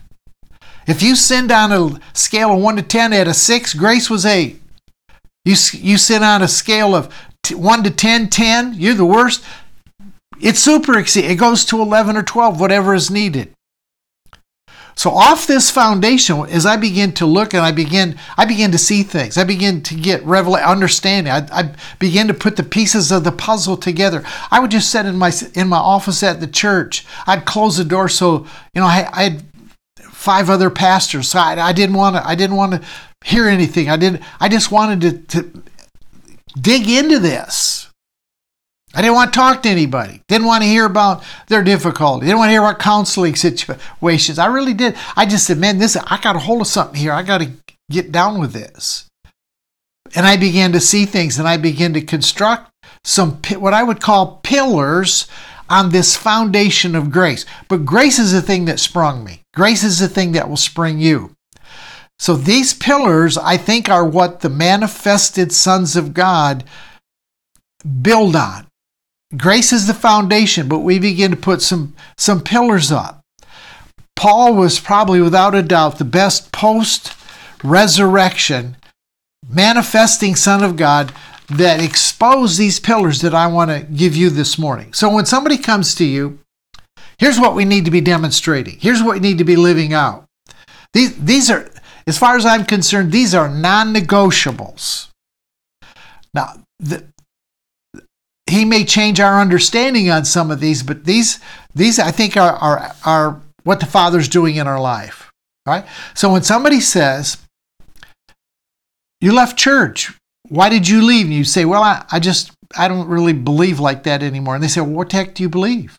If 0.87 1.03
you 1.03 1.15
sinned 1.15 1.53
on 1.53 1.73
a 1.73 2.01
scale 2.13 2.53
of 2.53 2.61
1 2.61 2.77
to 2.77 2.83
10 2.83 3.13
at 3.13 3.29
a 3.29 3.35
6, 3.35 3.75
grace 3.75 4.11
was 4.11 4.27
8. 4.27 4.61
You, 5.45 5.57
you 5.73 5.99
sin 5.99 6.23
on 6.23 6.43
a 6.43 6.49
scale 6.49 6.95
of 6.95 7.13
1 7.51 7.85
to 7.85 7.91
10, 7.91 8.29
10, 8.29 8.75
you're 8.75 8.95
the 8.95 9.05
worst. 9.05 9.45
It's 10.41 10.61
super. 10.61 10.99
It 10.99 11.39
goes 11.39 11.65
to 11.67 11.81
11 11.81 12.17
or 12.17 12.23
12, 12.23 12.61
whatever 12.61 12.95
is 12.95 13.11
needed. 13.11 13.53
So 14.95 15.11
off 15.11 15.47
this 15.47 15.71
foundation, 15.71 16.45
as 16.47 16.67
I 16.67 16.77
begin 16.77 17.13
to 17.13 17.27
look 17.27 17.55
and 17.55 17.63
I 17.63 17.73
begin, 17.73 18.19
I 18.37 18.45
begin 18.45 18.73
to 18.73 18.79
see 18.79 19.03
things. 19.03 19.39
I 19.39 19.45
begin 19.45 19.83
to 19.85 19.95
get 19.95 20.23
revelation, 20.25 20.69
understanding. 20.69 21.33
I, 21.33 21.47
I 21.51 21.75
begin 21.99 22.29
to 22.29 22.35
put 22.35 22.57
the 22.57 22.63
pieces 22.63 23.11
of 23.11 23.25
the 23.25 23.33
puzzle 23.33 23.77
together. 23.77 24.23
I 24.51 24.61
would 24.61 24.71
just 24.71 24.91
sit 24.91 25.07
in 25.07 25.17
my 25.17 25.33
in 25.55 25.69
my 25.69 25.79
office 25.79 26.23
at 26.23 26.41
the 26.41 26.47
church. 26.47 27.07
I'd 27.27 27.47
close 27.47 27.79
the 27.79 27.85
door 27.85 28.09
so 28.09 28.47
you 28.75 28.83
know 28.83 28.87
I, 28.87 29.09
I 29.13 29.23
had 29.25 29.45
five 30.23 30.49
other 30.49 30.71
pastors. 30.71 31.29
So 31.29 31.39
I, 31.39 31.61
I 31.61 31.73
didn't 31.73 31.97
want 31.97 32.17
to. 32.17 32.27
I 32.27 32.35
didn't 32.35 32.57
want 32.57 32.73
to 32.73 32.83
hear 33.25 33.49
anything. 33.49 33.91
I 33.91 33.97
didn't. 33.97 34.23
I 34.41 34.49
just 34.49 34.71
wanted 34.71 35.01
to, 35.01 35.43
to 35.43 35.63
dig 36.61 36.89
into 36.89 37.19
this. 37.19 37.89
I 38.95 39.01
didn't 39.01 39.15
want 39.15 39.33
to 39.33 39.39
talk 39.39 39.63
to 39.63 39.69
anybody. 39.69 40.23
Didn't 40.29 40.47
want 40.47 40.63
to 40.63 40.69
hear 40.69 40.85
about 40.85 41.25
their 41.49 41.65
difficulty. 41.65 42.27
Didn't 42.27 42.39
want 42.39 42.49
to 42.49 42.53
hear 42.53 42.61
about 42.61 42.79
counseling 42.79 43.35
situations. 43.35 44.39
I 44.39 44.47
really 44.47 44.75
did. 44.75 44.97
I 45.17 45.25
just 45.25 45.47
said, 45.47 45.59
man, 45.59 45.79
this 45.79 45.97
I 45.97 46.21
got 46.21 46.37
a 46.37 46.41
hold 46.41 46.61
of 46.61 46.67
something 46.67 47.01
here. 47.01 47.13
I 47.13 47.23
got 47.23 47.39
to 47.39 47.53
get 47.91 48.13
down 48.13 48.39
with 48.39 48.53
this. 48.53 49.07
And 50.15 50.27
I 50.27 50.37
began 50.37 50.73
to 50.73 50.81
see 50.81 51.07
things, 51.07 51.39
and 51.39 51.49
I 51.49 51.57
began 51.57 51.95
to 51.95 52.03
construct 52.03 52.71
some 53.03 53.41
what 53.57 53.73
I 53.75 53.83
would 53.83 54.01
call 54.01 54.41
pillars 54.43 55.27
on 55.73 55.89
this 55.89 56.15
foundation 56.15 56.95
of 56.95 57.11
grace. 57.11 57.47
But 57.67 57.87
grace 57.87 58.19
is 58.19 58.31
the 58.31 58.43
thing 58.43 58.67
that 58.67 58.79
sprung 58.79 59.25
me. 59.25 59.41
Grace 59.55 59.83
is 59.83 59.99
the 59.99 60.09
thing 60.09 60.33
that 60.33 60.47
will 60.47 60.59
spring 60.59 60.99
you. 60.99 61.35
So 62.19 62.37
these 62.37 62.75
pillars, 62.75 63.39
I 63.39 63.57
think, 63.57 63.89
are 63.89 64.05
what 64.05 64.41
the 64.41 64.51
manifested 64.51 65.51
sons 65.51 65.97
of 65.97 66.13
God 66.13 66.65
build 68.03 68.37
on. 68.37 68.67
Grace 69.35 69.73
is 69.73 69.87
the 69.87 69.95
foundation, 69.95 70.69
but 70.69 70.81
we 70.81 70.99
begin 70.99 71.31
to 71.31 71.39
put 71.39 71.63
some, 71.63 71.95
some 72.19 72.43
pillars 72.43 72.93
up. 72.93 73.23
Paul 74.15 74.55
was 74.55 74.79
probably, 74.79 75.23
without 75.23 75.55
a 75.55 75.63
doubt, 75.63 75.97
the 75.97 76.05
best 76.05 76.53
post 76.53 77.17
resurrection 77.65 78.77
manifesting 79.49 80.37
Son 80.37 80.63
of 80.63 80.77
God 80.77 81.13
that 81.57 81.83
expose 81.83 82.57
these 82.57 82.81
pillars 82.81 83.21
that 83.21 83.35
I 83.35 83.47
want 83.47 83.71
to 83.71 83.81
give 83.81 84.17
you 84.17 84.31
this 84.31 84.59
morning. 84.59 84.93
So 84.93 85.13
when 85.13 85.27
somebody 85.27 85.59
comes 85.59 85.95
to 85.97 86.05
you, 86.05 86.39
here's 87.19 87.39
what 87.39 87.55
we 87.55 87.65
need 87.65 87.85
to 87.85 87.91
be 87.91 88.01
demonstrating. 88.01 88.79
Here's 88.79 89.03
what 89.03 89.15
we 89.15 89.21
need 89.21 89.39
to 89.39 89.45
be 89.45 89.57
living 89.57 89.93
out. 89.93 90.27
These, 90.93 91.17
these 91.17 91.51
are, 91.51 91.71
as 92.07 92.19
far 92.19 92.37
as 92.37 92.47
I'm 92.47 92.65
concerned, 92.65 93.13
these 93.13 93.35
are 93.35 93.49
non 93.49 93.95
negotiables. 93.95 95.09
Now, 96.35 96.65
the, 96.79 97.05
he 98.47 98.65
may 98.65 98.85
change 98.85 99.21
our 99.21 99.41
understanding 99.41 100.11
on 100.11 100.25
some 100.25 100.51
of 100.51 100.61
these, 100.61 100.83
but 100.83 101.05
these, 101.05 101.41
these 101.75 101.99
I 101.99 102.11
think, 102.11 102.37
are, 102.37 102.53
are, 102.53 102.95
are 103.05 103.41
what 103.65 103.81
the 103.81 103.87
Father's 103.87 104.29
doing 104.29 104.57
in 104.57 104.67
our 104.67 104.81
life. 104.81 105.31
Right? 105.67 105.85
So 106.15 106.33
when 106.33 106.43
somebody 106.43 106.81
says, 106.81 107.39
You 109.21 109.33
left 109.33 109.57
church, 109.57 110.13
why 110.53 110.69
did 110.69 110.87
you 110.87 111.01
leave? 111.01 111.25
And 111.25 111.35
you 111.35 111.45
say, 111.45 111.65
well, 111.65 111.83
I, 111.83 112.05
I 112.13 112.21
just, 112.21 112.53
I 112.77 112.87
don't 112.87 113.09
really 113.09 113.33
believe 113.33 113.81
like 113.81 114.03
that 114.03 114.23
anymore. 114.23 114.55
And 114.55 114.63
they 114.63 114.69
say, 114.69 114.83
well, 114.83 114.91
what 114.91 115.09
the 115.09 115.17
heck 115.17 115.35
do 115.35 115.43
you 115.43 115.49
believe? 115.49 115.97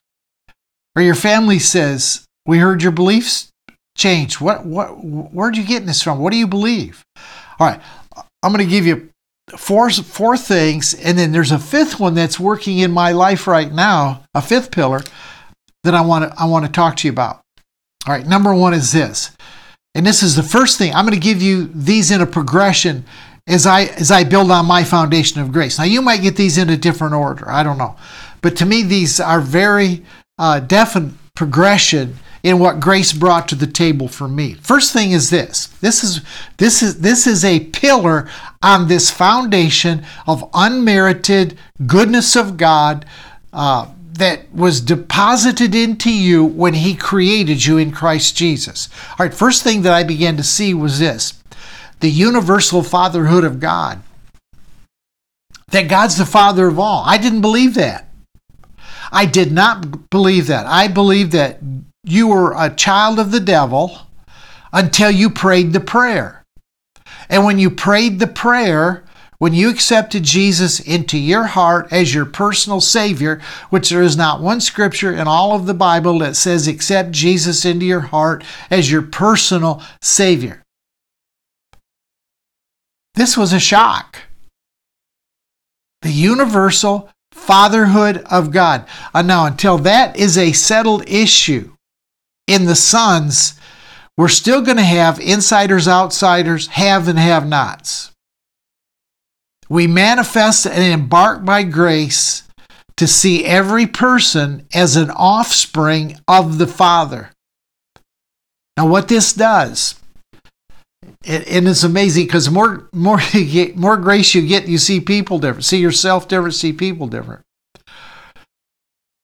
Or 0.95 1.01
your 1.01 1.15
family 1.15 1.57
says, 1.57 2.23
we 2.45 2.59
heard 2.59 2.83
your 2.83 2.91
beliefs 2.91 3.49
changed. 3.97 4.41
What, 4.41 4.63
what, 4.63 5.03
where'd 5.03 5.57
you 5.57 5.65
get 5.65 5.87
this 5.87 6.03
from? 6.03 6.19
What 6.19 6.31
do 6.31 6.37
you 6.37 6.45
believe? 6.45 7.01
All 7.59 7.65
right. 7.65 7.81
I'm 8.43 8.53
going 8.53 8.63
to 8.63 8.69
give 8.69 8.85
you 8.85 9.09
four, 9.57 9.89
four 9.89 10.37
things. 10.37 10.93
And 10.93 11.17
then 11.17 11.31
there's 11.31 11.51
a 11.51 11.57
fifth 11.57 11.99
one 11.99 12.13
that's 12.13 12.39
working 12.39 12.77
in 12.77 12.91
my 12.91 13.11
life 13.11 13.47
right 13.47 13.71
now, 13.71 14.23
a 14.35 14.41
fifth 14.41 14.69
pillar 14.69 15.01
that 15.83 15.95
I 15.95 16.01
want 16.01 16.31
to, 16.31 16.39
I 16.39 16.45
want 16.45 16.67
to 16.67 16.71
talk 16.71 16.97
to 16.97 17.07
you 17.07 17.11
about. 17.11 17.41
All 18.05 18.13
right. 18.13 18.27
Number 18.27 18.53
one 18.53 18.75
is 18.75 18.91
this. 18.91 19.31
And 19.95 20.05
this 20.05 20.21
is 20.21 20.35
the 20.35 20.43
first 20.43 20.77
thing. 20.77 20.93
I'm 20.93 21.05
going 21.07 21.19
to 21.19 21.27
give 21.27 21.41
you 21.41 21.71
these 21.73 22.11
in 22.11 22.21
a 22.21 22.27
progression 22.27 23.05
as 23.47 23.65
I 23.65 23.83
as 23.83 24.11
I 24.11 24.23
build 24.23 24.51
on 24.51 24.65
my 24.65 24.83
foundation 24.83 25.41
of 25.41 25.51
grace. 25.51 25.77
Now 25.77 25.85
you 25.85 26.01
might 26.01 26.21
get 26.21 26.35
these 26.35 26.57
in 26.57 26.69
a 26.69 26.77
different 26.77 27.13
order. 27.13 27.49
I 27.49 27.63
don't 27.63 27.77
know, 27.77 27.95
but 28.41 28.55
to 28.57 28.65
me 28.65 28.83
these 28.83 29.19
are 29.19 29.41
very 29.41 30.03
uh, 30.37 30.59
definite 30.59 31.13
progression 31.35 32.17
in 32.43 32.59
what 32.59 32.79
grace 32.79 33.13
brought 33.13 33.47
to 33.47 33.55
the 33.55 33.67
table 33.67 34.07
for 34.07 34.27
me. 34.27 34.53
First 34.55 34.91
thing 34.91 35.11
is 35.11 35.29
this. 35.29 35.67
This 35.81 36.03
is 36.03 36.21
this 36.57 36.83
is 36.83 36.99
this 36.99 37.25
is 37.25 37.43
a 37.43 37.61
pillar 37.67 38.29
on 38.61 38.87
this 38.87 39.09
foundation 39.09 40.05
of 40.27 40.49
unmerited 40.53 41.57
goodness 41.85 42.35
of 42.35 42.57
God. 42.57 43.05
Uh, 43.51 43.87
that 44.13 44.53
was 44.53 44.79
deposited 44.79 45.73
into 45.73 46.11
you 46.11 46.45
when 46.45 46.75
he 46.75 46.93
created 46.93 47.65
you 47.65 47.79
in 47.79 47.91
Christ 47.91 48.37
Jesus. 48.37 48.87
All 49.09 49.25
right, 49.25 49.33
first 49.33 49.63
thing 49.63 49.81
that 49.81 49.93
I 49.93 50.03
began 50.03 50.37
to 50.37 50.43
see 50.43 50.73
was 50.73 50.99
this 50.99 51.33
the 52.03 52.11
universal 52.11 52.83
fatherhood 52.83 53.45
of 53.45 53.61
God. 53.61 54.03
That 55.69 55.87
God's 55.87 56.17
the 56.17 56.25
father 56.25 56.67
of 56.67 56.77
all. 56.77 57.01
I 57.05 57.17
didn't 57.17 57.39
believe 57.39 57.75
that. 57.75 58.09
I 59.09 59.25
did 59.25 59.53
not 59.53 60.09
believe 60.09 60.47
that. 60.47 60.65
I 60.65 60.89
believed 60.89 61.31
that 61.31 61.61
you 62.03 62.27
were 62.27 62.53
a 62.57 62.75
child 62.75 63.19
of 63.19 63.31
the 63.31 63.39
devil 63.39 63.99
until 64.73 65.09
you 65.09 65.29
prayed 65.29 65.71
the 65.71 65.79
prayer. 65.79 66.43
And 67.29 67.45
when 67.45 67.57
you 67.57 67.69
prayed 67.69 68.19
the 68.19 68.27
prayer, 68.27 69.05
when 69.37 69.53
you 69.53 69.69
accepted 69.69 70.23
Jesus 70.23 70.81
into 70.81 71.17
your 71.17 71.45
heart 71.45 71.87
as 71.89 72.13
your 72.13 72.25
personal 72.25 72.81
Savior, 72.81 73.41
which 73.69 73.91
there 73.91 74.03
is 74.03 74.17
not 74.17 74.41
one 74.41 74.59
scripture 74.59 75.13
in 75.13 75.25
all 75.25 75.55
of 75.55 75.67
the 75.67 75.73
Bible 75.73 76.19
that 76.19 76.35
says 76.35 76.67
accept 76.67 77.11
Jesus 77.11 77.63
into 77.63 77.85
your 77.85 78.01
heart 78.01 78.43
as 78.69 78.91
your 78.91 79.03
personal 79.03 79.81
Savior. 80.01 80.62
This 83.15 83.37
was 83.37 83.53
a 83.53 83.59
shock. 83.59 84.19
The 86.01 86.11
universal 86.11 87.09
fatherhood 87.31 88.17
of 88.29 88.51
God. 88.51 88.85
And 89.13 89.27
now, 89.27 89.45
until 89.45 89.77
that 89.79 90.17
is 90.17 90.37
a 90.37 90.51
settled 90.51 91.07
issue 91.09 91.75
in 92.47 92.65
the 92.65 92.75
sons, 92.75 93.59
we're 94.17 94.27
still 94.27 94.61
going 94.61 94.77
to 94.77 94.83
have 94.83 95.19
insiders, 95.19 95.87
outsiders, 95.87 96.67
have 96.67 97.07
and 97.07 97.17
have 97.17 97.47
nots. 97.47 98.11
We 99.69 99.87
manifest 99.87 100.67
and 100.67 100.83
embark 100.83 101.45
by 101.45 101.63
grace 101.63 102.43
to 102.97 103.07
see 103.07 103.45
every 103.45 103.87
person 103.87 104.67
as 104.73 104.95
an 104.95 105.09
offspring 105.09 106.19
of 106.27 106.57
the 106.57 106.67
Father. 106.67 107.31
Now, 108.77 108.87
what 108.87 109.07
this 109.07 109.33
does, 109.33 109.95
and 111.25 111.67
it's 111.67 111.83
amazing 111.83 112.25
because 112.25 112.49
more 112.49 112.89
more 112.93 113.19
you 113.33 113.45
get, 113.45 113.77
more 113.77 113.97
grace 113.97 114.33
you 114.33 114.47
get, 114.47 114.67
you 114.67 114.77
see 114.77 114.99
people 114.99 115.39
different, 115.39 115.65
see 115.65 115.79
yourself 115.79 116.27
different, 116.27 116.55
see 116.55 116.73
people 116.73 117.07
different. 117.07 117.41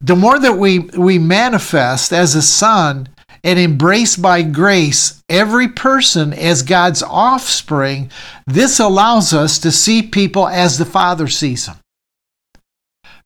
The 0.01 0.15
more 0.15 0.39
that 0.39 0.57
we 0.57 0.79
we 0.79 1.19
manifest 1.19 2.13
as 2.13 2.35
a 2.35 2.41
son 2.41 3.09
and 3.43 3.59
embrace 3.59 4.15
by 4.15 4.41
grace 4.41 5.23
every 5.29 5.67
person 5.67 6.33
as 6.33 6.61
God's 6.61 7.03
offspring, 7.03 8.11
this 8.47 8.79
allows 8.79 9.33
us 9.33 9.59
to 9.59 9.71
see 9.71 10.01
people 10.01 10.47
as 10.47 10.77
the 10.77 10.85
Father 10.85 11.27
sees 11.27 11.65
them. 11.65 11.77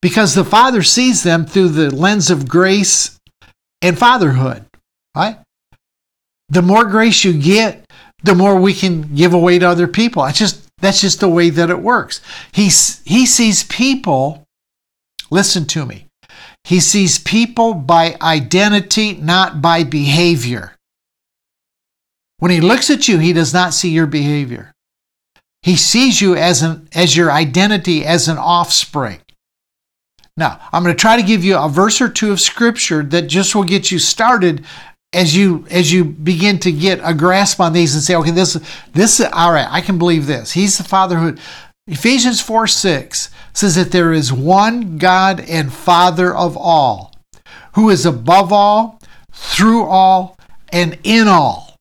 Because 0.02 0.36
the 0.36 0.44
Father 0.44 0.84
sees 0.84 1.24
them 1.24 1.46
through 1.46 1.70
the 1.70 1.94
lens 1.94 2.30
of 2.30 2.48
grace 2.48 3.20
and 3.82 3.98
fatherhood, 3.98 4.66
right? 5.16 5.38
The 6.50 6.62
more 6.62 6.86
grace 6.86 7.24
you 7.24 7.34
get, 7.34 7.83
the 8.24 8.36
more 8.36 8.60
we 8.60 8.74
can 8.74 9.14
give 9.14 9.34
away 9.34 9.60
to 9.60 9.68
other 9.68 9.88
people. 9.88 10.24
That's 10.24 10.40
just 10.40 10.68
that's 10.80 11.02
just 11.02 11.20
the 11.20 11.30
way 11.30 11.50
that 11.50 11.70
it 11.70 11.80
works. 11.80 12.22
He 12.52 12.64
he 12.64 13.26
sees 13.26 13.64
people. 13.64 14.44
Listen 15.30 15.66
to 15.68 15.86
me. 15.86 16.08
He 16.64 16.80
sees 16.80 17.20
people 17.20 17.74
by 17.74 18.16
identity, 18.22 19.14
not 19.14 19.62
by 19.62 19.84
behavior. 19.84 20.76
When 22.40 22.52
he 22.52 22.62
looks 22.62 22.90
at 22.90 23.08
you, 23.08 23.20
he 23.20 23.34
does 23.34 23.54
not 23.54 23.74
see 23.74 23.90
your 23.90 24.08
behavior. 24.08 24.72
He 25.62 25.76
sees 25.76 26.22
you 26.22 26.36
as 26.36 26.62
an 26.62 26.88
as 26.94 27.16
your 27.16 27.32
identity 27.32 28.06
as 28.06 28.28
an 28.28 28.38
offspring. 28.38 29.20
Now, 30.36 30.60
I'm 30.72 30.84
going 30.84 30.96
to 30.96 31.00
try 31.00 31.16
to 31.16 31.24
give 31.24 31.44
you 31.44 31.58
a 31.58 31.70
verse 31.70 32.02
or 32.02 32.10
two 32.10 32.32
of 32.32 32.42
scripture 32.42 33.04
that 33.04 33.24
just 33.24 33.54
will 33.54 33.64
get 33.64 33.92
you 33.92 34.00
started 34.00 34.66
as 35.14 35.36
you 35.36 35.66
as 35.70 35.92
you 35.92 36.04
begin 36.04 36.60
to 36.60 36.72
get 36.72 37.00
a 37.04 37.14
grasp 37.14 37.60
on 37.60 37.74
these 37.74 37.94
and 37.94 38.04
say, 38.04 38.16
okay, 38.16 38.32
this 38.32 38.54
this 38.94 39.20
is 39.20 39.28
all 39.32 39.52
right, 39.52 39.68
I 39.70 39.82
can 39.82 39.98
believe 39.98 40.26
this. 40.26 40.52
He's 40.52 40.78
the 40.78 40.84
fatherhood. 40.84 41.40
Ephesians 41.88 42.40
4 42.40 42.66
6 42.68 43.30
says 43.52 43.76
that 43.76 43.92
there 43.92 44.14
is 44.14 44.32
one 44.32 44.98
God 44.98 45.42
and 45.42 45.72
Father 45.72 46.34
of 46.34 46.56
all, 46.56 47.14
who 47.76 47.90
is 47.90 48.06
above 48.06 48.54
all, 48.54 49.02
through 49.32 49.84
all, 49.84 50.38
and 50.72 50.98
in 51.04 51.28
all. 51.28 51.76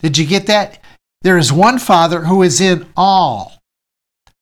Did 0.00 0.18
you 0.18 0.26
get 0.26 0.46
that? 0.46 0.78
There 1.22 1.36
is 1.36 1.52
one 1.52 1.80
Father 1.80 2.26
who 2.26 2.42
is 2.42 2.60
in 2.60 2.86
all. 2.96 3.58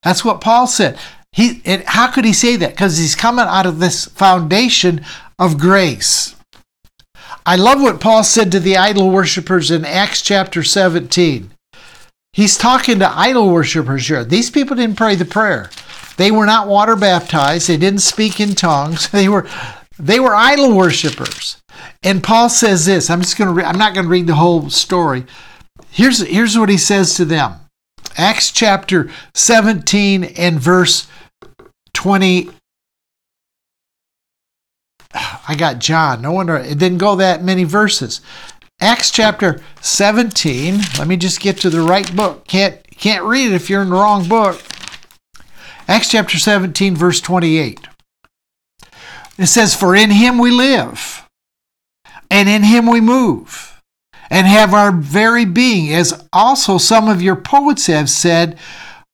That's 0.02 0.24
what 0.24 0.42
Paul 0.42 0.66
said. 0.66 0.98
He, 1.32 1.62
how 1.86 2.10
could 2.10 2.24
he 2.24 2.32
say 2.32 2.56
that? 2.56 2.70
Because 2.70 2.98
he's 2.98 3.14
coming 3.14 3.46
out 3.46 3.66
of 3.66 3.78
this 3.78 4.04
foundation 4.04 5.04
of 5.38 5.58
grace. 5.58 6.35
I 7.48 7.54
love 7.54 7.80
what 7.80 8.00
Paul 8.00 8.24
said 8.24 8.50
to 8.52 8.60
the 8.60 8.76
idol 8.76 9.08
worshippers 9.08 9.70
in 9.70 9.84
Acts 9.84 10.20
chapter 10.20 10.64
17. 10.64 11.52
He's 12.32 12.58
talking 12.58 12.98
to 12.98 13.08
idol 13.08 13.50
worshippers 13.50 14.08
here. 14.08 14.24
These 14.24 14.50
people 14.50 14.74
didn't 14.74 14.96
pray 14.96 15.14
the 15.14 15.24
prayer. 15.24 15.70
They 16.16 16.32
were 16.32 16.44
not 16.44 16.66
water 16.66 16.96
baptized. 16.96 17.68
They 17.68 17.76
didn't 17.76 18.00
speak 18.00 18.40
in 18.40 18.56
tongues. 18.56 19.08
They 19.12 19.28
were 19.28 19.48
they 19.96 20.18
were 20.18 20.34
idol 20.34 20.76
worshippers. 20.76 21.58
And 22.02 22.22
Paul 22.22 22.48
says 22.48 22.84
this. 22.84 23.08
I'm 23.08 23.22
just 23.22 23.38
going 23.38 23.48
to 23.48 23.54
re- 23.54 23.64
I'm 23.64 23.78
not 23.78 23.94
going 23.94 24.06
to 24.06 24.10
read 24.10 24.26
the 24.26 24.34
whole 24.34 24.68
story. 24.68 25.24
Here's 25.88 26.18
here's 26.26 26.58
what 26.58 26.68
he 26.68 26.76
says 26.76 27.14
to 27.14 27.24
them. 27.24 27.54
Acts 28.16 28.50
chapter 28.50 29.08
17 29.34 30.24
and 30.24 30.58
verse 30.58 31.06
20 31.94 32.50
I 35.48 35.54
got 35.56 35.78
John. 35.78 36.22
No 36.22 36.32
wonder 36.32 36.56
it 36.56 36.78
didn't 36.78 36.98
go 36.98 37.16
that 37.16 37.42
many 37.42 37.64
verses. 37.64 38.20
Acts 38.80 39.10
chapter 39.10 39.60
17. 39.80 40.80
Let 40.98 41.08
me 41.08 41.16
just 41.16 41.40
get 41.40 41.58
to 41.60 41.70
the 41.70 41.80
right 41.80 42.14
book. 42.14 42.46
Can't 42.46 42.78
can't 42.98 43.24
read 43.24 43.52
it 43.52 43.54
if 43.54 43.68
you're 43.68 43.82
in 43.82 43.90
the 43.90 43.96
wrong 43.96 44.28
book. 44.28 44.60
Acts 45.88 46.10
chapter 46.10 46.38
17 46.38 46.94
verse 46.94 47.20
28. 47.20 47.80
It 49.38 49.46
says 49.46 49.74
for 49.74 49.94
in 49.94 50.10
him 50.10 50.38
we 50.38 50.50
live 50.50 51.28
and 52.30 52.48
in 52.48 52.64
him 52.64 52.86
we 52.86 53.00
move 53.00 53.82
and 54.30 54.46
have 54.46 54.74
our 54.74 54.90
very 54.90 55.44
being 55.44 55.92
as 55.92 56.26
also 56.32 56.78
some 56.78 57.08
of 57.08 57.22
your 57.22 57.36
poets 57.36 57.86
have 57.86 58.10
said 58.10 58.58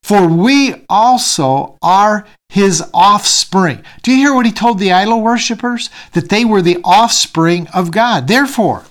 for 0.03 0.27
we 0.27 0.75
also 0.89 1.79
are 1.81 2.27
his 2.49 2.83
offspring. 2.93 3.83
Do 4.03 4.11
you 4.11 4.19
hear 4.19 4.35
what 4.35 4.47
he 4.47 4.53
told 4.53 4.79
the 4.79 4.93
idol 4.93 5.21
worshippers? 5.21 5.91
That 6.13 6.29
they 6.29 6.45
were 6.45 6.63
the 6.63 6.81
offspring 6.85 7.69
of 7.69 7.91
God. 7.91 8.29
Therefore, 8.29 8.85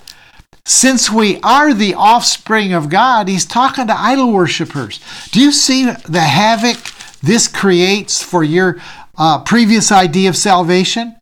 since 0.64 1.10
we 1.10 1.38
are 1.40 1.74
the 1.74 1.94
offspring 1.94 2.72
of 2.72 2.88
God, 2.88 3.28
he's 3.28 3.44
talking 3.44 3.86
to 3.88 4.00
idol 4.00 4.32
worshippers. 4.32 5.00
Do 5.30 5.40
you 5.40 5.52
see 5.52 5.84
the 5.84 6.20
havoc 6.20 6.78
this 7.20 7.48
creates 7.48 8.22
for 8.22 8.42
your 8.42 8.80
uh, 9.16 9.42
previous 9.42 9.92
idea 9.92 10.28
of 10.28 10.36
salvation? 10.36 11.16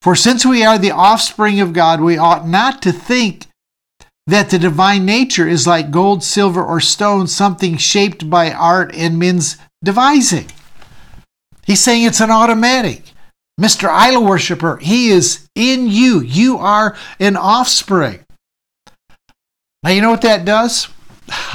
For 0.00 0.14
since 0.14 0.44
we 0.44 0.64
are 0.64 0.78
the 0.78 0.90
offspring 0.90 1.60
of 1.60 1.72
God, 1.72 2.00
we 2.00 2.18
ought 2.18 2.46
not 2.46 2.82
to 2.82 2.92
think 2.92 3.46
that 4.26 4.50
the 4.50 4.58
divine 4.58 5.04
nature 5.04 5.46
is 5.46 5.66
like 5.66 5.90
gold, 5.90 6.22
silver, 6.22 6.64
or 6.64 6.80
stone, 6.80 7.26
something 7.26 7.76
shaped 7.76 8.30
by 8.30 8.52
art 8.52 8.94
and 8.94 9.18
men's 9.18 9.56
devising. 9.82 10.50
He's 11.66 11.80
saying 11.80 12.04
it's 12.04 12.20
an 12.20 12.30
automatic. 12.30 13.12
Mr. 13.60 13.88
Idol 13.88 14.24
worshiper, 14.24 14.78
he 14.78 15.10
is 15.10 15.48
in 15.54 15.88
you. 15.88 16.20
You 16.20 16.58
are 16.58 16.96
an 17.20 17.36
offspring. 17.36 18.24
Now, 19.82 19.90
you 19.90 20.00
know 20.00 20.10
what 20.10 20.22
that 20.22 20.44
does? 20.44 20.88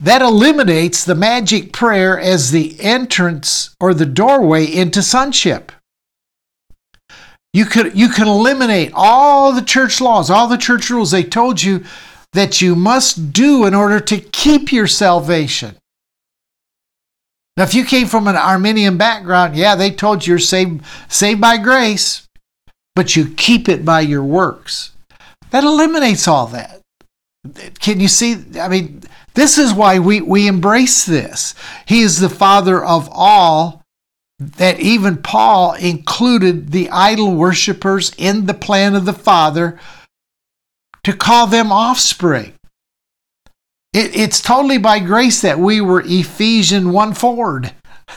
that 0.00 0.22
eliminates 0.22 1.04
the 1.04 1.14
magic 1.14 1.72
prayer 1.72 2.18
as 2.18 2.50
the 2.50 2.78
entrance 2.80 3.74
or 3.80 3.94
the 3.94 4.06
doorway 4.06 4.66
into 4.66 5.02
sonship. 5.02 5.72
You 7.52 7.64
could 7.64 7.96
you 7.96 8.08
can 8.08 8.28
eliminate 8.28 8.92
all 8.94 9.52
the 9.52 9.62
church 9.62 10.00
laws, 10.00 10.30
all 10.30 10.46
the 10.46 10.56
church 10.56 10.88
rules 10.90 11.10
they 11.10 11.24
told 11.24 11.62
you 11.62 11.84
that 12.32 12.60
you 12.60 12.76
must 12.76 13.32
do 13.32 13.66
in 13.66 13.74
order 13.74 13.98
to 13.98 14.18
keep 14.20 14.72
your 14.72 14.86
salvation. 14.86 15.76
Now, 17.56 17.64
if 17.64 17.74
you 17.74 17.84
came 17.84 18.06
from 18.06 18.28
an 18.28 18.36
Arminian 18.36 18.96
background, 18.96 19.56
yeah, 19.56 19.74
they 19.74 19.90
told 19.90 20.26
you 20.26 20.32
you're 20.32 20.38
saved, 20.38 20.82
saved 21.08 21.40
by 21.40 21.58
grace, 21.58 22.26
but 22.94 23.16
you 23.16 23.34
keep 23.36 23.68
it 23.68 23.84
by 23.84 24.00
your 24.00 24.22
works. 24.22 24.92
That 25.50 25.64
eliminates 25.64 26.28
all 26.28 26.46
that. 26.48 26.80
Can 27.80 28.00
you 28.00 28.08
see? 28.08 28.36
I 28.58 28.68
mean, 28.68 29.02
this 29.34 29.58
is 29.58 29.74
why 29.74 29.98
we, 29.98 30.20
we 30.20 30.46
embrace 30.46 31.04
this. 31.04 31.54
He 31.86 32.02
is 32.02 32.20
the 32.20 32.28
Father 32.28 32.84
of 32.84 33.08
all, 33.12 33.79
that 34.40 34.80
even 34.80 35.18
Paul 35.18 35.74
included 35.74 36.72
the 36.72 36.88
idol 36.88 37.34
worshippers 37.34 38.12
in 38.16 38.46
the 38.46 38.54
plan 38.54 38.94
of 38.94 39.04
the 39.04 39.12
Father 39.12 39.78
to 41.04 41.12
call 41.12 41.46
them 41.46 41.70
offspring. 41.70 42.54
It, 43.92 44.16
it's 44.16 44.40
totally 44.40 44.78
by 44.78 44.98
grace 44.98 45.42
that 45.42 45.58
we 45.58 45.82
were 45.82 46.02
Ephesian 46.06 46.90
1 46.90 47.12
forward, 47.14 47.72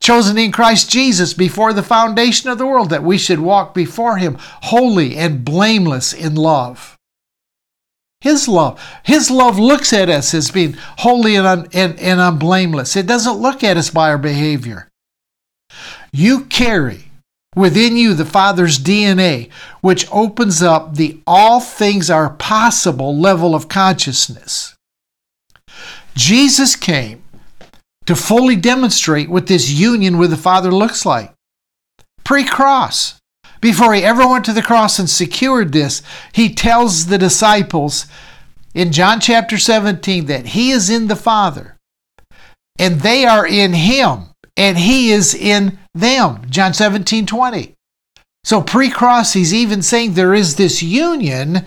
chosen 0.00 0.36
in 0.38 0.50
Christ 0.50 0.90
Jesus 0.90 1.34
before 1.34 1.72
the 1.72 1.82
foundation 1.84 2.50
of 2.50 2.58
the 2.58 2.66
world, 2.66 2.90
that 2.90 3.04
we 3.04 3.16
should 3.16 3.38
walk 3.38 3.74
before 3.74 4.16
Him 4.16 4.36
holy 4.40 5.16
and 5.16 5.44
blameless 5.44 6.12
in 6.12 6.34
love. 6.34 6.96
His 8.20 8.48
love. 8.48 8.82
His 9.04 9.30
love 9.30 9.60
looks 9.60 9.92
at 9.92 10.08
us 10.08 10.34
as 10.34 10.50
being 10.50 10.72
holy 10.98 11.36
and, 11.36 11.46
un, 11.46 11.68
and, 11.72 11.96
and 12.00 12.18
unblameless. 12.18 12.96
It 12.96 13.06
doesn't 13.06 13.38
look 13.38 13.62
at 13.62 13.76
us 13.76 13.90
by 13.90 14.08
our 14.08 14.18
behavior. 14.18 14.88
You 16.12 16.44
carry 16.44 17.10
within 17.54 17.96
you 17.96 18.14
the 18.14 18.24
Father's 18.24 18.78
DNA, 18.78 19.50
which 19.80 20.06
opens 20.12 20.62
up 20.62 20.94
the 20.94 21.20
all 21.26 21.60
things 21.60 22.10
are 22.10 22.30
possible 22.30 23.16
level 23.16 23.54
of 23.54 23.68
consciousness. 23.68 24.74
Jesus 26.14 26.76
came 26.76 27.22
to 28.06 28.16
fully 28.16 28.56
demonstrate 28.56 29.28
what 29.28 29.46
this 29.46 29.70
union 29.70 30.18
with 30.18 30.30
the 30.30 30.36
Father 30.36 30.72
looks 30.72 31.04
like. 31.04 31.32
Pre 32.24 32.44
cross, 32.44 33.18
before 33.60 33.94
he 33.94 34.02
ever 34.02 34.26
went 34.26 34.44
to 34.46 34.52
the 34.52 34.62
cross 34.62 34.98
and 34.98 35.10
secured 35.10 35.72
this, 35.72 36.02
he 36.32 36.54
tells 36.54 37.06
the 37.06 37.18
disciples 37.18 38.06
in 38.74 38.92
John 38.92 39.20
chapter 39.20 39.58
17 39.58 40.26
that 40.26 40.46
he 40.46 40.70
is 40.70 40.88
in 40.88 41.08
the 41.08 41.16
Father 41.16 41.76
and 42.78 43.00
they 43.00 43.24
are 43.24 43.46
in 43.46 43.72
him 43.72 44.27
and 44.58 44.76
he 44.76 45.12
is 45.12 45.34
in 45.34 45.78
them. 45.94 46.42
John 46.50 46.74
17, 46.74 47.24
20. 47.24 47.74
So 48.44 48.60
pre 48.60 48.90
cross, 48.90 49.32
he's 49.32 49.54
even 49.54 49.80
saying 49.80 50.12
there 50.12 50.34
is 50.34 50.56
this 50.56 50.82
union 50.82 51.64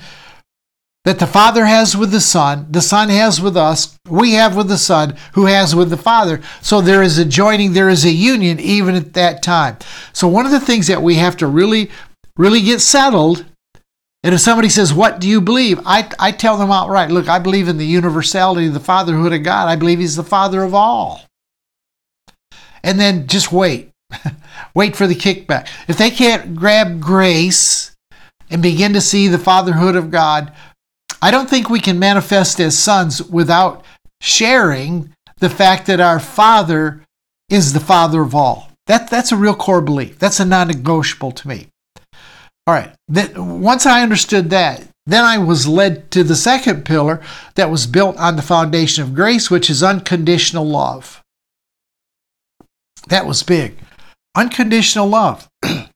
that 1.05 1.17
the 1.17 1.25
Father 1.25 1.65
has 1.65 1.97
with 1.97 2.11
the 2.11 2.21
Son, 2.21 2.67
the 2.69 2.81
Son 2.81 3.09
has 3.09 3.41
with 3.41 3.57
us, 3.57 3.97
we 4.07 4.33
have 4.33 4.55
with 4.55 4.67
the 4.67 4.77
Son, 4.77 5.15
who 5.33 5.45
has 5.45 5.73
with 5.73 5.89
the 5.89 5.97
Father. 5.97 6.41
So 6.61 6.79
there 6.79 7.01
is 7.01 7.17
a 7.17 7.25
joining, 7.25 7.73
there 7.73 7.89
is 7.89 8.05
a 8.05 8.11
union 8.11 8.59
even 8.59 8.93
at 8.93 9.13
that 9.13 9.41
time. 9.41 9.77
So 10.13 10.27
one 10.27 10.45
of 10.45 10.51
the 10.51 10.59
things 10.59 10.87
that 10.87 11.01
we 11.01 11.15
have 11.15 11.37
to 11.37 11.47
really, 11.47 11.89
really 12.37 12.61
get 12.61 12.81
settled, 12.81 13.45
and 14.23 14.35
if 14.35 14.41
somebody 14.41 14.69
says, 14.69 14.93
What 14.93 15.19
do 15.19 15.27
you 15.27 15.41
believe? 15.41 15.79
I, 15.85 16.07
I 16.19 16.31
tell 16.31 16.57
them 16.57 16.71
outright, 16.71 17.09
Look, 17.09 17.27
I 17.27 17.39
believe 17.39 17.67
in 17.67 17.77
the 17.77 17.85
universality 17.85 18.67
of 18.67 18.73
the 18.73 18.79
fatherhood 18.79 19.33
of 19.33 19.43
God. 19.43 19.69
I 19.69 19.75
believe 19.77 19.97
He's 19.97 20.15
the 20.15 20.23
Father 20.23 20.61
of 20.61 20.75
all. 20.75 21.21
And 22.83 22.99
then 22.99 23.27
just 23.27 23.51
wait. 23.51 23.91
wait 24.75 24.95
for 24.95 25.07
the 25.07 25.15
kickback. 25.15 25.67
If 25.87 25.97
they 25.97 26.11
can't 26.11 26.55
grab 26.55 26.99
grace 26.99 27.95
and 28.49 28.61
begin 28.61 28.93
to 28.93 29.01
see 29.01 29.27
the 29.27 29.37
fatherhood 29.37 29.95
of 29.95 30.11
God, 30.11 30.53
I 31.21 31.31
don't 31.31 31.49
think 31.49 31.69
we 31.69 31.79
can 31.79 31.99
manifest 31.99 32.59
as 32.59 32.77
sons 32.77 33.21
without 33.21 33.85
sharing 34.21 35.13
the 35.39 35.49
fact 35.49 35.85
that 35.87 35.99
our 35.99 36.19
Father 36.19 37.03
is 37.49 37.73
the 37.73 37.79
Father 37.79 38.21
of 38.21 38.33
all. 38.33 38.71
That, 38.87 39.09
that's 39.09 39.31
a 39.31 39.37
real 39.37 39.55
core 39.55 39.81
belief. 39.81 40.17
That's 40.17 40.39
a 40.39 40.45
non 40.45 40.67
negotiable 40.67 41.31
to 41.31 41.47
me. 41.47 41.67
All 42.67 42.73
right. 42.73 42.91
Then, 43.07 43.61
once 43.61 43.85
I 43.85 44.03
understood 44.03 44.49
that, 44.49 44.87
then 45.05 45.23
I 45.23 45.37
was 45.37 45.67
led 45.67 46.11
to 46.11 46.23
the 46.23 46.35
second 46.35 46.85
pillar 46.85 47.21
that 47.55 47.71
was 47.71 47.87
built 47.87 48.17
on 48.17 48.35
the 48.35 48.41
foundation 48.41 49.03
of 49.03 49.15
grace, 49.15 49.49
which 49.49 49.69
is 49.69 49.83
unconditional 49.83 50.65
love. 50.65 51.20
That 53.07 53.25
was 53.25 53.43
big. 53.43 53.77
Unconditional 54.35 55.07
love. 55.07 55.49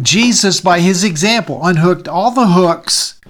Jesus, 0.00 0.60
by 0.60 0.80
his 0.80 1.04
example, 1.04 1.60
unhooked 1.62 2.08
all 2.08 2.30
the 2.30 2.48
hooks 2.48 3.20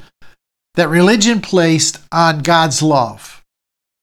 that 0.74 0.88
religion 0.88 1.40
placed 1.40 1.98
on 2.12 2.40
God's 2.40 2.82
love. 2.82 3.42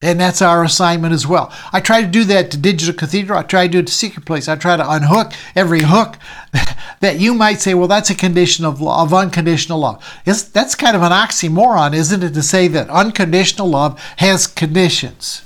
And 0.02 0.20
that's 0.20 0.42
our 0.42 0.64
assignment 0.64 1.14
as 1.14 1.28
well. 1.28 1.54
I 1.74 1.82
try 1.82 2.02
to 2.02 2.08
do 2.08 2.24
that 2.26 2.52
to 2.52 2.58
Digital 2.58 2.94
Cathedral. 2.94 3.38
I 3.38 3.44
try 3.44 3.68
to 3.68 3.72
do 3.72 3.80
it 3.80 3.88
to 3.88 3.94
Secret 3.94 4.26
Place. 4.26 4.48
I 4.48 4.56
try 4.56 4.78
to 4.78 4.90
unhook 4.90 5.34
every 5.56 5.82
hook 5.82 6.18
that 7.02 7.20
you 7.20 7.34
might 7.34 7.60
say, 7.60 7.74
well, 7.74 7.90
that's 7.90 8.10
a 8.10 8.16
condition 8.16 8.64
of, 8.64 8.80
love, 8.80 9.08
of 9.08 9.14
unconditional 9.14 9.80
love. 9.80 10.22
It's, 10.26 10.44
that's 10.44 10.76
kind 10.76 10.96
of 10.96 11.02
an 11.02 11.12
oxymoron, 11.12 11.94
isn't 11.94 12.24
it, 12.24 12.34
to 12.34 12.42
say 12.42 12.70
that 12.70 12.90
unconditional 12.90 13.68
love 13.68 14.00
has 14.18 14.48
conditions? 14.48 15.42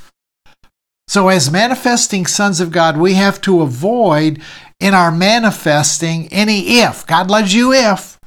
So, 1.07 1.29
as 1.29 1.51
manifesting 1.51 2.25
sons 2.25 2.59
of 2.59 2.71
God, 2.71 2.97
we 2.97 3.13
have 3.15 3.41
to 3.41 3.61
avoid 3.61 4.41
in 4.79 4.93
our 4.93 5.11
manifesting 5.11 6.27
any 6.29 6.79
if. 6.79 7.05
God 7.05 7.29
loves 7.29 7.53
you 7.53 7.73
if. 7.73 8.17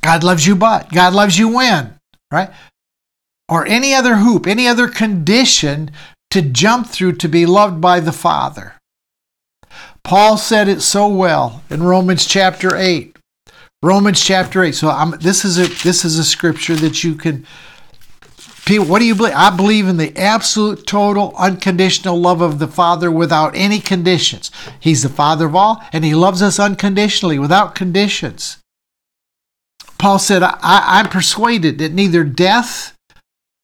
God 0.00 0.22
loves 0.22 0.46
you 0.46 0.56
but. 0.56 0.92
God 0.92 1.14
loves 1.14 1.38
you 1.38 1.48
when, 1.48 1.98
right? 2.30 2.50
Or 3.48 3.66
any 3.66 3.94
other 3.94 4.16
hoop, 4.16 4.46
any 4.46 4.66
other 4.66 4.88
condition 4.88 5.90
to 6.30 6.42
jump 6.42 6.88
through 6.88 7.12
to 7.12 7.28
be 7.28 7.46
loved 7.46 7.80
by 7.80 8.00
the 8.00 8.12
Father. 8.12 8.74
Paul 10.02 10.36
said 10.36 10.68
it 10.68 10.82
so 10.82 11.08
well 11.08 11.62
in 11.70 11.82
Romans 11.82 12.26
chapter 12.26 12.76
8. 12.76 13.16
Romans 13.82 14.22
chapter 14.22 14.62
8. 14.62 14.74
So 14.74 14.88
I'm, 14.90 15.12
this 15.12 15.44
is 15.44 15.58
a 15.58 15.66
this 15.82 16.04
is 16.04 16.18
a 16.18 16.24
scripture 16.24 16.76
that 16.76 17.04
you 17.04 17.14
can 17.14 17.46
People, 18.64 18.86
what 18.86 19.00
do 19.00 19.04
you 19.04 19.14
believe? 19.14 19.34
I 19.34 19.54
believe 19.54 19.88
in 19.88 19.98
the 19.98 20.16
absolute, 20.16 20.86
total, 20.86 21.34
unconditional 21.36 22.18
love 22.18 22.40
of 22.40 22.58
the 22.58 22.66
Father 22.66 23.10
without 23.10 23.54
any 23.54 23.78
conditions. 23.78 24.50
He's 24.80 25.02
the 25.02 25.10
Father 25.10 25.46
of 25.46 25.54
all, 25.54 25.82
and 25.92 26.04
He 26.04 26.14
loves 26.14 26.40
us 26.40 26.58
unconditionally, 26.58 27.38
without 27.38 27.74
conditions. 27.74 28.58
Paul 29.98 30.18
said, 30.18 30.42
I, 30.42 31.00
am 31.00 31.08
persuaded 31.10 31.78
that 31.78 31.92
neither 31.92 32.24
death, 32.24 32.96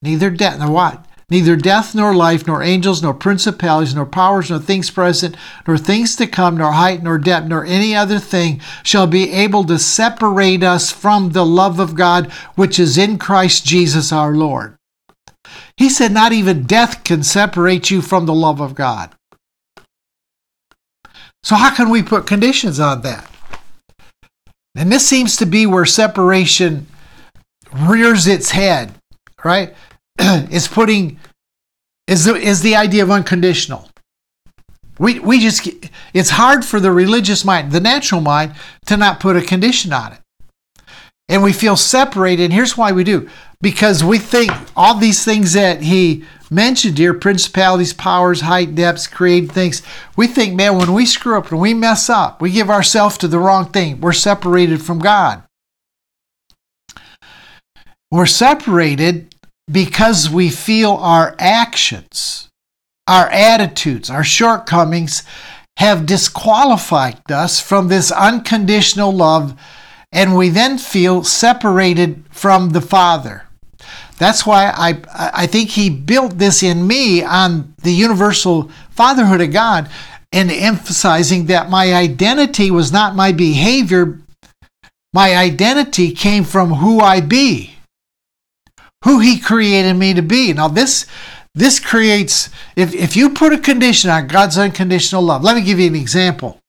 neither 0.03 0.29
death, 0.29 0.59
nor 0.59 0.71
what? 0.71 1.05
Neither 1.31 1.55
death 1.55 1.95
nor 1.95 2.13
life, 2.13 2.45
nor 2.45 2.61
angels, 2.61 3.01
nor 3.01 3.13
principalities, 3.13 3.95
nor 3.95 4.05
powers, 4.05 4.49
nor 4.49 4.59
things 4.59 4.91
present, 4.91 5.35
nor 5.65 5.77
things 5.77 6.15
to 6.17 6.27
come, 6.27 6.57
nor 6.57 6.73
height, 6.73 7.01
nor 7.01 7.17
depth, 7.17 7.47
nor 7.47 7.65
any 7.65 7.95
other 7.95 8.19
thing 8.19 8.61
shall 8.83 9.07
be 9.07 9.31
able 9.31 9.63
to 9.63 9.79
separate 9.79 10.61
us 10.61 10.91
from 10.91 11.31
the 11.31 11.45
love 11.45 11.79
of 11.79 11.95
God 11.95 12.29
which 12.55 12.77
is 12.77 12.97
in 12.97 13.17
Christ 13.17 13.65
Jesus 13.65 14.11
our 14.11 14.35
Lord. 14.35 14.75
He 15.81 15.89
said, 15.89 16.11
Not 16.11 16.31
even 16.31 16.65
death 16.65 17.03
can 17.03 17.23
separate 17.23 17.89
you 17.89 18.03
from 18.03 18.27
the 18.27 18.35
love 18.35 18.61
of 18.61 18.75
God. 18.75 19.15
So, 21.41 21.55
how 21.55 21.73
can 21.73 21.89
we 21.89 22.03
put 22.03 22.27
conditions 22.27 22.79
on 22.79 23.01
that? 23.01 23.27
And 24.75 24.91
this 24.91 25.07
seems 25.07 25.35
to 25.37 25.47
be 25.47 25.65
where 25.65 25.87
separation 25.87 26.85
rears 27.73 28.27
its 28.27 28.51
head, 28.51 28.93
right? 29.43 29.73
is 30.19 30.67
putting, 30.67 31.19
is 32.05 32.25
the, 32.25 32.35
is 32.35 32.61
the 32.61 32.75
idea 32.75 33.01
of 33.01 33.09
unconditional. 33.09 33.89
We, 34.99 35.17
we 35.17 35.39
just, 35.39 35.67
it's 36.13 36.29
hard 36.29 36.63
for 36.63 36.79
the 36.79 36.91
religious 36.91 37.43
mind, 37.43 37.71
the 37.71 37.79
natural 37.79 38.21
mind, 38.21 38.53
to 38.85 38.97
not 38.97 39.19
put 39.19 39.35
a 39.35 39.41
condition 39.41 39.93
on 39.93 40.13
it. 40.13 40.19
And 41.27 41.41
we 41.41 41.53
feel 41.53 41.75
separated. 41.75 42.43
And 42.43 42.53
here's 42.53 42.77
why 42.77 42.91
we 42.91 43.03
do 43.03 43.27
because 43.61 44.03
we 44.03 44.17
think 44.17 44.51
all 44.75 44.95
these 44.95 45.23
things 45.23 45.53
that 45.53 45.83
he 45.83 46.23
mentioned 46.49 46.97
here 46.97 47.13
principalities, 47.13 47.93
powers, 47.93 48.41
height, 48.41 48.75
depths, 48.75 49.07
created 49.07 49.51
things 49.51 49.81
we 50.15 50.27
think, 50.27 50.53
man, 50.53 50.77
when 50.77 50.93
we 50.93 51.05
screw 51.05 51.37
up, 51.37 51.51
and 51.51 51.61
we 51.61 51.73
mess 51.73 52.09
up, 52.09 52.41
we 52.41 52.51
give 52.51 52.69
ourselves 52.69 53.17
to 53.19 53.27
the 53.27 53.39
wrong 53.39 53.65
thing, 53.65 54.01
we're 54.01 54.13
separated 54.13 54.81
from 54.81 54.99
God. 54.99 55.43
We're 58.11 58.25
separated 58.25 59.33
because 59.71 60.29
we 60.29 60.49
feel 60.49 60.91
our 60.91 61.33
actions, 61.39 62.49
our 63.07 63.29
attitudes, 63.29 64.09
our 64.09 64.23
shortcomings 64.23 65.23
have 65.77 66.05
disqualified 66.05 67.31
us 67.31 67.61
from 67.61 67.87
this 67.87 68.11
unconditional 68.11 69.13
love, 69.13 69.57
and 70.11 70.35
we 70.35 70.49
then 70.49 70.77
feel 70.77 71.23
separated 71.23 72.25
from 72.29 72.71
the 72.71 72.81
Father. 72.81 73.43
That's 74.21 74.45
why 74.45 74.67
I, 74.67 75.01
I 75.33 75.47
think 75.47 75.71
he 75.71 75.89
built 75.89 76.37
this 76.37 76.61
in 76.61 76.85
me 76.85 77.23
on 77.23 77.73
the 77.81 77.91
universal 77.91 78.69
fatherhood 78.91 79.41
of 79.41 79.51
God 79.51 79.89
and 80.31 80.51
emphasizing 80.51 81.47
that 81.47 81.71
my 81.71 81.91
identity 81.91 82.69
was 82.69 82.91
not 82.91 83.15
my 83.15 83.31
behavior. 83.31 84.19
My 85.11 85.35
identity 85.35 86.11
came 86.11 86.43
from 86.43 86.73
who 86.73 86.99
I 86.99 87.19
be, 87.21 87.77
who 89.05 89.21
he 89.21 89.39
created 89.39 89.95
me 89.95 90.13
to 90.13 90.21
be. 90.21 90.53
Now, 90.53 90.67
this, 90.67 91.07
this 91.55 91.79
creates, 91.79 92.51
if, 92.75 92.93
if 92.93 93.15
you 93.15 93.31
put 93.31 93.53
a 93.53 93.57
condition 93.57 94.11
on 94.11 94.27
God's 94.27 94.55
unconditional 94.55 95.23
love, 95.23 95.41
let 95.41 95.55
me 95.55 95.63
give 95.63 95.79
you 95.79 95.87
an 95.87 95.95
example. 95.95 96.59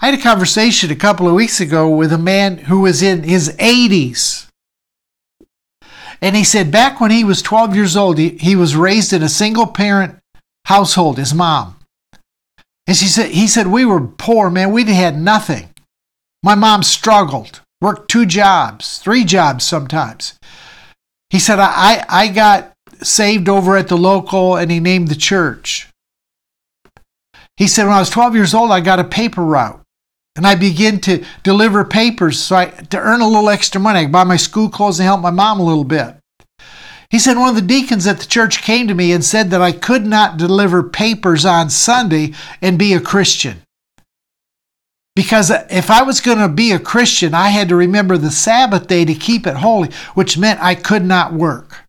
I 0.00 0.06
had 0.06 0.18
a 0.18 0.22
conversation 0.22 0.90
a 0.90 0.96
couple 0.96 1.28
of 1.28 1.34
weeks 1.34 1.60
ago 1.60 1.86
with 1.86 2.14
a 2.14 2.18
man 2.18 2.56
who 2.56 2.80
was 2.80 3.02
in 3.02 3.24
his 3.24 3.54
80s. 3.58 4.46
And 6.20 6.34
he 6.34 6.44
said 6.44 6.70
back 6.70 7.00
when 7.00 7.10
he 7.10 7.24
was 7.24 7.42
12 7.42 7.74
years 7.76 7.96
old, 7.96 8.18
he, 8.18 8.30
he 8.30 8.56
was 8.56 8.76
raised 8.76 9.12
in 9.12 9.22
a 9.22 9.28
single 9.28 9.66
parent 9.66 10.18
household, 10.64 11.18
his 11.18 11.34
mom. 11.34 11.76
And 12.86 12.96
she 12.96 13.06
said, 13.06 13.30
he 13.30 13.48
said, 13.48 13.66
we 13.66 13.84
were 13.84 14.00
poor, 14.00 14.48
man. 14.50 14.72
We 14.72 14.84
had 14.84 15.18
nothing. 15.18 15.70
My 16.42 16.54
mom 16.54 16.82
struggled, 16.82 17.60
worked 17.80 18.10
two 18.10 18.26
jobs, 18.26 18.98
three 18.98 19.24
jobs 19.24 19.64
sometimes. 19.64 20.38
He 21.30 21.38
said, 21.38 21.58
I, 21.58 22.04
I 22.08 22.28
got 22.28 22.72
saved 23.02 23.48
over 23.48 23.76
at 23.76 23.88
the 23.88 23.96
local 23.96 24.56
and 24.56 24.70
he 24.70 24.80
named 24.80 25.08
the 25.08 25.16
church. 25.16 25.88
He 27.56 27.66
said, 27.66 27.84
when 27.84 27.94
I 27.94 28.00
was 28.00 28.10
12 28.10 28.34
years 28.34 28.54
old, 28.54 28.70
I 28.70 28.80
got 28.80 29.00
a 29.00 29.04
paper 29.04 29.42
route. 29.42 29.80
And 30.36 30.46
I 30.46 30.54
began 30.54 31.00
to 31.00 31.24
deliver 31.42 31.84
papers 31.84 32.38
so 32.38 32.56
I, 32.56 32.66
to 32.66 32.98
earn 32.98 33.22
a 33.22 33.26
little 33.26 33.48
extra 33.48 33.80
money. 33.80 34.00
I 34.00 34.06
buy 34.06 34.24
my 34.24 34.36
school 34.36 34.68
clothes 34.68 35.00
and 35.00 35.06
help 35.06 35.22
my 35.22 35.30
mom 35.30 35.58
a 35.58 35.64
little 35.64 35.84
bit. 35.84 36.16
He 37.10 37.18
said 37.18 37.38
one 37.38 37.48
of 37.48 37.54
the 37.54 37.62
deacons 37.62 38.06
at 38.06 38.18
the 38.18 38.26
church 38.26 38.62
came 38.62 38.88
to 38.88 38.94
me 38.94 39.12
and 39.12 39.24
said 39.24 39.50
that 39.50 39.62
I 39.62 39.72
could 39.72 40.04
not 40.06 40.36
deliver 40.36 40.82
papers 40.82 41.44
on 41.44 41.70
Sunday 41.70 42.34
and 42.60 42.78
be 42.78 42.92
a 42.92 43.00
Christian. 43.00 43.62
Because 45.14 45.50
if 45.70 45.90
I 45.90 46.02
was 46.02 46.20
going 46.20 46.38
to 46.38 46.48
be 46.48 46.72
a 46.72 46.78
Christian, 46.78 47.32
I 47.32 47.48
had 47.48 47.70
to 47.70 47.76
remember 47.76 48.18
the 48.18 48.30
Sabbath 48.30 48.86
day 48.86 49.06
to 49.06 49.14
keep 49.14 49.46
it 49.46 49.56
holy, 49.56 49.90
which 50.12 50.36
meant 50.36 50.60
I 50.60 50.74
could 50.74 51.04
not 51.04 51.32
work. 51.32 51.84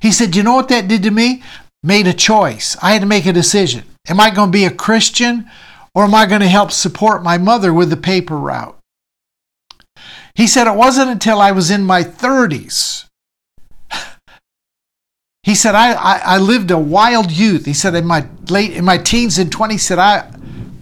He 0.00 0.12
said, 0.12 0.36
You 0.36 0.44
know 0.44 0.54
what 0.54 0.68
that 0.68 0.86
did 0.86 1.02
to 1.02 1.10
me? 1.10 1.42
Made 1.82 2.06
a 2.06 2.12
choice. 2.12 2.76
I 2.80 2.92
had 2.92 3.02
to 3.02 3.06
make 3.06 3.26
a 3.26 3.32
decision. 3.32 3.82
Am 4.08 4.20
I 4.20 4.30
going 4.30 4.50
to 4.50 4.56
be 4.56 4.64
a 4.64 4.70
Christian 4.70 5.50
or 5.94 6.04
am 6.04 6.14
I 6.14 6.26
going 6.26 6.40
to 6.40 6.48
help 6.48 6.70
support 6.70 7.22
my 7.22 7.38
mother 7.38 7.72
with 7.72 7.90
the 7.90 7.96
paper 7.96 8.36
route? 8.36 8.78
He 10.34 10.46
said 10.46 10.66
it 10.66 10.76
wasn't 10.76 11.10
until 11.10 11.40
I 11.40 11.50
was 11.50 11.70
in 11.70 11.84
my 11.84 12.02
30s. 12.02 13.06
He 15.44 15.54
said, 15.54 15.74
I, 15.74 15.92
I, 15.92 16.18
I 16.18 16.38
lived 16.38 16.70
a 16.70 16.78
wild 16.78 17.32
youth. 17.32 17.64
He 17.64 17.72
said, 17.72 17.94
in 17.94 18.04
my 18.04 18.26
late 18.50 18.72
in 18.72 18.84
my 18.84 18.98
teens 18.98 19.38
and 19.38 19.50
20s, 19.50 19.80
said, 19.80 19.98
I 19.98 20.30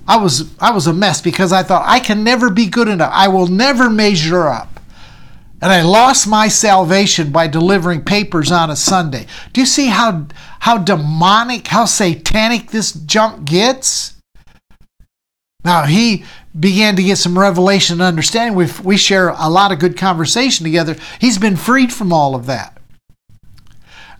I 0.08 0.16
was 0.16 0.52
I 0.58 0.72
was 0.72 0.86
a 0.86 0.92
mess 0.92 1.20
because 1.20 1.52
I 1.52 1.62
thought 1.62 1.84
I 1.86 2.00
can 2.00 2.24
never 2.24 2.50
be 2.50 2.66
good 2.66 2.88
enough. 2.88 3.12
I 3.12 3.28
will 3.28 3.46
never 3.46 3.90
measure 3.90 4.48
up. 4.48 4.80
And 5.62 5.72
I 5.72 5.82
lost 5.82 6.28
my 6.28 6.48
salvation 6.48 7.30
by 7.30 7.46
delivering 7.46 8.04
papers 8.04 8.52
on 8.52 8.70
a 8.70 8.76
Sunday. 8.76 9.26
Do 9.52 9.60
you 9.60 9.66
see 9.66 9.86
how 9.86 10.26
how 10.60 10.78
demonic, 10.78 11.68
how 11.68 11.86
satanic 11.86 12.70
this 12.70 12.92
junk 12.92 13.44
gets? 13.44 14.15
Now 15.66 15.82
he 15.82 16.24
began 16.58 16.94
to 16.94 17.02
get 17.02 17.18
some 17.18 17.36
revelation 17.36 17.94
and 17.94 18.02
understanding. 18.02 18.56
We 18.56 18.68
we 18.84 18.96
share 18.96 19.30
a 19.30 19.50
lot 19.50 19.72
of 19.72 19.80
good 19.80 19.96
conversation 19.96 20.62
together. 20.62 20.94
He's 21.20 21.38
been 21.38 21.56
freed 21.56 21.92
from 21.92 22.12
all 22.12 22.36
of 22.36 22.46
that. 22.46 22.78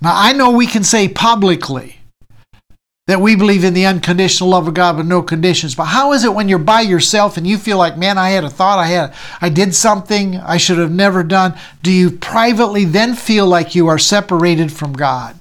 Now 0.03 0.13
I 0.13 0.33
know 0.33 0.51
we 0.51 0.67
can 0.67 0.83
say 0.83 1.07
publicly 1.09 2.01
that 3.07 3.21
we 3.21 3.37
believe 3.37 3.63
in 3.63 3.75
the 3.75 3.87
unconditional 3.87 4.51
love 4.51 4.67
of 4.67 4.75
God 4.75 4.97
with 4.97 5.07
no 5.07 5.23
conditions. 5.23 5.77
But 5.77 5.85
how 5.85 6.13
is 6.13 6.25
it 6.25 6.35
when 6.35 6.49
you're 6.49 6.59
by 6.59 6.81
yourself 6.81 7.37
and 7.37 7.47
you 7.47 7.59
feel 7.59 7.79
like, 7.79 7.97
man, 7.97 8.19
I 8.19 8.31
had 8.31 8.43
a 8.43 8.51
thought, 8.51 8.81
I 8.81 8.87
had, 8.89 9.15
I 9.41 9.49
did 9.49 9.77
something 9.77 10.39
I 10.39 10.57
should 10.57 10.79
have 10.79 10.91
never 10.91 11.23
done? 11.23 11.57
Do 11.85 11.93
you 11.93 12.11
privately 12.11 12.85
then 12.85 13.15
feel 13.15 13.47
like 13.47 13.77
you 13.77 13.87
are 13.87 13.99
separated 13.99 14.73
from 14.73 14.93
God? 14.93 15.39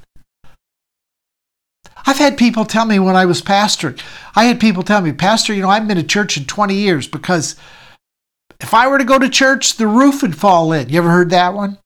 I've 2.05 2.17
had 2.17 2.37
people 2.37 2.65
tell 2.65 2.85
me 2.85 2.99
when 2.99 3.15
I 3.15 3.25
was 3.25 3.41
pastoring, 3.41 3.99
I 4.35 4.45
had 4.45 4.59
people 4.59 4.83
tell 4.83 5.01
me, 5.01 5.11
Pastor, 5.11 5.53
you 5.53 5.61
know, 5.61 5.69
I've 5.69 5.87
been 5.87 5.97
to 5.97 6.03
church 6.03 6.37
in 6.37 6.45
20 6.45 6.75
years 6.75 7.07
because 7.07 7.55
if 8.59 8.73
I 8.73 8.87
were 8.87 8.97
to 8.97 9.03
go 9.03 9.17
to 9.17 9.29
church, 9.29 9.77
the 9.77 9.87
roof 9.87 10.21
would 10.21 10.37
fall 10.37 10.71
in. 10.71 10.89
You 10.89 10.99
ever 10.99 11.09
heard 11.09 11.31
that 11.31 11.53
one? 11.53 11.79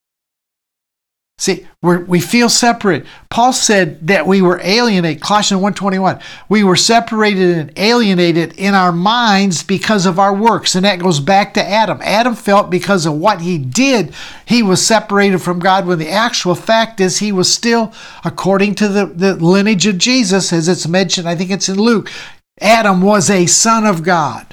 See, 1.40 1.66
we 1.82 2.20
feel 2.20 2.50
separate. 2.50 3.06
Paul 3.30 3.54
said 3.54 4.06
that 4.08 4.28
we 4.28 4.42
were 4.42 4.60
alienated, 4.62 5.22
Colossians 5.22 5.62
1.21. 5.62 6.22
We 6.50 6.66
were 6.66 6.76
separated 6.76 7.58
and 7.58 7.72
alienated 7.78 8.60
in 8.60 8.74
our 8.74 8.92
minds 8.92 9.64
because 9.64 10.06
of 10.06 10.20
our 10.20 10.36
works. 10.36 10.76
And 10.76 10.84
that 10.84 11.00
goes 11.00 11.22
back 11.22 11.54
to 11.54 11.66
Adam. 11.66 12.02
Adam 12.04 12.36
felt 12.36 12.70
because 12.70 13.06
of 13.06 13.14
what 13.14 13.40
he 13.40 13.58
did, 13.58 14.14
he 14.46 14.62
was 14.62 14.86
separated 14.86 15.40
from 15.40 15.60
God 15.60 15.88
when 15.88 15.98
the 15.98 16.10
actual 16.10 16.56
fact 16.56 17.00
is 17.00 17.20
he 17.20 17.32
was 17.32 17.52
still, 17.52 17.94
according 18.26 18.76
to 18.76 18.90
the, 18.90 19.06
the 19.06 19.36
lineage 19.36 19.88
of 19.88 19.98
Jesus, 19.98 20.52
as 20.52 20.68
it's 20.68 20.90
mentioned, 20.90 21.30
I 21.30 21.38
think 21.38 21.52
it's 21.52 21.70
in 21.70 21.78
Luke, 21.78 22.12
Adam 22.60 23.02
was 23.02 23.30
a 23.30 23.46
son 23.46 23.86
of 23.86 24.04
God. 24.04 24.46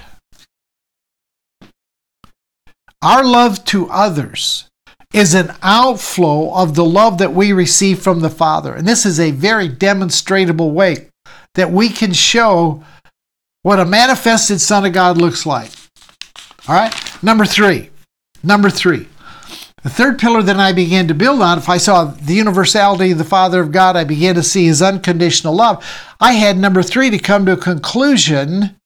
Our 3.03 3.25
love 3.25 3.65
to 3.67 3.91
others 3.91 4.69
is 5.13 5.35
an 5.35 5.55
outflow 5.63 6.53
of 6.55 6.75
the 6.75 6.85
love 6.85 7.19
that 7.19 7.33
we 7.33 7.53
receive 7.53 8.01
from 8.01 8.21
the 8.21 8.31
Father. 8.31 8.75
And 8.75 8.87
this 8.87 9.07
is 9.07 9.19
a 9.21 9.31
very 9.31 9.69
demonstrable 9.69 10.73
way 10.73 11.09
that 11.55 11.71
we 11.71 11.89
can 11.89 12.13
show 12.13 12.83
what 13.63 13.81
a 13.81 13.85
manifested 13.85 14.61
Son 14.61 14.85
of 14.85 14.93
God 14.93 15.19
looks 15.19 15.47
like. 15.47 15.71
All 16.69 16.75
right? 16.75 17.23
Number 17.23 17.45
three. 17.45 17.91
Number 18.43 18.71
three. 18.71 19.09
The 19.83 19.91
third 19.91 20.19
pillar 20.19 20.43
that 20.43 20.59
I 20.59 20.73
began 20.73 21.07
to 21.09 21.15
build 21.15 21.41
on, 21.41 21.59
if 21.59 21.69
I 21.69 21.77
saw 21.77 22.05
the 22.05 22.35
universality 22.35 23.13
of 23.13 23.19
the 23.19 23.25
Father 23.25 23.61
of 23.61 23.71
God, 23.71 23.97
I 23.97 24.03
began 24.03 24.35
to 24.35 24.43
see 24.43 24.67
his 24.67 24.83
unconditional 24.83 25.55
love. 25.55 25.85
I 26.21 26.33
had 26.33 26.59
number 26.59 26.83
three 26.83 27.09
to 27.11 27.19
come 27.19 27.47
to 27.47 27.53
a 27.53 27.57
conclusion 27.57 28.77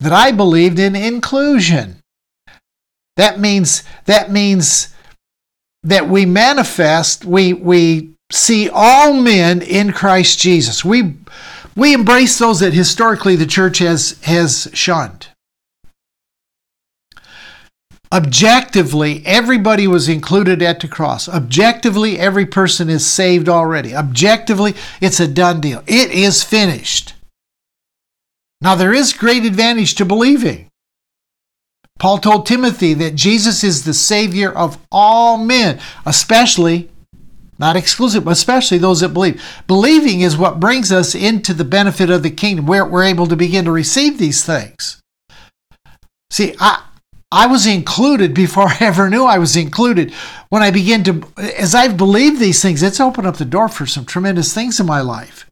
that 0.00 0.12
I 0.12 0.32
believed 0.32 0.78
in 0.78 0.96
inclusion. 0.96 1.96
That 3.16 3.38
means 3.38 3.82
that 4.06 4.30
means 4.30 4.94
that 5.88 6.08
we 6.08 6.26
manifest, 6.26 7.24
we, 7.24 7.54
we 7.54 8.10
see 8.30 8.68
all 8.72 9.14
men 9.14 9.62
in 9.62 9.92
Christ 9.92 10.38
Jesus. 10.38 10.84
We, 10.84 11.14
we 11.74 11.94
embrace 11.94 12.38
those 12.38 12.60
that 12.60 12.74
historically 12.74 13.36
the 13.36 13.46
church 13.46 13.78
has, 13.78 14.18
has 14.22 14.68
shunned. 14.74 15.28
Objectively, 18.12 19.22
everybody 19.24 19.86
was 19.86 20.08
included 20.08 20.62
at 20.62 20.80
the 20.80 20.88
cross. 20.88 21.28
Objectively, 21.28 22.18
every 22.18 22.46
person 22.46 22.90
is 22.90 23.06
saved 23.06 23.48
already. 23.48 23.94
Objectively, 23.94 24.74
it's 25.00 25.20
a 25.20 25.28
done 25.28 25.60
deal. 25.60 25.82
It 25.86 26.10
is 26.10 26.42
finished. 26.42 27.14
Now, 28.60 28.74
there 28.74 28.94
is 28.94 29.12
great 29.12 29.44
advantage 29.44 29.94
to 29.96 30.04
believing. 30.04 30.68
Paul 31.98 32.18
told 32.18 32.46
Timothy 32.46 32.94
that 32.94 33.14
Jesus 33.14 33.64
is 33.64 33.84
the 33.84 33.94
Savior 33.94 34.50
of 34.50 34.78
all 34.92 35.36
men, 35.36 35.80
especially, 36.06 36.90
not 37.58 37.76
exclusive, 37.76 38.24
but 38.24 38.32
especially 38.32 38.78
those 38.78 39.00
that 39.00 39.08
believe. 39.08 39.42
Believing 39.66 40.20
is 40.20 40.36
what 40.36 40.60
brings 40.60 40.92
us 40.92 41.14
into 41.14 41.52
the 41.52 41.64
benefit 41.64 42.08
of 42.08 42.22
the 42.22 42.30
kingdom, 42.30 42.66
where 42.66 42.84
we're 42.84 43.04
able 43.04 43.26
to 43.26 43.36
begin 43.36 43.64
to 43.64 43.72
receive 43.72 44.18
these 44.18 44.44
things. 44.44 45.00
See, 46.30 46.54
I, 46.60 46.84
I 47.32 47.46
was 47.46 47.66
included 47.66 48.32
before 48.32 48.68
I 48.68 48.76
ever 48.80 49.10
knew 49.10 49.24
I 49.24 49.38
was 49.38 49.56
included. 49.56 50.12
When 50.50 50.62
I 50.62 50.70
begin 50.70 51.02
to, 51.04 51.22
as 51.36 51.74
I've 51.74 51.96
believed 51.96 52.38
these 52.38 52.62
things, 52.62 52.82
it's 52.82 53.00
opened 53.00 53.26
up 53.26 53.36
the 53.36 53.44
door 53.44 53.68
for 53.68 53.86
some 53.86 54.04
tremendous 54.04 54.54
things 54.54 54.78
in 54.78 54.86
my 54.86 55.00
life. 55.00 55.46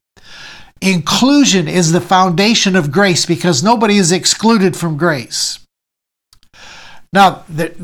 Inclusion 0.80 1.68
is 1.68 1.90
the 1.90 2.00
foundation 2.00 2.76
of 2.76 2.92
grace 2.92 3.24
because 3.26 3.62
nobody 3.62 3.96
is 3.96 4.12
excluded 4.12 4.76
from 4.76 4.96
grace. 4.96 5.65
Now, 7.16 7.44
the, 7.48 7.74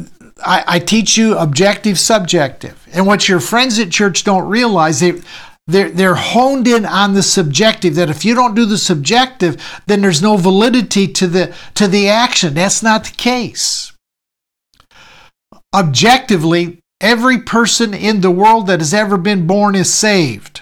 I, 0.44 0.64
I, 0.66 0.78
teach 0.78 1.16
you 1.16 1.38
objective, 1.38 1.98
subjective. 1.98 2.86
And 2.92 3.06
what 3.06 3.30
your 3.30 3.40
friends 3.40 3.78
at 3.78 3.90
church 3.90 4.24
don't 4.24 4.46
realize, 4.46 5.00
they, 5.00 5.22
they're, 5.66 5.88
they're 5.88 6.16
honed 6.16 6.68
in 6.68 6.84
on 6.84 7.14
the 7.14 7.22
subjective, 7.22 7.94
that 7.94 8.10
if 8.10 8.26
you 8.26 8.34
don't 8.34 8.54
do 8.54 8.66
the 8.66 8.76
subjective, 8.76 9.56
then 9.86 10.02
there's 10.02 10.20
no 10.20 10.36
validity 10.36 11.08
to 11.08 11.26
the, 11.26 11.54
to 11.76 11.88
the 11.88 12.10
action. 12.10 12.52
That's 12.52 12.82
not 12.82 13.04
the 13.04 13.16
case. 13.16 13.94
Objectively, 15.72 16.80
every 17.00 17.38
person 17.38 17.94
in 17.94 18.20
the 18.20 18.30
world 18.30 18.66
that 18.66 18.80
has 18.80 18.92
ever 18.92 19.16
been 19.16 19.46
born 19.46 19.74
is 19.74 19.90
saved 19.90 20.60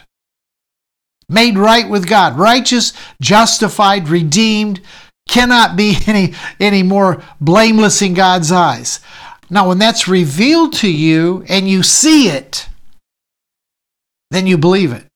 made 1.28 1.58
right 1.58 1.88
with 1.88 2.08
God, 2.08 2.38
righteous, 2.38 2.92
justified, 3.20 4.08
redeemed, 4.08 4.80
cannot 5.28 5.76
be 5.76 5.96
any, 6.06 6.34
any 6.58 6.82
more 6.82 7.22
blameless 7.40 8.02
in 8.02 8.14
God's 8.14 8.52
eyes. 8.52 9.00
Now, 9.48 9.68
when 9.68 9.78
that's 9.78 10.06
revealed 10.06 10.72
to 10.74 10.90
you 10.90 11.44
and 11.48 11.68
you 11.68 11.82
see 11.82 12.28
it, 12.28 12.68
then 14.30 14.46
you 14.46 14.56
believe 14.56 14.92
it. 14.92 15.06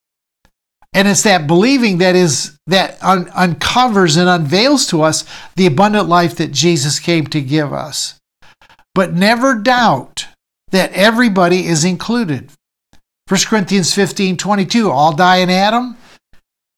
And 0.92 1.08
it's 1.08 1.22
that 1.22 1.46
believing 1.46 1.98
that 1.98 2.14
is 2.14 2.56
that 2.68 3.02
un- 3.02 3.28
uncovers 3.34 4.16
and 4.16 4.28
unveils 4.28 4.86
to 4.86 5.02
us 5.02 5.24
the 5.56 5.66
abundant 5.66 6.08
life 6.08 6.36
that 6.36 6.52
Jesus 6.52 7.00
came 7.00 7.26
to 7.28 7.40
give 7.40 7.72
us. 7.72 8.18
But 8.94 9.12
never 9.12 9.56
doubt 9.56 10.28
that 10.70 10.92
everybody 10.92 11.66
is 11.66 11.84
included. 11.84 12.50
1 13.28 13.40
Corinthians 13.46 13.94
15 13.94 14.36
22, 14.36 14.90
all 14.90 15.14
die 15.14 15.38
in 15.38 15.50
Adam, 15.50 15.96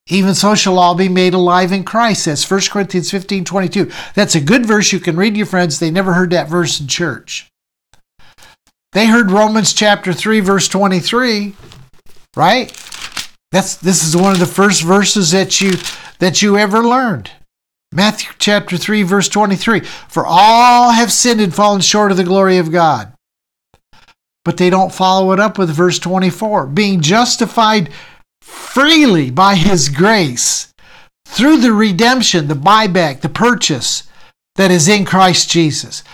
even 0.09 0.35
so 0.35 0.55
shall 0.55 0.79
all 0.79 0.95
be 0.95 1.09
made 1.09 1.35
alive 1.35 1.73
in 1.73 1.83
Christ. 1.83 2.27
That's 2.27 2.49
1 2.49 2.61
Corinthians 2.71 3.11
15 3.11 3.45
22. 3.45 3.91
That's 4.15 4.35
a 4.35 4.41
good 4.41 4.65
verse 4.65 4.93
you 4.93 5.01
can 5.01 5.17
read 5.17 5.35
to 5.35 5.39
your 5.39 5.47
friends. 5.47 5.79
They 5.79 5.91
never 5.91 6.13
heard 6.13 6.31
that 6.31 6.49
verse 6.49 6.81
in 6.81 6.87
church. 6.87 7.51
They 8.93 9.07
heard 9.07 9.31
Romans 9.31 9.73
chapter 9.73 10.13
3, 10.13 10.41
verse 10.41 10.69
23, 10.69 11.55
right? 12.37 12.69
That's 13.53 13.77
this 13.77 14.05
is 14.05 14.17
one 14.17 14.33
of 14.33 14.39
the 14.39 14.47
first 14.47 14.83
verses 14.83 15.33
that 15.33 15.61
you 15.61 15.73
that 16.19 16.41
you 16.41 16.57
ever 16.57 16.83
learned. 16.83 17.31
Matthew 17.93 18.31
chapter 18.39 18.77
3, 18.77 19.03
verse 19.03 19.29
23. 19.29 19.81
For 19.81 20.25
all 20.27 20.91
have 20.91 21.13
sinned 21.13 21.41
and 21.41 21.55
fallen 21.55 21.81
short 21.81 22.11
of 22.11 22.17
the 22.17 22.25
glory 22.25 22.59
of 22.59 22.73
God. 22.73 23.13
But 24.45 24.57
they 24.57 24.71
don't 24.71 24.95
follow 24.95 25.33
it 25.33 25.41
up 25.41 25.59
with 25.59 25.71
verse 25.71 25.99
24. 25.99 26.67
Being 26.67 27.01
justified 27.01 27.91
freely 28.47 29.31
by 29.31 29.57
His 29.57 29.89
grace 29.89 30.73
through 31.27 31.59
the 31.59 31.73
redemption, 31.73 32.47
the 32.47 32.55
buyback, 32.55 33.21
the 33.21 33.29
purchase 33.29 34.05
that 34.55 34.71
is 34.71 34.89
in 34.89 35.05
Christ 35.05 35.51
Jesus. 35.51 36.05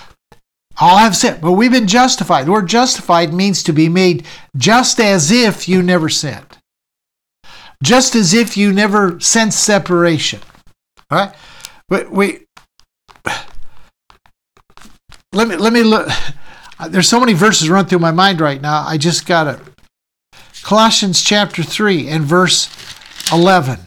All 0.81 0.97
have 0.97 1.15
sinned, 1.15 1.43
but 1.43 1.53
we've 1.53 1.71
been 1.71 1.87
justified. 1.87 2.47
The 2.47 2.53
word 2.53 2.67
justified 2.67 3.33
means 3.33 3.63
to 3.65 3.73
be 3.73 3.89
made 3.89 4.27
just 4.57 4.99
as 4.99 5.31
if 5.31 5.69
you 5.69 5.83
never 5.83 6.09
sinned, 6.09 6.59
just 7.83 8.15
as 8.15 8.33
if 8.33 8.57
you 8.57 8.73
never 8.73 9.21
sensed 9.21 9.63
separation. 9.63 10.41
All 11.11 11.19
right? 11.19 11.35
But 11.89 12.11
we 12.11 12.47
let 15.35 15.47
me 15.47 15.57
let 15.57 15.75
me 15.75 15.83
look. 15.83 16.09
There's 16.89 17.09
so 17.09 17.21
many 17.21 17.35
verses 17.35 17.69
run 17.69 17.85
through 17.85 17.99
my 17.99 18.11
mind 18.11 18.41
right 18.41 18.61
now. 18.61 18.85
I 18.87 18.97
just 18.97 19.27
gotta 19.27 19.61
Colossians 20.63 21.23
chapter 21.23 21.63
3 21.63 22.09
and 22.09 22.25
verse 22.25 22.69
11. 23.33 23.81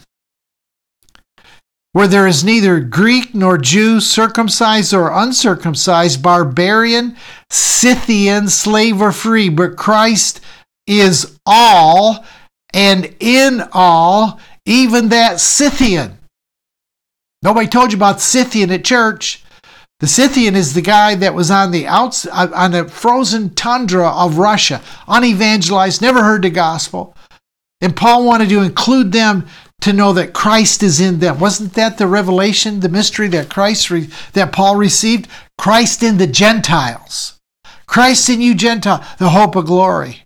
Where 1.92 2.06
there 2.06 2.26
is 2.26 2.44
neither 2.44 2.80
Greek 2.80 3.34
nor 3.34 3.56
Jew, 3.56 4.00
circumcised 4.00 4.92
or 4.92 5.10
uncircumcised, 5.10 6.22
barbarian, 6.22 7.16
Scythian, 7.50 8.48
slave 8.48 9.00
or 9.00 9.12
free, 9.12 9.48
but 9.48 9.76
Christ 9.76 10.42
is 10.86 11.38
all 11.46 12.24
and 12.74 13.14
in 13.20 13.62
all, 13.72 14.38
even 14.66 15.08
that 15.08 15.40
Scythian. 15.40 16.18
Nobody 17.42 17.68
told 17.68 17.92
you 17.92 17.96
about 17.96 18.20
Scythian 18.20 18.70
at 18.70 18.84
church. 18.84 19.42
The 20.00 20.06
Scythian 20.06 20.54
is 20.54 20.74
the 20.74 20.82
guy 20.82 21.14
that 21.14 21.34
was 21.34 21.50
on 21.50 21.70
the 21.70 21.86
outs 21.86 22.26
uh, 22.26 22.50
on 22.54 22.72
the 22.72 22.86
frozen 22.86 23.54
tundra 23.54 24.08
of 24.10 24.36
Russia, 24.36 24.82
unevangelized, 25.08 26.02
never 26.02 26.22
heard 26.22 26.42
the 26.42 26.50
gospel. 26.50 27.16
And 27.80 27.96
Paul 27.96 28.26
wanted 28.26 28.50
to 28.50 28.60
include 28.60 29.12
them 29.12 29.46
to 29.80 29.92
know 29.92 30.12
that 30.12 30.34
Christ 30.34 30.82
is 30.82 31.00
in 31.00 31.18
them. 31.18 31.38
Wasn't 31.38 31.74
that 31.74 31.96
the 31.96 32.06
revelation, 32.06 32.80
the 32.80 32.88
mystery 32.88 33.28
that 33.28 33.50
Christ 33.50 33.90
re- 33.90 34.10
that 34.34 34.52
Paul 34.52 34.76
received? 34.76 35.28
Christ 35.58 36.02
in 36.02 36.18
the 36.18 36.26
Gentiles. 36.26 37.38
Christ 37.86 38.28
in 38.28 38.40
you 38.42 38.54
Gentile, 38.54 39.04
the 39.18 39.30
hope 39.30 39.56
of 39.56 39.66
glory. 39.66 40.24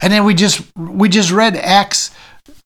And 0.00 0.12
then 0.12 0.24
we 0.24 0.34
just 0.34 0.62
we 0.76 1.08
just 1.08 1.32
read 1.32 1.56
Acts 1.56 2.12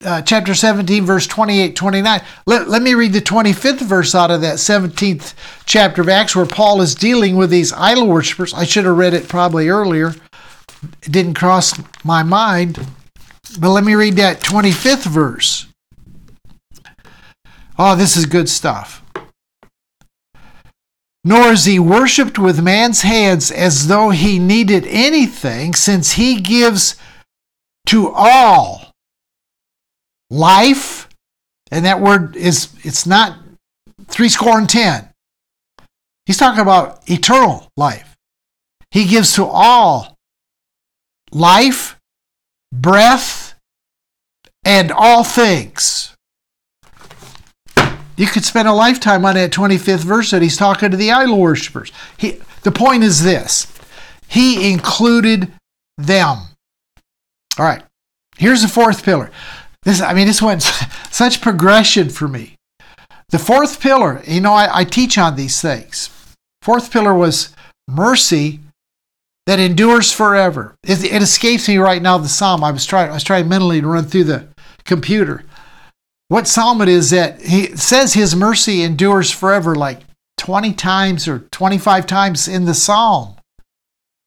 uh, 0.04 0.22
chapter 0.22 0.54
17 0.54 1.04
verse 1.04 1.26
28 1.26 1.76
29 1.76 2.20
let, 2.46 2.68
let 2.68 2.82
me 2.82 2.94
read 2.94 3.12
the 3.12 3.20
25th 3.20 3.80
verse 3.80 4.14
out 4.14 4.30
of 4.30 4.40
that 4.40 4.56
17th 4.56 5.34
chapter 5.64 6.02
of 6.02 6.08
acts 6.08 6.34
where 6.34 6.46
paul 6.46 6.80
is 6.80 6.94
dealing 6.94 7.36
with 7.36 7.50
these 7.50 7.72
idol 7.72 8.06
worshippers 8.06 8.54
i 8.54 8.64
should 8.64 8.84
have 8.84 8.96
read 8.96 9.14
it 9.14 9.28
probably 9.28 9.68
earlier. 9.68 10.14
It 11.02 11.12
didn't 11.12 11.34
cross 11.34 11.80
my 12.04 12.22
mind 12.22 12.86
but 13.58 13.70
let 13.70 13.84
me 13.84 13.94
read 13.94 14.16
that 14.16 14.40
25th 14.40 15.06
verse. 15.06 15.66
Oh 17.78 17.96
this 17.96 18.16
is 18.16 18.26
good 18.26 18.48
stuff. 18.48 19.02
Nor 21.24 21.52
is 21.52 21.66
he 21.66 21.78
worshipped 21.78 22.38
with 22.38 22.62
man's 22.62 23.02
hands 23.02 23.50
as 23.50 23.86
though 23.86 24.10
he 24.10 24.38
needed 24.38 24.84
anything 24.88 25.74
since 25.74 26.12
he 26.12 26.40
gives 26.40 26.96
to 27.86 28.10
all 28.10 28.91
life, 30.32 31.08
and 31.70 31.84
that 31.84 32.00
word 32.00 32.34
is, 32.34 32.74
it's 32.82 33.06
not 33.06 33.38
three 34.06 34.28
score 34.28 34.58
and 34.58 34.68
ten. 34.68 35.08
He's 36.26 36.38
talking 36.38 36.60
about 36.60 37.08
eternal 37.10 37.68
life. 37.76 38.16
He 38.90 39.06
gives 39.06 39.34
to 39.34 39.44
all 39.44 40.16
life, 41.30 41.98
breath, 42.72 43.54
and 44.64 44.90
all 44.92 45.24
things. 45.24 46.14
You 48.16 48.26
could 48.26 48.44
spend 48.44 48.68
a 48.68 48.72
lifetime 48.72 49.24
on 49.24 49.34
that 49.34 49.50
25th 49.50 50.04
verse 50.04 50.30
that 50.30 50.42
he's 50.42 50.56
talking 50.56 50.90
to 50.90 50.96
the 50.96 51.10
idol 51.10 51.40
worshippers. 51.40 51.90
He, 52.18 52.40
the 52.62 52.70
point 52.70 53.02
is 53.02 53.22
this 53.22 53.66
He 54.28 54.70
included 54.70 55.52
them. 55.98 56.38
All 57.58 57.66
right, 57.66 57.82
here's 58.36 58.62
the 58.62 58.68
fourth 58.68 59.02
pillar. 59.02 59.30
This, 59.82 60.00
I 60.00 60.14
mean, 60.14 60.26
this 60.26 60.42
went 60.42 60.62
such 61.10 61.40
progression 61.40 62.08
for 62.08 62.28
me. 62.28 62.56
The 63.30 63.38
fourth 63.38 63.80
pillar, 63.80 64.22
you 64.26 64.40
know, 64.40 64.52
I, 64.52 64.80
I 64.80 64.84
teach 64.84 65.16
on 65.18 65.36
these 65.36 65.60
things. 65.60 66.10
Fourth 66.60 66.92
pillar 66.92 67.14
was 67.14 67.54
mercy 67.88 68.60
that 69.46 69.58
endures 69.58 70.12
forever. 70.12 70.74
It, 70.84 71.02
it, 71.02 71.22
escapes 71.22 71.68
me 71.68 71.78
right 71.78 72.00
now. 72.00 72.18
The 72.18 72.28
psalm 72.28 72.62
I 72.62 72.70
was 72.70 72.86
trying, 72.86 73.10
I 73.10 73.14
was 73.14 73.24
trying 73.24 73.48
mentally 73.48 73.80
to 73.80 73.86
run 73.86 74.04
through 74.04 74.24
the 74.24 74.48
computer. 74.84 75.44
What 76.28 76.46
psalm 76.46 76.80
it 76.80 76.88
is 76.88 77.10
that 77.10 77.42
he 77.42 77.76
says 77.76 78.14
his 78.14 78.36
mercy 78.36 78.82
endures 78.82 79.30
forever, 79.30 79.74
like 79.74 80.00
20 80.38 80.72
times 80.74 81.26
or 81.26 81.40
25 81.50 82.06
times 82.06 82.48
in 82.48 82.64
the 82.64 82.74
psalm. 82.74 83.36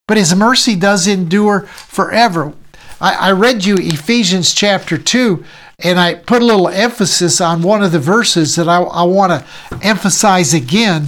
But 0.07 0.17
his 0.17 0.35
mercy 0.35 0.75
does 0.75 1.07
endure 1.07 1.61
forever. 1.61 2.53
I, 3.01 3.13
I 3.13 3.31
read 3.31 3.65
you 3.65 3.75
Ephesians 3.77 4.53
chapter 4.53 4.97
2, 4.97 5.43
and 5.79 5.99
I 5.99 6.15
put 6.15 6.41
a 6.41 6.45
little 6.45 6.69
emphasis 6.69 7.41
on 7.41 7.61
one 7.61 7.83
of 7.83 7.91
the 7.91 7.99
verses 7.99 8.55
that 8.55 8.67
I, 8.67 8.81
I 8.81 9.03
want 9.03 9.31
to 9.31 9.79
emphasize 9.85 10.53
again. 10.53 11.07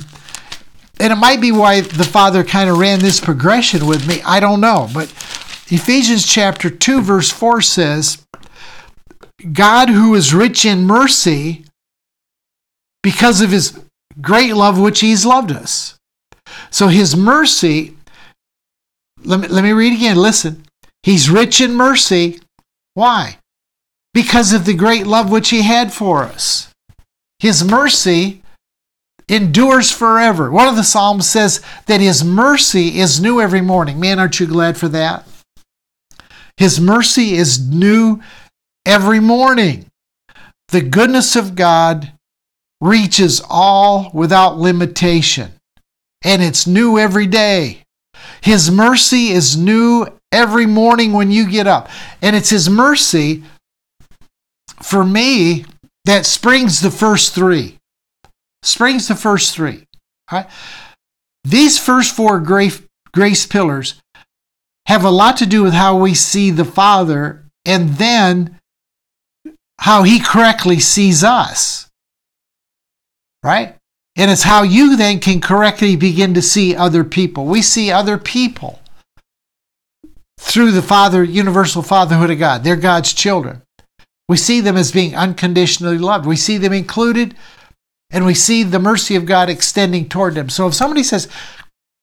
And 0.99 1.13
it 1.13 1.17
might 1.17 1.39
be 1.39 1.51
why 1.51 1.81
the 1.81 2.03
Father 2.03 2.43
kind 2.43 2.69
of 2.69 2.77
ran 2.77 2.99
this 2.99 3.19
progression 3.19 3.85
with 3.85 4.07
me. 4.07 4.21
I 4.25 4.39
don't 4.39 4.61
know. 4.61 4.89
But 4.93 5.09
Ephesians 5.69 6.25
chapter 6.25 6.69
2, 6.69 7.01
verse 7.01 7.29
4 7.29 7.61
says, 7.61 8.25
God 9.53 9.89
who 9.89 10.15
is 10.15 10.33
rich 10.33 10.65
in 10.65 10.85
mercy 10.85 11.65
because 13.03 13.41
of 13.41 13.51
his 13.51 13.79
great 14.19 14.53
love 14.53 14.79
which 14.79 15.01
he's 15.01 15.25
loved 15.25 15.51
us. 15.51 15.97
So 16.71 16.87
his 16.87 17.15
mercy, 17.15 17.95
let 19.23 19.39
me, 19.39 19.47
let 19.47 19.63
me 19.63 19.71
read 19.71 19.93
again. 19.93 20.17
Listen. 20.17 20.66
He's 21.03 21.29
rich 21.29 21.61
in 21.61 21.73
mercy. 21.73 22.39
Why? 22.93 23.37
Because 24.13 24.53
of 24.53 24.65
the 24.65 24.73
great 24.73 25.07
love 25.07 25.31
which 25.31 25.49
He 25.49 25.61
had 25.61 25.93
for 25.93 26.23
us. 26.23 26.73
His 27.39 27.63
mercy 27.63 28.41
endures 29.29 29.91
forever. 29.91 30.49
One 30.49 30.67
of 30.67 30.75
the 30.75 30.83
Psalms 30.83 31.29
says 31.29 31.61
that 31.85 32.01
His 32.01 32.23
mercy 32.23 32.99
is 32.99 33.21
new 33.21 33.39
every 33.39 33.61
morning. 33.61 33.99
Man, 33.99 34.19
aren't 34.19 34.39
you 34.39 34.47
glad 34.47 34.77
for 34.77 34.87
that? 34.89 35.27
His 36.57 36.79
mercy 36.79 37.33
is 37.33 37.59
new 37.59 38.21
every 38.85 39.19
morning. 39.19 39.85
The 40.69 40.81
goodness 40.81 41.35
of 41.35 41.55
God 41.55 42.11
reaches 42.81 43.41
all 43.47 44.09
without 44.13 44.57
limitation, 44.57 45.53
and 46.23 46.41
it's 46.41 46.67
new 46.67 46.97
every 46.97 47.27
day. 47.27 47.83
His 48.41 48.71
mercy 48.71 49.29
is 49.29 49.55
new 49.55 50.07
every 50.31 50.65
morning 50.65 51.13
when 51.13 51.31
you 51.31 51.49
get 51.49 51.67
up. 51.67 51.89
And 52.21 52.35
it's 52.35 52.49
His 52.49 52.69
mercy 52.69 53.43
for 54.81 55.03
me 55.03 55.65
that 56.05 56.25
springs 56.25 56.81
the 56.81 56.91
first 56.91 57.33
three. 57.33 57.77
Springs 58.63 59.07
the 59.07 59.15
first 59.15 59.53
three. 59.53 59.83
Right? 60.31 60.47
These 61.43 61.79
first 61.79 62.15
four 62.15 62.39
grace, 62.39 62.81
grace 63.13 63.45
pillars 63.45 64.01
have 64.87 65.03
a 65.03 65.09
lot 65.09 65.37
to 65.37 65.45
do 65.45 65.63
with 65.63 65.73
how 65.73 65.97
we 65.97 66.13
see 66.13 66.51
the 66.51 66.65
Father 66.65 67.45
and 67.65 67.89
then 67.95 68.59
how 69.79 70.03
He 70.03 70.19
correctly 70.19 70.79
sees 70.79 71.23
us. 71.23 71.89
Right? 73.43 73.75
And 74.15 74.31
it's 74.31 74.43
how 74.43 74.63
you 74.63 74.97
then 74.97 75.19
can 75.19 75.39
correctly 75.39 75.95
begin 75.95 76.33
to 76.33 76.41
see 76.41 76.75
other 76.75 77.03
people. 77.03 77.45
We 77.45 77.61
see 77.61 77.91
other 77.91 78.17
people 78.17 78.79
through 80.39 80.71
the 80.71 80.81
Father, 80.81 81.23
universal 81.23 81.81
fatherhood 81.81 82.29
of 82.29 82.39
God. 82.39 82.63
They're 82.63 82.75
God's 82.75 83.13
children. 83.13 83.61
We 84.29 84.37
see 84.37 84.61
them 84.61 84.77
as 84.77 84.91
being 84.91 85.15
unconditionally 85.15 85.97
loved. 85.97 86.25
We 86.25 86.35
see 86.35 86.57
them 86.57 86.73
included, 86.73 87.35
and 88.11 88.25
we 88.25 88.33
see 88.33 88.63
the 88.63 88.79
mercy 88.79 89.15
of 89.15 89.25
God 89.25 89.49
extending 89.49 90.09
toward 90.09 90.35
them. 90.35 90.49
So 90.49 90.67
if 90.67 90.73
somebody 90.73 91.03
says, 91.03 91.27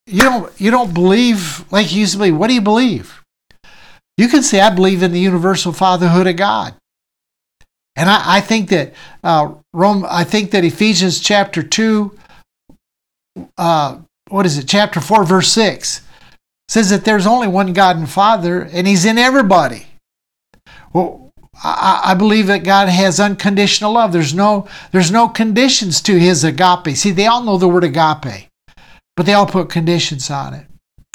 you 0.07 0.21
don't, 0.21 0.61
you 0.61 0.71
don't 0.71 0.93
believe 0.93 1.65
like 1.71 1.93
you 1.93 2.01
used 2.01 2.13
to 2.13 2.17
believe, 2.19 2.37
what 2.37 2.47
do 2.47 2.53
you 2.53 2.61
believe? 2.61 3.21
You 4.17 4.27
can 4.27 4.43
say, 4.43 4.61
I 4.61 4.73
believe 4.73 5.03
in 5.03 5.11
the 5.11 5.19
universal 5.19 5.73
fatherhood 5.73 6.27
of 6.27 6.35
God. 6.35 6.75
And 7.95 8.09
I, 8.09 8.37
I 8.37 8.41
think 8.41 8.69
that 8.69 8.93
uh, 9.23 9.53
Rome, 9.73 10.05
I 10.07 10.23
think 10.23 10.51
that 10.51 10.63
Ephesians 10.63 11.19
chapter 11.19 11.63
two, 11.63 12.17
uh, 13.57 13.99
what 14.29 14.45
is 14.45 14.57
it, 14.57 14.67
chapter 14.67 14.99
four, 14.99 15.23
verse 15.25 15.51
six, 15.51 16.01
says 16.67 16.89
that 16.89 17.05
there's 17.05 17.27
only 17.27 17.47
one 17.47 17.73
God 17.73 17.97
and 17.97 18.09
Father, 18.09 18.61
and 18.61 18.87
He's 18.87 19.05
in 19.05 19.17
everybody. 19.17 19.87
Well, 20.93 21.25
I, 21.63 22.15
believe 22.15 22.47
that 22.47 22.63
God 22.63 22.89
has 22.89 23.19
unconditional 23.19 23.93
love. 23.93 24.11
There's 24.11 24.33
no 24.33 24.67
there's 24.91 25.11
no 25.11 25.29
conditions 25.29 26.01
to 26.01 26.19
His 26.19 26.43
agape. 26.43 26.95
See, 26.95 27.11
they 27.11 27.27
all 27.27 27.43
know 27.43 27.57
the 27.57 27.67
word 27.67 27.83
agape, 27.83 28.49
but 29.15 29.25
they 29.25 29.33
all 29.33 29.45
put 29.45 29.69
conditions 29.69 30.29
on 30.29 30.53
it. 30.53 30.67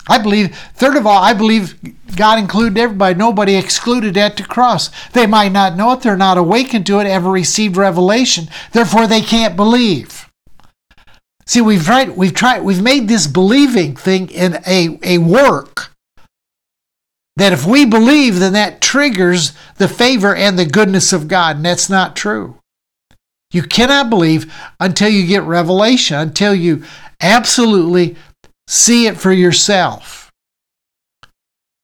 I 0.09 0.19
believe, 0.19 0.57
third 0.75 0.97
of 0.97 1.07
all, 1.07 1.23
I 1.23 1.35
believe 1.35 1.79
God 2.17 2.39
included 2.39 2.79
everybody. 2.79 3.15
Nobody 3.15 3.57
excluded 3.57 4.17
at 4.17 4.37
the 4.37 4.43
cross. 4.43 4.91
They 5.11 5.27
might 5.27 5.53
not 5.53 5.77
know 5.77 5.93
it, 5.93 6.01
they're 6.01 6.17
not 6.17 6.39
awakened 6.39 6.87
to 6.87 7.01
it, 7.01 7.07
ever 7.07 7.31
received 7.31 7.77
revelation. 7.77 8.49
Therefore, 8.73 9.07
they 9.07 9.21
can't 9.21 9.57
believe. 9.57 10.30
See, 11.47 11.61
we've 11.61 11.85
tried, 11.85 12.17
we've 12.17 12.35
tried, 12.35 12.61
we've 12.61 12.83
made 12.83 13.09
this 13.09 13.27
believing 13.27 13.97
thing 13.97 14.31
in 14.31 14.59
a, 14.67 14.99
a 15.03 15.19
work 15.19 15.91
that 17.37 17.53
if 17.53 17.67
we 17.67 17.85
believe, 17.85 18.39
then 18.39 18.53
that 18.53 18.81
triggers 18.81 19.53
the 19.79 19.89
favor 19.89 20.35
and 20.35 20.59
the 20.59 20.67
goodness 20.67 21.13
of 21.13 21.27
God. 21.27 21.57
And 21.57 21.65
that's 21.65 21.89
not 21.89 22.15
true. 22.15 22.59
You 23.53 23.63
cannot 23.63 24.11
believe 24.11 24.53
until 24.79 25.09
you 25.09 25.27
get 25.27 25.43
revelation, 25.43 26.19
until 26.19 26.55
you 26.55 26.85
absolutely 27.21 28.17
see 28.69 29.07
it 29.07 29.17
for 29.17 29.33
yourself. 29.33 30.31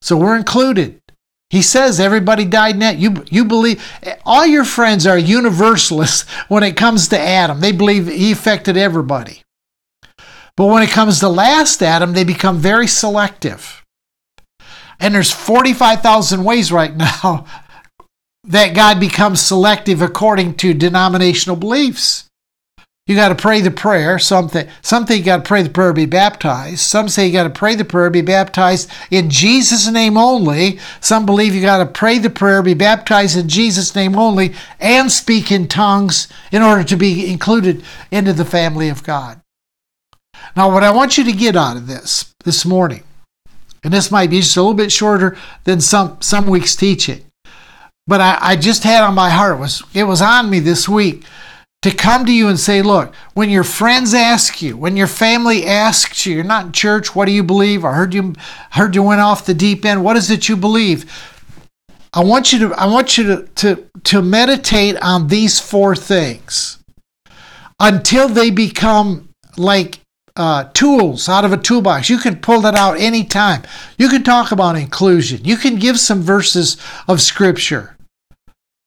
So 0.01 0.15
we're 0.15 0.37
included. 0.37 1.01
He 1.49 1.61
says 1.61 1.99
everybody 1.99 2.45
died 2.45 2.79
that. 2.81 2.97
You, 2.97 3.25
you 3.29 3.45
believe, 3.45 3.83
all 4.25 4.45
your 4.45 4.65
friends 4.65 5.07
are 5.07 5.17
universalists 5.17 6.29
when 6.47 6.63
it 6.63 6.77
comes 6.77 7.07
to 7.09 7.19
Adam. 7.19 7.61
They 7.61 7.71
believe 7.71 8.07
he 8.07 8.31
affected 8.31 8.77
everybody. 8.77 9.41
But 10.57 10.65
when 10.65 10.83
it 10.83 10.89
comes 10.89 11.19
to 11.19 11.29
last 11.29 11.81
Adam, 11.83 12.13
they 12.13 12.23
become 12.23 12.57
very 12.57 12.87
selective. 12.87 13.85
And 14.99 15.13
there's 15.13 15.31
45,000 15.31 16.43
ways 16.43 16.71
right 16.71 16.95
now 16.97 17.45
that 18.43 18.73
God 18.73 18.99
becomes 18.99 19.39
selective 19.39 20.01
according 20.01 20.55
to 20.55 20.73
denominational 20.73 21.55
beliefs. 21.55 22.25
You 23.05 23.15
got 23.15 23.29
to 23.29 23.35
pray 23.35 23.61
the 23.61 23.71
prayer. 23.71 24.19
Some 24.19 24.49
think, 24.49 24.69
some 24.81 25.05
think 25.05 25.19
you 25.19 25.25
got 25.25 25.37
to 25.37 25.47
pray 25.47 25.61
the 25.61 25.69
prayer, 25.69 25.93
be 25.93 26.05
baptized. 26.05 26.79
Some 26.79 27.07
say 27.07 27.27
you 27.27 27.33
got 27.33 27.43
to 27.43 27.49
pray 27.49 27.75
the 27.75 27.85
prayer, 27.85 28.09
be 28.09 28.21
baptized 28.21 28.89
in 29.09 29.29
Jesus' 29.29 29.89
name 29.89 30.17
only. 30.17 30.79
Some 30.99 31.25
believe 31.25 31.55
you 31.55 31.61
got 31.61 31.77
to 31.77 31.85
pray 31.85 32.17
the 32.17 32.29
prayer, 32.29 32.61
be 32.61 32.73
baptized 32.73 33.37
in 33.37 33.47
Jesus' 33.47 33.95
name 33.95 34.17
only, 34.17 34.55
and 34.79 35.09
speak 35.09 35.51
in 35.53 35.69
tongues 35.69 36.27
in 36.51 36.61
order 36.61 36.83
to 36.83 36.97
be 36.97 37.31
included 37.31 37.81
into 38.11 38.33
the 38.33 38.43
family 38.43 38.89
of 38.89 39.03
God. 39.03 39.39
Now, 40.55 40.71
what 40.71 40.83
I 40.83 40.91
want 40.91 41.17
you 41.17 41.23
to 41.25 41.31
get 41.31 41.55
out 41.55 41.77
of 41.77 41.87
this 41.87 42.33
this 42.43 42.65
morning, 42.65 43.03
and 43.83 43.93
this 43.93 44.11
might 44.11 44.29
be 44.29 44.41
just 44.41 44.57
a 44.57 44.61
little 44.61 44.73
bit 44.73 44.91
shorter 44.91 45.37
than 45.63 45.81
some 45.81 46.17
some 46.21 46.47
weeks 46.47 46.75
teaching, 46.75 47.25
but 48.07 48.21
I, 48.21 48.37
I 48.41 48.55
just 48.55 48.83
had 48.83 49.03
on 49.03 49.13
my 49.13 49.29
heart 49.29 49.59
was 49.59 49.83
it 49.93 50.05
was 50.05 50.21
on 50.21 50.49
me 50.49 50.59
this 50.59 50.89
week 50.89 51.23
to 51.83 51.91
come 51.91 52.25
to 52.25 52.33
you 52.33 52.47
and 52.47 52.59
say, 52.59 52.81
look, 52.81 53.13
when 53.33 53.49
your 53.49 53.63
friends 53.63 54.13
ask 54.13 54.61
you, 54.61 54.75
when 54.75 54.97
your 54.97 55.07
family 55.07 55.65
asks 55.65 56.25
you, 56.25 56.35
you're 56.35 56.43
not 56.43 56.65
in 56.65 56.71
church, 56.71 57.15
what 57.15 57.25
do 57.25 57.31
you 57.31 57.43
believe? 57.43 57.85
I 57.85 57.93
heard 57.93 58.13
you 58.13 58.33
heard 58.71 58.95
you 58.95 59.03
went 59.03 59.21
off 59.21 59.45
the 59.45 59.53
deep 59.53 59.85
end. 59.85 60.03
What 60.03 60.17
is 60.17 60.31
it 60.31 60.49
you 60.49 60.57
believe? 60.57 61.05
I 62.13 62.23
want 62.23 62.51
you 62.51 62.59
to 62.59 62.73
I 62.75 62.87
want 62.87 63.17
you 63.17 63.23
to 63.25 63.47
to, 63.55 63.89
to 64.05 64.21
meditate 64.21 64.97
on 65.01 65.27
these 65.27 65.59
four 65.59 65.95
things 65.95 66.79
until 67.79 68.27
they 68.27 68.49
become 68.49 69.29
like 69.55 69.99
uh, 70.37 70.65
tools 70.73 71.27
out 71.27 71.43
of 71.43 71.51
a 71.51 71.57
toolbox. 71.57 72.09
You 72.09 72.19
can 72.19 72.37
pull 72.37 72.61
that 72.61 72.75
out 72.75 72.99
anytime. 72.99 73.63
You 73.97 74.07
can 74.07 74.23
talk 74.23 74.51
about 74.51 74.77
inclusion. 74.77 75.43
You 75.43 75.57
can 75.57 75.77
give 75.77 75.99
some 75.99 76.21
verses 76.21 76.77
of 77.07 77.21
scripture. 77.21 77.97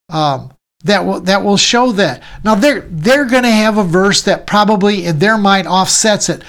Um, 0.09 0.53
that 0.85 1.05
will 1.05 1.21
that 1.21 1.45
will 1.45 1.59
show 1.59 1.93
that. 1.93 2.23
Now 2.43 2.55
they're 2.55 2.81
they're 2.89 3.27
going 3.27 3.43
to 3.43 3.51
have 3.51 3.77
a 3.77 3.85
verse 3.85 4.23
that 4.23 4.47
probably 4.47 5.05
in 5.05 5.19
their 5.19 5.37
mind 5.37 5.67
offsets 5.67 6.29
it. 6.29 6.43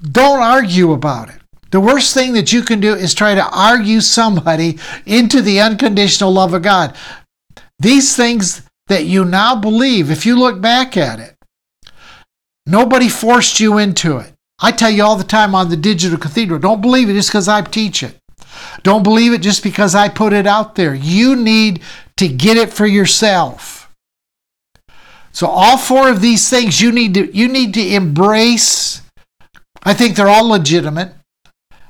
Don't 0.00 0.40
argue 0.40 0.92
about 0.92 1.28
it. 1.28 1.36
The 1.70 1.80
worst 1.80 2.14
thing 2.14 2.32
that 2.32 2.52
you 2.52 2.62
can 2.62 2.80
do 2.80 2.94
is 2.94 3.12
try 3.12 3.34
to 3.34 3.46
argue 3.46 4.00
somebody 4.00 4.78
into 5.04 5.42
the 5.42 5.60
unconditional 5.60 6.32
love 6.32 6.54
of 6.54 6.62
God. 6.62 6.96
These 7.78 8.16
things 8.16 8.62
that 8.86 9.04
you 9.04 9.24
now 9.24 9.54
believe, 9.54 10.10
if 10.10 10.24
you 10.24 10.38
look 10.38 10.62
back 10.62 10.96
at 10.96 11.20
it, 11.20 11.36
nobody 12.68 13.08
forced 13.08 13.58
you 13.58 13.78
into 13.78 14.18
it. 14.18 14.32
I 14.60 14.72
tell 14.72 14.90
you 14.90 15.04
all 15.04 15.16
the 15.16 15.24
time 15.24 15.54
on 15.54 15.70
the 15.70 15.76
digital 15.76 16.18
cathedral, 16.18 16.58
don't 16.58 16.80
believe 16.80 17.08
it 17.08 17.14
just 17.14 17.30
because 17.30 17.48
I 17.48 17.62
teach 17.62 18.02
it. 18.02 18.16
Don't 18.82 19.02
believe 19.02 19.32
it 19.32 19.40
just 19.40 19.62
because 19.62 19.94
I 19.94 20.08
put 20.08 20.32
it 20.32 20.46
out 20.46 20.74
there. 20.74 20.94
You 20.94 21.36
need 21.36 21.82
to 22.16 22.28
get 22.28 22.56
it 22.56 22.72
for 22.72 22.86
yourself. 22.86 23.94
So 25.32 25.46
all 25.46 25.78
four 25.78 26.08
of 26.08 26.20
these 26.20 26.50
things 26.50 26.80
you 26.80 26.90
need 26.90 27.14
to 27.14 27.36
you 27.36 27.46
need 27.46 27.74
to 27.74 27.94
embrace. 27.94 29.02
I 29.84 29.94
think 29.94 30.16
they're 30.16 30.28
all 30.28 30.48
legitimate. 30.48 31.12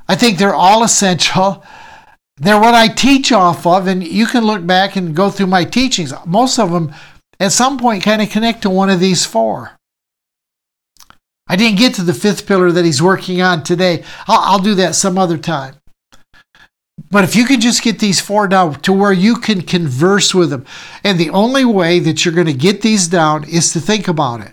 I 0.06 0.16
think 0.16 0.38
they're 0.38 0.54
all 0.54 0.84
essential. 0.84 1.64
They're 2.36 2.60
what 2.60 2.74
I 2.74 2.88
teach 2.88 3.32
off 3.32 3.66
of 3.66 3.86
and 3.86 4.06
you 4.06 4.26
can 4.26 4.44
look 4.44 4.66
back 4.66 4.96
and 4.96 5.16
go 5.16 5.30
through 5.30 5.46
my 5.46 5.64
teachings. 5.64 6.12
Most 6.26 6.58
of 6.58 6.70
them 6.70 6.94
at 7.40 7.52
some 7.52 7.78
point 7.78 8.02
kind 8.02 8.20
of 8.20 8.30
connect 8.30 8.62
to 8.62 8.70
one 8.70 8.90
of 8.90 9.00
these 9.00 9.24
four. 9.24 9.77
I 11.48 11.56
didn't 11.56 11.78
get 11.78 11.94
to 11.94 12.02
the 12.02 12.14
fifth 12.14 12.46
pillar 12.46 12.70
that 12.72 12.84
he's 12.84 13.02
working 13.02 13.40
on 13.40 13.62
today. 13.62 14.04
I'll, 14.26 14.54
I'll 14.54 14.58
do 14.58 14.74
that 14.76 14.94
some 14.94 15.16
other 15.16 15.38
time. 15.38 15.76
But 17.10 17.24
if 17.24 17.34
you 17.34 17.46
can 17.46 17.60
just 17.60 17.82
get 17.82 18.00
these 18.00 18.20
four 18.20 18.48
down 18.48 18.74
to 18.82 18.92
where 18.92 19.12
you 19.12 19.36
can 19.36 19.62
converse 19.62 20.34
with 20.34 20.50
them, 20.50 20.66
and 21.02 21.18
the 21.18 21.30
only 21.30 21.64
way 21.64 22.00
that 22.00 22.24
you're 22.24 22.34
going 22.34 22.48
to 22.48 22.52
get 22.52 22.82
these 22.82 23.08
down 23.08 23.44
is 23.44 23.72
to 23.72 23.80
think 23.80 24.08
about 24.08 24.42
it, 24.42 24.52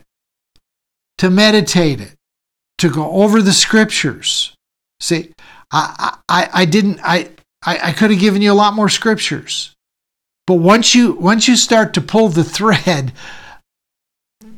to 1.18 1.30
meditate 1.30 2.00
it, 2.00 2.16
to 2.78 2.90
go 2.90 3.12
over 3.12 3.42
the 3.42 3.52
scriptures. 3.52 4.56
See, 5.02 5.34
I, 5.72 6.18
I, 6.30 6.50
I 6.54 6.66
didn't, 6.66 7.00
I, 7.04 7.32
I, 7.66 7.90
I 7.90 7.92
could 7.92 8.12
have 8.12 8.20
given 8.20 8.42
you 8.42 8.52
a 8.52 8.54
lot 8.54 8.74
more 8.74 8.90
scriptures, 8.90 9.74
but 10.48 10.56
once 10.56 10.96
you, 10.96 11.14
once 11.14 11.48
you 11.48 11.58
start 11.58 11.94
to 11.96 12.02
pull 12.02 12.30
the 12.30 12.44
thread, 12.44 13.12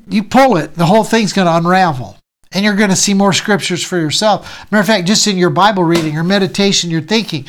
you 0.08 0.24
pull 0.24 0.58
it, 0.58 0.76
the 0.76 0.86
whole 0.86 1.04
thing's 1.04 1.34
going 1.34 1.48
to 1.48 1.56
unravel 1.56 2.18
and 2.52 2.64
you're 2.64 2.76
going 2.76 2.90
to 2.90 2.96
see 2.96 3.14
more 3.14 3.34
scriptures 3.34 3.84
for 3.84 3.98
yourself. 3.98 4.72
Matter 4.72 4.82
of 4.82 4.88
fact, 4.88 5.08
just 5.08 5.28
in 5.28 5.38
your 5.38 5.50
Bible 5.50 5.84
reading, 5.84 6.14
your 6.14 6.24
meditation, 6.24 6.90
your 6.90 7.02
thinking, 7.02 7.46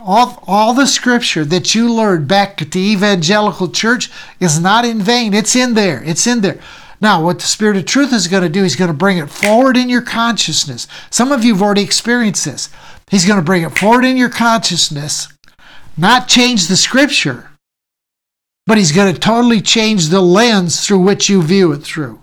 all, 0.00 0.42
all 0.46 0.72
the 0.72 0.86
scripture 0.86 1.44
that 1.44 1.74
you 1.74 1.92
learned 1.92 2.28
back 2.28 2.62
at 2.62 2.70
the 2.70 2.92
evangelical 2.92 3.68
church 3.68 4.10
is 4.38 4.60
not 4.60 4.84
in 4.84 5.00
vain. 5.00 5.34
It's 5.34 5.56
in 5.56 5.74
there. 5.74 6.02
It's 6.04 6.26
in 6.26 6.40
there. 6.42 6.60
Now, 7.00 7.22
what 7.22 7.40
the 7.40 7.46
Spirit 7.46 7.76
of 7.76 7.84
truth 7.84 8.12
is 8.12 8.28
going 8.28 8.42
to 8.42 8.48
do, 8.48 8.62
He's 8.62 8.76
going 8.76 8.90
to 8.90 8.96
bring 8.96 9.18
it 9.18 9.28
forward 9.28 9.76
in 9.76 9.88
your 9.88 10.02
consciousness. 10.02 10.86
Some 11.10 11.32
of 11.32 11.44
you 11.44 11.54
have 11.54 11.62
already 11.62 11.82
experienced 11.82 12.44
this. 12.44 12.70
He's 13.10 13.26
going 13.26 13.38
to 13.38 13.44
bring 13.44 13.62
it 13.62 13.76
forward 13.76 14.04
in 14.04 14.16
your 14.16 14.30
consciousness, 14.30 15.28
not 15.96 16.28
change 16.28 16.68
the 16.68 16.76
scripture, 16.76 17.50
but 18.66 18.78
He's 18.78 18.92
going 18.92 19.12
to 19.12 19.20
totally 19.20 19.60
change 19.60 20.08
the 20.08 20.22
lens 20.22 20.86
through 20.86 21.00
which 21.00 21.28
you 21.28 21.42
view 21.42 21.72
it 21.72 21.82
through. 21.82 22.22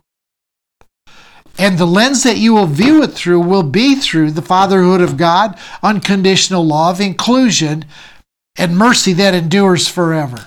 And 1.58 1.78
the 1.78 1.86
lens 1.86 2.24
that 2.24 2.38
you 2.38 2.54
will 2.54 2.66
view 2.66 3.04
it 3.04 3.12
through 3.12 3.42
will 3.42 3.64
be 3.64 3.96
through 3.96 4.32
the 4.32 4.42
fatherhood 4.42 5.02
of 5.02 5.18
God, 5.18 5.58
unconditional 5.82 6.66
love, 6.66 7.00
inclusion, 7.00 7.86
and 8.58 8.78
mercy 8.78 9.14
that 9.14 9.34
endures 9.34 9.88
forever. 9.88 10.44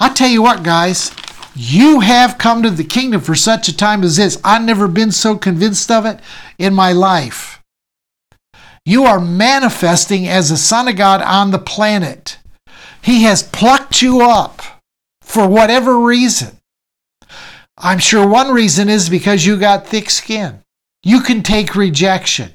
I 0.00 0.08
tell 0.08 0.28
you 0.28 0.42
what, 0.42 0.64
guys, 0.64 1.12
you 1.54 2.00
have 2.00 2.38
come 2.38 2.62
to 2.62 2.70
the 2.70 2.84
kingdom 2.84 3.20
for 3.20 3.36
such 3.36 3.68
a 3.68 3.76
time 3.76 4.02
as 4.02 4.16
this. 4.16 4.40
I've 4.42 4.64
never 4.64 4.88
been 4.88 5.12
so 5.12 5.36
convinced 5.36 5.90
of 5.90 6.04
it 6.04 6.18
in 6.58 6.74
my 6.74 6.92
life. 6.92 7.62
You 8.84 9.04
are 9.04 9.20
manifesting 9.20 10.26
as 10.26 10.50
a 10.50 10.56
son 10.56 10.88
of 10.88 10.96
God 10.96 11.22
on 11.22 11.52
the 11.52 11.58
planet. 11.58 12.38
He 13.02 13.22
has 13.22 13.42
plucked 13.42 14.02
you 14.02 14.20
up 14.20 14.62
for 15.22 15.48
whatever 15.48 15.98
reason. 16.00 16.58
I'm 17.76 17.98
sure 17.98 18.26
one 18.26 18.52
reason 18.52 18.88
is 18.88 19.08
because 19.08 19.44
you 19.44 19.58
got 19.58 19.86
thick 19.86 20.10
skin. 20.10 20.60
You 21.02 21.20
can 21.20 21.42
take 21.42 21.74
rejection. 21.74 22.52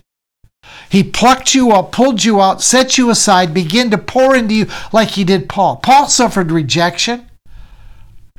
He 0.90 1.04
plucked 1.04 1.54
you 1.54 1.72
up, 1.72 1.92
pulled 1.92 2.24
you 2.24 2.42
out, 2.42 2.62
set 2.62 2.98
you 2.98 3.10
aside, 3.10 3.54
began 3.54 3.92
to 3.92 3.98
pour 3.98 4.36
into 4.36 4.56
you 4.56 4.68
like 4.92 5.10
he 5.10 5.24
did 5.24 5.50
Paul. 5.50 5.78
Paul 5.78 6.08
suffered 6.08 6.52
rejection. 6.52 7.30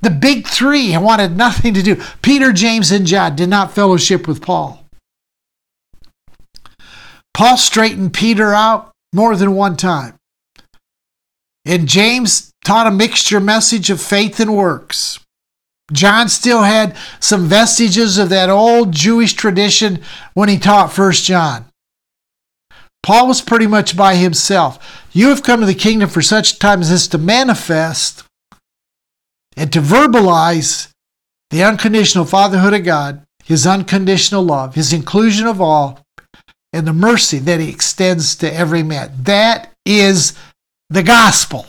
The 0.03 0.11
big 0.11 0.49
three 0.49 0.97
wanted 0.97 1.37
nothing 1.37 1.75
to 1.75 1.83
do. 1.83 2.03
Peter, 2.23 2.53
James, 2.53 2.91
and 2.91 3.07
John 3.07 3.37
did 3.37 3.49
not 3.49 3.73
fellowship 3.73 4.27
with 4.27 4.43
Paul. 4.43 4.85
Paul 7.35 7.57
straightened 7.57 8.15
Peter 8.15 8.53
out 8.53 8.93
more 9.13 9.37
than 9.37 9.55
one 9.55 9.77
time. 9.77 10.17
And 11.65 11.87
James 11.87 12.53
taught 12.65 12.87
a 12.87 12.91
mixture 12.91 13.41
message 13.41 13.91
of 13.91 14.01
faith 14.01 14.41
and 14.41 14.57
works. 14.57 15.20
John 15.93 16.29
still 16.29 16.63
had 16.63 16.97
some 17.19 17.47
vestiges 17.47 18.19
of 18.19 18.29
that 18.29 18.51
old 18.51 18.93
Jewish 18.93 19.35
tradition 19.35 20.03
when 20.35 20.49
he 20.49 20.59
taught 20.59 20.93
First 20.93 21.25
John. 21.25 21.67
Paul 23.03 23.29
was 23.29 23.41
pretty 23.41 23.67
much 23.67 23.97
by 23.97 24.17
himself. 24.17 25.07
You 25.13 25.29
have 25.29 25.43
come 25.43 25.61
to 25.61 25.67
the 25.67 25.75
kingdom 25.75 26.09
for 26.09 26.23
such 26.23 26.59
time 26.59 26.81
as 26.81 26.91
this 26.91 27.09
to 27.09 27.19
manifest 27.19 28.25
and 29.57 29.73
to 29.73 29.81
verbalize 29.81 30.89
the 31.51 31.65
unconditional 31.65 32.25
fatherhood 32.25 32.75
of 32.75 32.85
God, 32.85 33.23
his 33.45 33.67
unconditional 33.67 34.43
love, 34.43 34.75
his 34.75 34.93
inclusion 34.93 35.47
of 35.47 35.61
all, 35.61 36.01
and 36.73 36.87
the 36.87 36.93
mercy 36.93 37.39
that 37.39 37.59
he 37.59 37.69
extends 37.69 38.37
to 38.37 38.55
every 38.55 38.83
man. 38.83 39.11
That 39.19 39.73
is 39.85 40.35
the 40.89 41.03
gospel. 41.03 41.67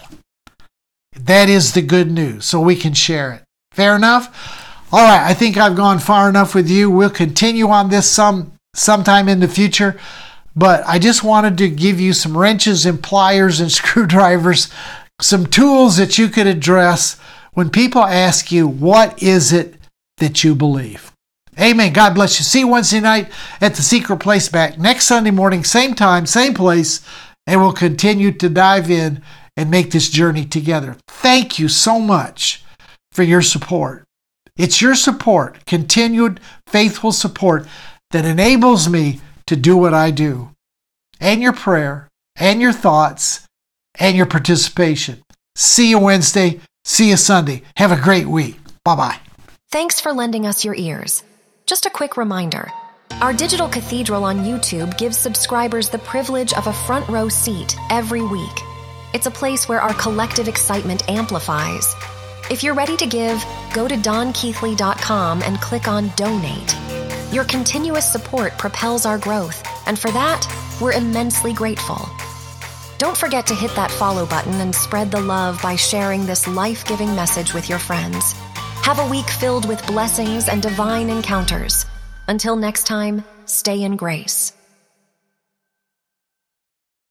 That 1.13 1.49
is 1.49 1.73
the 1.73 1.81
good 1.81 2.11
news, 2.11 2.45
so 2.45 2.59
we 2.59 2.75
can 2.75 2.93
share 2.93 3.31
it. 3.33 3.43
Fair 3.71 3.95
enough? 3.95 4.27
All 4.91 4.99
right, 4.99 5.25
I 5.25 5.33
think 5.33 5.55
I've 5.55 5.75
gone 5.75 5.99
far 5.99 6.27
enough 6.27 6.53
with 6.53 6.69
you. 6.69 6.89
We'll 6.89 7.09
continue 7.09 7.69
on 7.69 7.89
this 7.89 8.09
some 8.09 8.51
sometime 8.73 9.29
in 9.29 9.39
the 9.39 9.47
future, 9.47 9.97
but 10.55 10.83
I 10.85 10.99
just 10.99 11.23
wanted 11.23 11.57
to 11.59 11.69
give 11.69 11.99
you 11.99 12.11
some 12.11 12.37
wrenches 12.37 12.85
and 12.85 13.01
pliers 13.01 13.61
and 13.61 13.71
screwdrivers, 13.71 14.69
some 15.21 15.45
tools 15.45 15.97
that 15.97 16.17
you 16.17 16.27
could 16.27 16.47
address 16.47 17.17
when 17.53 17.69
people 17.69 18.03
ask 18.03 18.51
you, 18.51 18.67
what 18.67 19.21
is 19.23 19.53
it 19.53 19.75
that 20.17 20.43
you 20.43 20.55
believe? 20.55 21.11
Amen. 21.59 21.93
God 21.93 22.15
bless 22.15 22.39
you. 22.39 22.45
See 22.45 22.59
you 22.59 22.67
Wednesday 22.67 23.01
night 23.01 23.29
at 23.59 23.75
the 23.75 23.81
secret 23.81 24.17
place 24.17 24.49
back 24.49 24.77
next 24.77 25.05
Sunday 25.05 25.31
morning, 25.31 25.63
same 25.63 25.93
time, 25.93 26.25
same 26.25 26.53
place, 26.53 27.01
and 27.45 27.61
we'll 27.61 27.73
continue 27.73 28.31
to 28.31 28.49
dive 28.49 28.89
in 28.89 29.21
and 29.57 29.69
make 29.69 29.91
this 29.91 30.09
journey 30.09 30.45
together. 30.45 30.97
Thank 31.07 31.59
you 31.59 31.67
so 31.67 31.99
much 31.99 32.63
for 33.11 33.23
your 33.23 33.41
support. 33.41 34.03
It's 34.57 34.81
your 34.81 34.95
support, 34.95 35.65
continued 35.65 36.39
faithful 36.67 37.11
support, 37.11 37.67
that 38.11 38.25
enables 38.25 38.89
me 38.89 39.21
to 39.47 39.55
do 39.55 39.77
what 39.77 39.93
I 39.93 40.11
do, 40.11 40.49
and 41.19 41.41
your 41.41 41.53
prayer, 41.53 42.09
and 42.35 42.61
your 42.61 42.73
thoughts, 42.73 43.47
and 43.99 44.17
your 44.17 44.25
participation. 44.25 45.21
See 45.55 45.89
you 45.89 45.99
Wednesday. 45.99 46.59
See 46.83 47.09
you 47.09 47.17
Sunday. 47.17 47.63
Have 47.77 47.91
a 47.91 48.01
great 48.01 48.27
week. 48.27 48.59
Bye 48.83 48.95
bye. 48.95 49.19
Thanks 49.69 49.99
for 49.99 50.11
lending 50.11 50.45
us 50.45 50.65
your 50.65 50.75
ears. 50.75 51.23
Just 51.65 51.85
a 51.85 51.89
quick 51.89 52.17
reminder 52.17 52.71
our 53.19 53.33
digital 53.33 53.67
cathedral 53.67 54.23
on 54.23 54.39
YouTube 54.39 54.97
gives 54.97 55.15
subscribers 55.15 55.89
the 55.89 55.99
privilege 55.99 56.53
of 56.53 56.65
a 56.65 56.73
front 56.73 57.07
row 57.07 57.29
seat 57.29 57.75
every 57.91 58.23
week. 58.23 58.61
It's 59.13 59.27
a 59.27 59.31
place 59.31 59.69
where 59.69 59.81
our 59.81 59.93
collective 59.93 60.47
excitement 60.47 61.07
amplifies. 61.07 61.93
If 62.49 62.63
you're 62.63 62.73
ready 62.73 62.97
to 62.97 63.05
give, 63.05 63.43
go 63.73 63.87
to 63.87 63.95
donkeathley.com 63.95 65.41
and 65.43 65.61
click 65.61 65.87
on 65.87 66.09
Donate. 66.15 66.75
Your 67.31 67.45
continuous 67.45 68.11
support 68.11 68.57
propels 68.57 69.05
our 69.05 69.17
growth, 69.17 69.63
and 69.87 69.97
for 69.97 70.11
that, 70.11 70.45
we're 70.81 70.91
immensely 70.93 71.53
grateful. 71.53 72.09
Don't 72.97 73.17
forget 73.17 73.47
to 73.47 73.55
hit 73.55 73.73
that 73.75 73.91
follow 73.91 74.25
button 74.25 74.55
and 74.55 74.75
spread 74.75 75.11
the 75.11 75.21
love 75.21 75.61
by 75.61 75.75
sharing 75.75 76.25
this 76.25 76.47
life 76.47 76.85
giving 76.85 77.15
message 77.15 77.53
with 77.53 77.69
your 77.69 77.79
friends. 77.79 78.33
Have 78.83 78.99
a 78.99 79.09
week 79.09 79.29
filled 79.29 79.67
with 79.67 79.85
blessings 79.87 80.49
and 80.49 80.61
divine 80.61 81.09
encounters. 81.09 81.85
Until 82.27 82.55
next 82.55 82.85
time, 82.85 83.23
stay 83.45 83.81
in 83.81 83.95
grace. 83.95 84.53